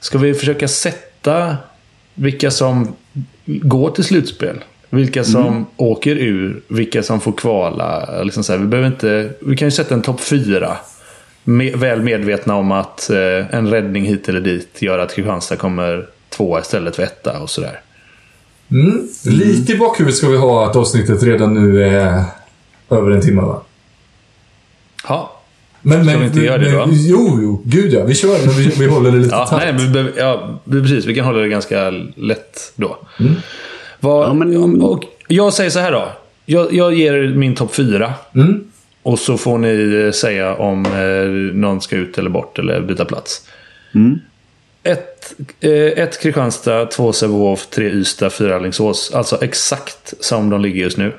[0.00, 1.56] Ska vi försöka sätta
[2.14, 2.96] vilka som
[3.44, 4.64] går till slutspel?
[4.90, 6.62] Vilka som åker ur?
[6.68, 8.22] Vilka som får kvala?
[8.22, 10.76] Liksom så här, vi, behöver inte, vi kan ju sätta en topp fyra.
[11.44, 16.06] Med, väl medvetna om att eh, en räddning hit eller dit gör att Kristianstad kommer
[16.28, 17.80] tvåa istället för etta och sådär.
[18.70, 19.08] Mm.
[19.24, 22.22] Lite i bakhuvudet ska vi ha att avsnittet redan nu är
[22.90, 23.62] över en timme va?
[25.08, 25.40] Ja,
[25.82, 26.86] Men, Ska vi inte göra det då?
[26.90, 27.62] Jo, jo.
[27.64, 28.04] Gud ja.
[28.04, 29.74] Vi kör, men vi, vi håller det lite ja, tajt.
[29.76, 31.04] nej, behöver- ja precis.
[31.04, 32.98] Vi kan hålla det ganska lätt då.
[34.00, 36.08] Vad, Ja, men- och jag säger så här då.
[36.46, 38.12] Jag, jag ger min topp fyra.
[38.34, 38.64] Mm.
[39.02, 43.04] Och så får ni eh, säga om eh, någon ska ut eller bort eller byta
[43.04, 43.42] plats.
[43.94, 44.18] Mm.
[44.86, 49.10] Ett, eh, ett Kristianstad, två Sävehof, tre Ystad, fyra Alingsås.
[49.14, 51.12] Alltså exakt som de ligger just nu.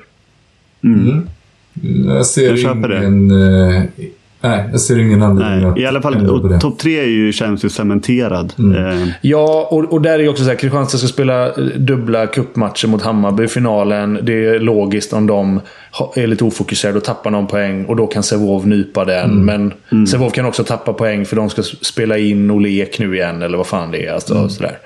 [2.06, 3.88] Jag ser Jag köper det.
[4.40, 7.32] Nej, jag ser ingen anledning Nej, att I alla fall, och topp tre är ju,
[7.32, 8.52] känns ju cementerad.
[8.58, 10.56] Eh, Ja, och, och där är ju också så här.
[10.56, 14.18] Kristianstad ska spela eh, dubbla cupmatcher mot Hammarby i finalen.
[14.22, 15.60] Det är logiskt om de
[16.14, 17.84] är lite ofokuserade och tappar någon poäng.
[17.84, 19.44] Och då kan Sävehof nypa den.
[19.44, 19.72] Men
[20.06, 23.42] Sävehof kan också tappa poäng för de ska spela in Olek nu igen.
[23.42, 24.12] Eller vad fan det är.
[24.12, 24.78] Alltså, sådär.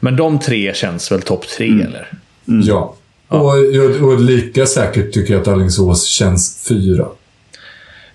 [0.00, 2.06] Men de tre känns väl topp tre, eller?
[2.44, 2.94] Ja.
[3.28, 7.06] Och, och, och lika säkert tycker jag att Alingsås känns fyra.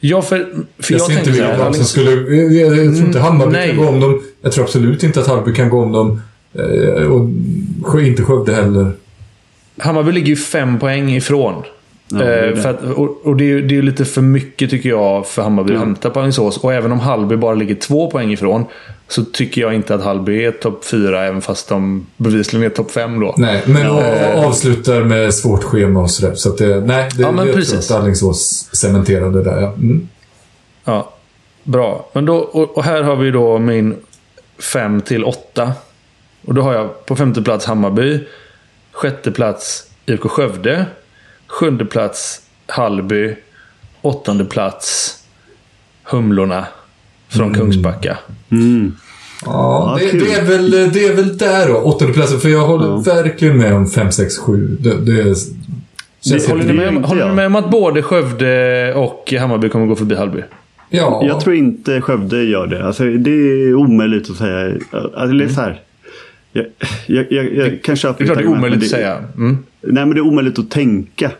[0.07, 0.37] Ja, för,
[0.79, 2.11] för Jag, jag, ser inte lag som skulle...
[2.11, 3.67] Jag, jag, jag tror inte Hammarby nej.
[3.67, 4.21] kan gå om dem.
[4.41, 6.21] Jag tror absolut inte att Hammarby kan gå om dem.
[6.53, 8.91] Eh, och inte Skövde heller.
[9.77, 11.63] Hammarby ligger ju fem poäng ifrån.
[12.07, 12.61] Ja, det Eh, det.
[12.61, 15.27] för att, och och det, är, ju- det är ju lite för mycket tycker jag
[15.27, 16.57] för Hammarby att hämta på Alingsås.
[16.57, 18.65] Och även om Hallby bara ligger två poäng ifrån.
[19.07, 21.25] Så tycker jag inte att Hallby är topp fyra.
[21.25, 23.33] Även fast de bevisligen är topp fem då.
[23.37, 23.89] Nej, men Ja.
[24.37, 26.35] av- avslutar med svårt schema och sådär.
[26.35, 27.91] Så att det, nej, det, Ja, men jag tror precis.
[27.91, 29.61] att Alingsås cementerade där.
[29.61, 29.67] Ja.
[29.73, 30.07] Mm.
[30.85, 31.13] Ja,
[31.63, 32.09] bra.
[32.13, 33.95] Men då, och, och här har vi då min
[34.73, 35.71] fem till åtta.
[36.45, 38.19] Och då har jag på femte plats Hammarby.
[38.91, 40.85] Sjätte plats IFK Skövde.
[41.47, 43.35] Sjunde plats Hallby.
[44.01, 45.11] Åttonde plats
[46.03, 46.65] Humlorna
[47.29, 48.17] från Kungsbacka.
[48.51, 48.95] mm.
[49.45, 51.75] Ja, Ja, det, det, är väl, det är väl där då.
[51.77, 52.39] Åttonde platsen.
[52.39, 54.77] För jag håller verkligen med om 5, 6, 7.
[54.79, 59.69] Det, det känns helt Håller ni, om- håller med om att både Skövde och Hammarby
[59.69, 60.43] kommer gå förbi Hallby?
[60.89, 61.23] Ja.
[61.27, 62.85] Jag tror inte Skövde gör det.
[62.87, 64.75] Alltså, det är omöjligt att säga.
[64.91, 65.81] Alltså, det är så här.
[66.57, 66.65] Jag,
[67.07, 69.17] jag, jag, jag kan köpa Det är klart det är omöjligt men att säga.
[69.37, 69.57] Mm.
[69.81, 71.31] Nej, men det är omöjligt att tänka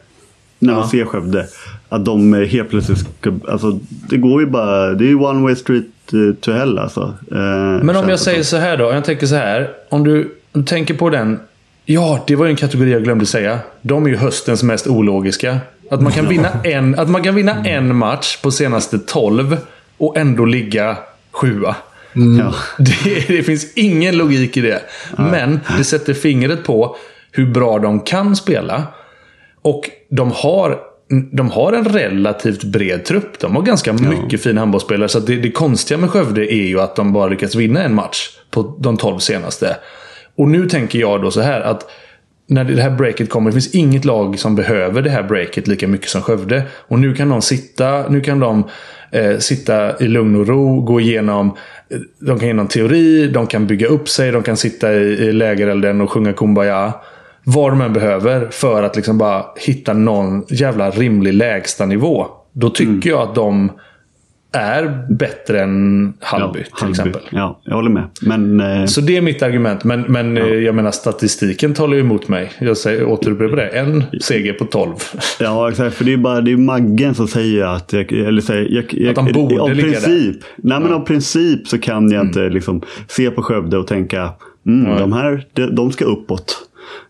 [0.60, 0.90] när man Ja.
[0.90, 1.46] ser Skövde.
[1.90, 3.34] Att de helt plötsligt ska...
[3.48, 3.80] Alltså,
[4.10, 4.94] det går ju bara...
[4.94, 7.14] Det är ju one way street eh, to hell alltså.
[7.32, 8.58] Eh, Men om jag det säger som.
[8.60, 8.84] så här då.
[8.84, 9.70] Jag tänker så här.
[9.90, 10.22] Om du,
[10.52, 11.40] om du tänker på den.
[11.86, 13.60] Ja, det var ju en kategori jag glömde säga.
[13.82, 15.58] De är ju höstens mest ologiska.
[15.92, 19.58] Att man kan vinna en, att man kan vinna en match på senaste 12
[19.98, 20.98] och ändå ligga
[21.32, 21.76] sjua.
[22.16, 22.54] Ja.
[22.78, 24.82] Det, det finns ingen logik i det.
[25.18, 26.96] Men det sätter fingret på
[27.32, 28.84] hur bra de kan spela.
[29.62, 30.80] Och de har,
[31.32, 33.40] de har en relativt bred trupp.
[33.40, 35.10] De har ganska mycket fina handbollsspelare.
[35.10, 38.30] Så det, det konstiga med Skövde är ju att de bara lyckats vinna en match
[38.52, 39.78] på de 12 senaste.
[40.38, 41.90] Och nu tänker jag då så här att
[42.48, 45.88] när det här breaket kommer, det finns inget lag som behöver det här breaket lika
[45.88, 46.64] mycket som Skövde.
[46.72, 48.70] Och nu kan de sitta, nu kan de
[49.12, 51.58] eh, sitta i lugn och ro, gå igenom
[52.20, 55.32] De kan ge någon teori, de kan bygga upp sig, de kan sitta i, i
[55.32, 56.94] lägerelden och sjunga Kumbaya.
[57.44, 62.28] Vad de än behöver för att liksom bara hitta någon jävla rimlig lägstanivå.
[62.54, 63.72] Då tycker jag att de
[64.56, 66.92] är bättre än Hallby till Hallby.
[66.92, 67.22] exempel.
[67.32, 68.04] Ja, jag håller med.
[68.22, 69.84] Men eh, Så det är mitt argument.
[69.84, 72.52] Men, men eh, jag menar statistiken talar ju emot mig.
[72.60, 73.68] Jag säger, återupprepar det.
[73.68, 74.94] En seger på 12.
[75.40, 75.96] Ja, exakt.
[75.96, 77.94] För det är bara det är Maggen som säger att...
[77.94, 80.96] Jag, eller säger, jag, jag, Att de borde av ligga princip, Nej, men Ja.
[80.96, 84.30] av princip så kan jag inte liksom, se på Skövde och tänka
[84.68, 86.58] mm, de här de, de ska uppåt.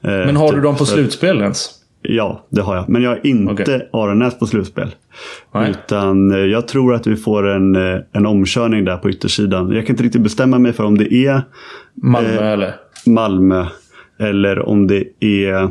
[0.03, 0.63] Eh, Men har du typ.
[0.63, 1.69] dem på slutspel ens?
[2.09, 2.89] Ja, det har jag.
[2.89, 3.89] Men jag har inte Okej.
[3.93, 4.95] Aranäs på slutspel.
[5.53, 5.69] Nej.
[5.69, 9.71] Utan eh, jag tror att vi får en, eh, en omkörning där på yttersidan.
[9.71, 11.41] Jag kan inte riktigt bestämma mig för om det är
[11.93, 12.75] Malmö Eh, eller?
[13.05, 13.65] Malmö
[14.19, 15.69] eller om det är,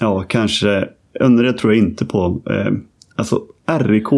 [0.00, 0.88] ja kanske,
[1.20, 2.42] Önnered tror jag inte på.
[2.50, 2.72] Eh,
[3.16, 4.08] alltså RIK.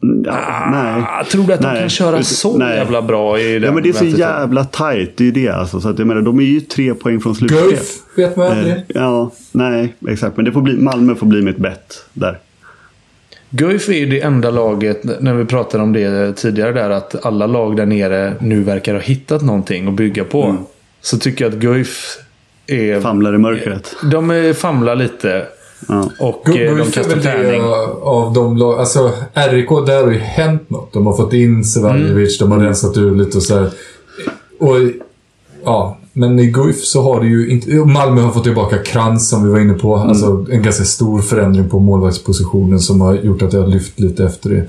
[0.00, 1.02] Ja, nej.
[1.08, 1.80] Ah, tror du att de Nej.
[1.80, 2.76] kan köra så nej.
[2.76, 5.16] jävla bra i den Ja men det är så jävla tajt.
[5.16, 5.80] Det är ju det alltså.
[5.80, 7.62] Så att jag menar, de är ju tre poäng från slutspel.
[7.68, 8.74] Guif vet man Eh, aldrig.
[8.88, 10.36] ja, nej exakt.
[10.36, 12.38] Men det får bli, Malmö får bli mitt bett där.
[13.50, 17.46] Guif är ju det enda laget, när vi pratade om det tidigare där, att alla
[17.46, 20.44] lag där nere nu verkar ha hittat någonting att bygga på.
[20.44, 20.56] Mm.
[21.00, 22.18] Så tycker jag att Guif
[22.66, 23.00] är...
[23.00, 23.96] Famlar i mörkret.
[24.10, 25.46] De är, famlar lite.
[25.88, 26.10] Ja.
[26.18, 27.62] Och eh, de kastar tärning.
[28.02, 28.78] av de lag...
[28.78, 30.92] Alltså RIK, där har ju hänt något.
[30.92, 33.70] De har fått in Sevaljevic, de har rensat ur lite och så här.
[34.58, 34.76] Och
[35.64, 37.70] ja, men i Guif så har det ju inte...
[37.70, 39.96] Malmö har fått tillbaka Krantz som vi var inne på.
[39.96, 44.24] Alltså en ganska stor förändring på målvaktspositionen som har gjort att det har lyft lite
[44.24, 44.66] efter det.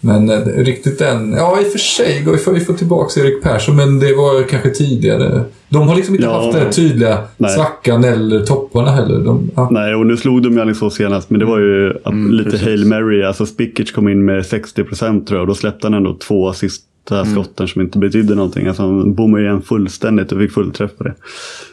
[0.00, 1.32] Men eh, riktigt den...
[1.32, 2.22] Ja, i och för sig.
[2.24, 5.44] Guif har ju fått tillbaka Erik Persson, men det var kanske tidigare.
[5.68, 6.40] De har liksom inte Ja.
[6.42, 7.50] haft den här tydliga Nej.
[7.50, 9.24] svackan eller topparna heller.
[9.24, 9.68] De, ja.
[9.70, 11.30] Nej, och nu slog de ju Alingsås senast.
[11.30, 12.66] Men det var ju Mm, lite precis.
[12.66, 13.22] Hail Mary.
[13.22, 15.40] Alltså Spikic kom in med 60% tror jag.
[15.40, 17.32] Och då släppte han ändå två sista Mm.
[17.32, 18.66] skotten som inte betydde någonting.
[18.66, 21.14] Alltså han bommade igen fullständigt och fick fullträff på det.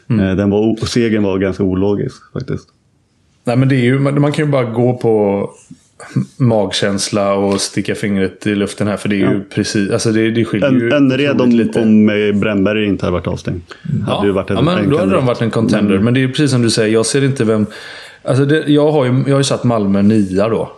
[0.09, 0.25] Mm.
[0.25, 2.67] Eh, Den var, segern var ganska ologisk faktiskt.
[3.43, 5.49] Nej, men det är ju, man man kan ju bara gå på
[6.37, 8.97] magkänsla och sticka fingret i luften här.
[8.97, 9.91] För det är ju precis...
[9.91, 11.81] Alltså det, det skiljer ju Ön- Önnered om, lite.
[11.81, 13.61] om eh, Brännberg inte hade varit avstängd.
[14.07, 15.97] Ja, Hade ju varit en- ja men en då hade de varit en contender.
[15.99, 17.65] Men det är precis som du säger, jag ser inte vem...
[18.23, 20.71] Alltså det, jag, har ju, jag har ju satt Malmö nia då.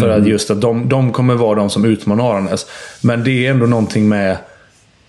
[0.00, 2.66] För att just att de, de kommer vara de som utmanar Aranäs.
[3.02, 4.36] Men det är ändå någonting med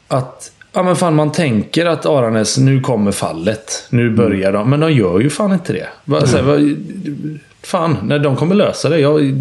[0.08, 0.52] att...
[0.74, 3.88] Ja men fan man tänker att Aranäs, nu kommer fallet.
[3.90, 4.70] Nu börjar de.
[4.70, 5.88] Men de gör ju fan inte det.
[6.16, 6.58] Här, va,
[7.66, 9.00] fan, nej, de kommer lösa det.
[9.00, 9.34] Jag,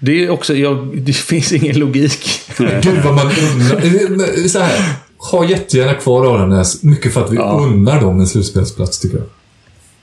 [0.00, 2.40] det, är också, jag, det finns ingen logik.
[2.58, 3.76] Gud vad man undrar.
[4.38, 4.80] Eh, Så här.
[5.30, 6.82] Ha jättegärna kvar Aranäs.
[6.82, 7.60] Mycket för att vi Ja.
[7.72, 9.26] unnar dem en slutspelsplats tycker jag.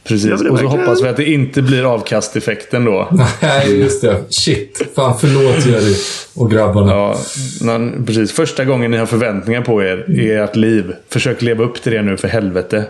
[0.04, 0.30] Precis.
[0.44, 3.10] Ja, och så hoppas vi att det inte blir avkasteffekten då.
[3.42, 4.18] Nej, just det.
[4.30, 4.82] Shit.
[4.96, 5.96] Fan, förlåt Jerry
[6.36, 6.92] och grabbarna.
[6.92, 7.18] Ja,
[7.62, 8.32] men precis.
[8.32, 10.94] Första gången ni har förväntningar på er i ert liv.
[11.10, 12.86] Försök leva upp till det nu för helvete.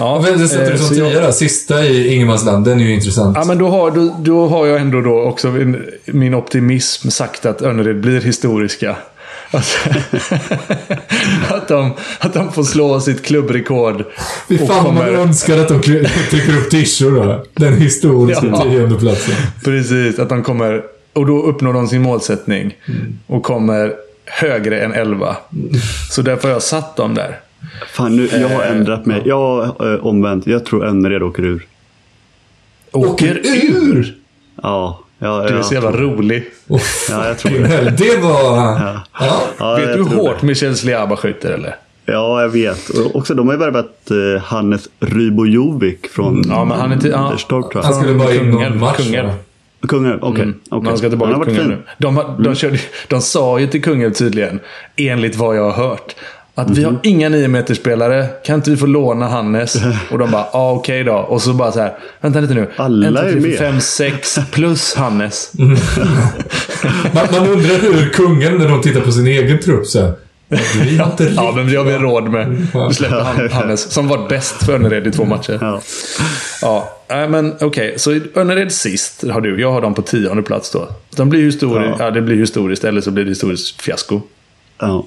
[0.00, 1.32] Ja, Och vem sätter du som tia?
[1.32, 2.64] Sista i Ingenmansland.
[2.64, 3.36] Den är ju intressant.
[3.40, 7.46] Ja, men då har, då, då har jag ändå då också min, min optimism sagt
[7.46, 8.96] att Önnered blir historiska.
[9.52, 9.76] Att,
[11.48, 14.04] att, de, att de får slå sitt klubbrekord.
[14.48, 15.80] Fy fan vad man kommer- önskar att de
[16.30, 17.44] trycker upp Tishor då.
[17.54, 18.62] Den historiska Ja.
[18.62, 19.34] tionde platsen.
[19.64, 20.82] Precis, att de kommer...
[21.12, 22.76] Och då uppnår de sin målsättning.
[22.88, 23.18] Mm.
[23.26, 23.92] Och kommer
[24.26, 25.36] högre än 11.
[26.10, 27.38] Så därför har jag satt dem där.
[27.88, 29.22] Fan, nu, jag har Eh, ändrat mig.
[29.24, 30.46] Jag har eh, omvänt.
[30.46, 31.66] Jag tror Önnered åker ur.
[32.92, 34.14] Åker ur!
[34.62, 36.44] Ja, ja, Du är så jävla rolig.
[36.68, 36.80] Oh,
[37.10, 37.90] Ja, jag tror det.
[37.98, 38.56] Det var...
[38.56, 39.00] Ja.
[39.20, 39.40] Ja.
[39.58, 41.76] Ja, Vet du hur hårt Michel Sliaba skjuter eller?
[42.06, 42.88] Ja, jag vet.
[42.88, 47.08] Och också, de har ju värvat eh, Hannes Rybojovic från Ja, men han är inte...
[47.08, 48.00] Ja, Anderstorp tror Han jag.
[48.02, 48.96] skulle bara in någon match.
[48.96, 49.26] Kungen.
[49.26, 49.32] va?
[49.88, 50.42] Kungälv, okej.
[50.42, 50.60] Mm.
[50.70, 50.84] okej.
[50.90, 51.84] Man ska tillbaka Han har till Kungälv nu.
[51.98, 52.78] De, har- de, körde,
[53.08, 54.60] de sa ju till Kungälv tydligen,
[54.96, 56.14] enligt vad jag har hört,
[56.60, 57.00] att vi har Mhm.
[57.02, 59.76] inga 9 meterspelare Kan inte vi få låna Hannes?
[60.10, 61.12] Och de bara, ja ah, okej då.
[61.14, 62.70] Och så bara så här, vänta lite nu.
[62.76, 63.58] Alla En, två, är tre, fyra, med.
[63.58, 65.52] fem, sex plus Hannes.
[67.14, 70.12] Man, man undrar hur kungen, när de tittar på sin egen trupp, så här,
[70.84, 72.66] Vi har inte Ja, men det har vi råd med.
[72.74, 72.88] Ja.
[72.88, 75.58] Vi släpper Han- Hannes, som var bäst för Önnered i två matcher.
[75.60, 76.90] Ja.
[77.08, 77.94] Ja, men okej.
[77.96, 79.60] Så Önnered sist har du.
[79.60, 80.88] Jag har dem på tionde plats då.
[81.16, 82.04] De blir historiskt, ja.
[82.04, 82.10] Ja.
[82.10, 84.20] det blir historiskt, eller så blir det historiskt fiasko.
[84.80, 85.06] Ja.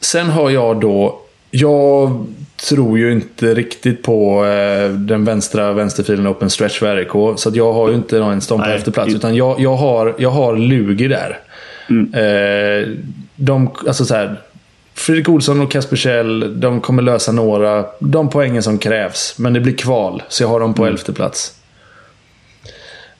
[0.00, 1.20] Sen har jag då...
[1.50, 2.26] Jag
[2.68, 7.38] tror ju inte riktigt på eh, den vänstra vänsterfilen open stretch för RIK.
[7.38, 9.14] Så jag har ju inte en stånd på efterplats.
[9.14, 11.38] Utan jag, jag, har, jag har Lugi där.
[11.90, 12.88] Eh,
[13.36, 14.40] de, alltså så här,
[14.94, 17.86] Fredrik Olsson och Kasper Kjell, de kommer lösa några.
[17.98, 19.34] De poängen som krävs.
[19.38, 20.22] Men det blir kval.
[20.28, 21.54] Så jag har dem på elfte plats.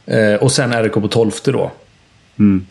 [0.07, 1.71] Eh, och sen RIK på tolfte då.
[2.39, 2.67] Mm.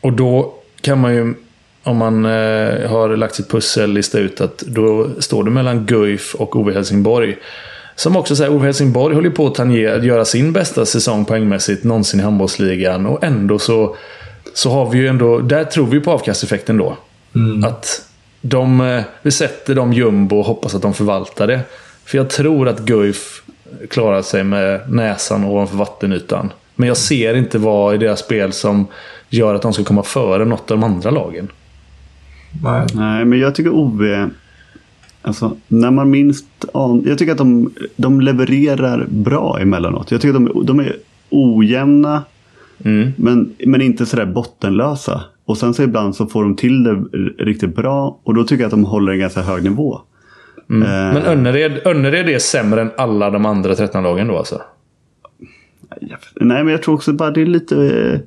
[0.00, 1.34] Och då kan man ju
[1.82, 6.34] om man eh, har lagt sitt pussel, listat ut att då står det mellan Guif
[6.34, 7.36] och OV Helsingborg.
[7.96, 12.20] Som också säger, OV Helsingborg håller på att tangera, göra sin bästa säsong poängmässigt någonsin
[12.20, 13.06] i handbollsligan.
[13.06, 13.96] Och ändå så,
[14.54, 16.96] så har vi ju ändå, där tror vi på avkasteffekten då.
[17.64, 18.06] Att
[18.40, 21.60] de, eh, vi sätter dem jumbo och hoppas att de förvaltar det.
[22.04, 23.42] För jag tror att Guif
[23.90, 26.52] klarar sig med näsan ovanför vattenytan.
[26.74, 28.86] Men jag ser inte vad i deras spel som
[29.28, 31.48] gör att de ska komma före något av de andra lagen.
[32.62, 32.86] Nej.
[32.94, 34.28] Nej, men jag tycker OV...
[35.22, 37.02] Alltså, när man minst an...
[37.06, 40.10] Jag tycker att de, de levererar bra emellanåt.
[40.10, 40.96] Jag tycker att de, de är
[41.30, 42.22] ojämna.
[43.16, 45.24] Men, men inte sådär bottenlösa.
[45.44, 46.94] Och sen så ibland så får de till det
[47.44, 48.20] riktigt bra.
[48.22, 49.94] Och då tycker jag att de håller en ganska hög nivå.
[50.56, 54.62] Eh, Men Önnered, Önnered är sämre än alla de andra 13-lagen då alltså?
[56.40, 58.20] Nej, men jag tror också bara det är lite...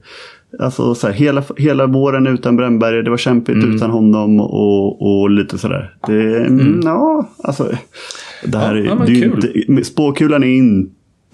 [0.60, 3.76] Alltså så här, hela, hela våren utan Brännberg, det var kämpigt Mm.
[3.76, 5.94] utan honom och, och lite sådär.
[6.07, 6.80] Det, mm.
[6.84, 7.72] Ja, alltså.
[8.45, 10.91] Det här Ja, är, ja, det är inte, spåkulan är inte...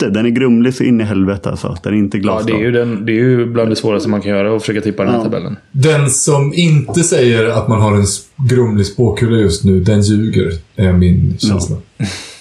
[0.10, 1.78] Den är grumlig så in i helvete alltså.
[1.84, 2.56] Den är inte Ja, glasklar.
[2.58, 4.82] det är, ju den, det är ju bland det svåraste man kan göra att försöka
[4.82, 5.24] tippa den här Ja.
[5.24, 5.56] tabellen.
[5.72, 8.06] Den som inte säger att man har en
[8.50, 10.52] grumlig spåkula just nu, den ljuger.
[10.76, 11.76] Är min känsla.
[11.98, 12.06] Ja,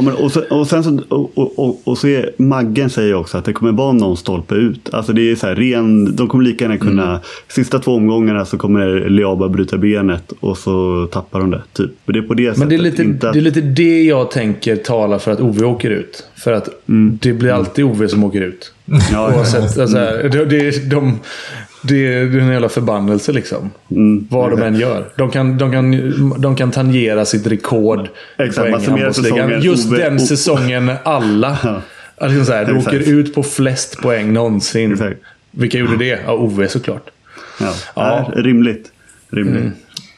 [0.00, 3.44] men och, sen, och sen så, och, och, och, så är Maggen säger också att
[3.44, 4.94] det kommer vara någon stolpe ut.
[4.94, 7.20] Alltså det är så här ren, de kommer lika gärna kunna, Mm.
[7.48, 11.62] sista två omgångarna så kommer Leaba bryta benet och så tappar de det.
[11.72, 11.90] Typ.
[12.04, 12.58] Men det är på det sättet.
[12.58, 15.40] Men det är, lite, inte att, det är lite det jag tänker tala för att
[15.40, 16.24] Ove åker ut.
[16.36, 16.68] För att
[17.20, 18.72] det blir alltid Ove som åker ut.
[18.84, 21.18] Ja, ja, Oavsett, alltså, här, det, det, de,
[21.82, 23.70] det är en jävla förbannelse liksom.
[23.90, 24.26] Mm.
[24.30, 25.04] Vad de än gör.
[25.16, 29.62] De kan, de, kan, de kan tangera sitt rekord Exakt, poäng handbollsligan.
[29.62, 31.82] Just den säsongen alla.
[32.20, 34.92] Alltså, så här, du åker ut på flest poäng någonsin.
[34.92, 35.20] Exakt.
[35.50, 36.20] Vilka gjorde det?
[36.26, 37.10] Ja, Ove såklart.
[37.60, 38.30] ja, Ja.
[38.34, 38.92] Nej, rimligt.
[39.30, 39.72] rimligt.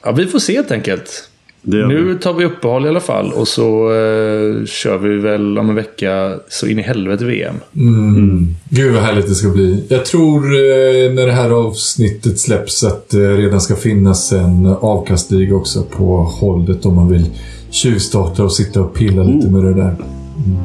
[0.04, 1.29] Ja, vi får se helt enkelt.
[1.62, 2.14] Nu vi.
[2.14, 6.34] tar vi uppehåll i alla fall och så eh, kör vi väl om en vecka
[6.48, 7.54] så in i helvete VM.
[8.68, 9.84] Gud vad härligt det ska bli.
[9.88, 15.54] Jag tror eh, när det här avsnittet släpps att det redan ska finnas en avkastliga
[15.54, 17.26] också på hållet om man vill
[17.70, 19.96] tjuvstarta och sitta och pilla lite med det där.
[20.46, 20.58] Mm.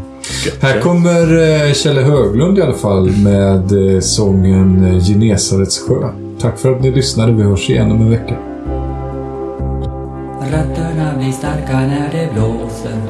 [0.60, 1.22] Här kommer
[1.68, 6.10] eh, Kjelle Höglund i alla fall med eh, sången eh, Genesarets sjö.
[6.40, 7.34] Tack för att ni lyssnade.
[7.34, 8.55] Vi hörs igen om en vecka.
[10.56, 13.02] Rötterna blir starka när det blåser.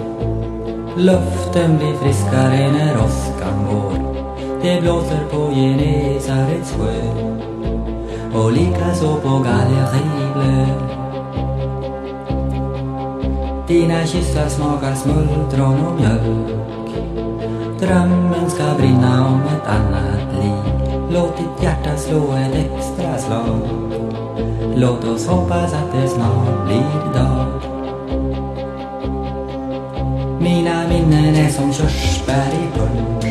[0.98, 4.16] Luften blir friskare när åskan går.
[4.62, 6.94] Det blåser på Genesarets sjö.
[8.34, 10.66] Och likaså på Gallerieblö
[13.68, 16.96] Dina kyssar smakar smultron och mjölk.
[17.80, 20.98] Drömmen ska brinna om ett annat liv.
[21.12, 24.25] Låt ditt hjärta slå ett extra slag.
[24.76, 27.62] Låt oss hoppas att det snart blir dag.
[30.42, 33.26] Mina minnen är som körsbär i punsch.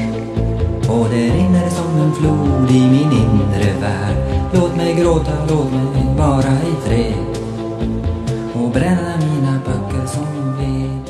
[0.90, 4.16] Och det rinner som en flod i min inre värld.
[4.52, 7.38] Låt mig gråta, låt mig vara i fred.
[8.54, 11.00] Och bränna mina böcker som ved.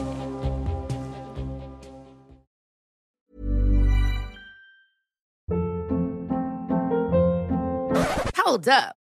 [8.45, 9.04] Hold up.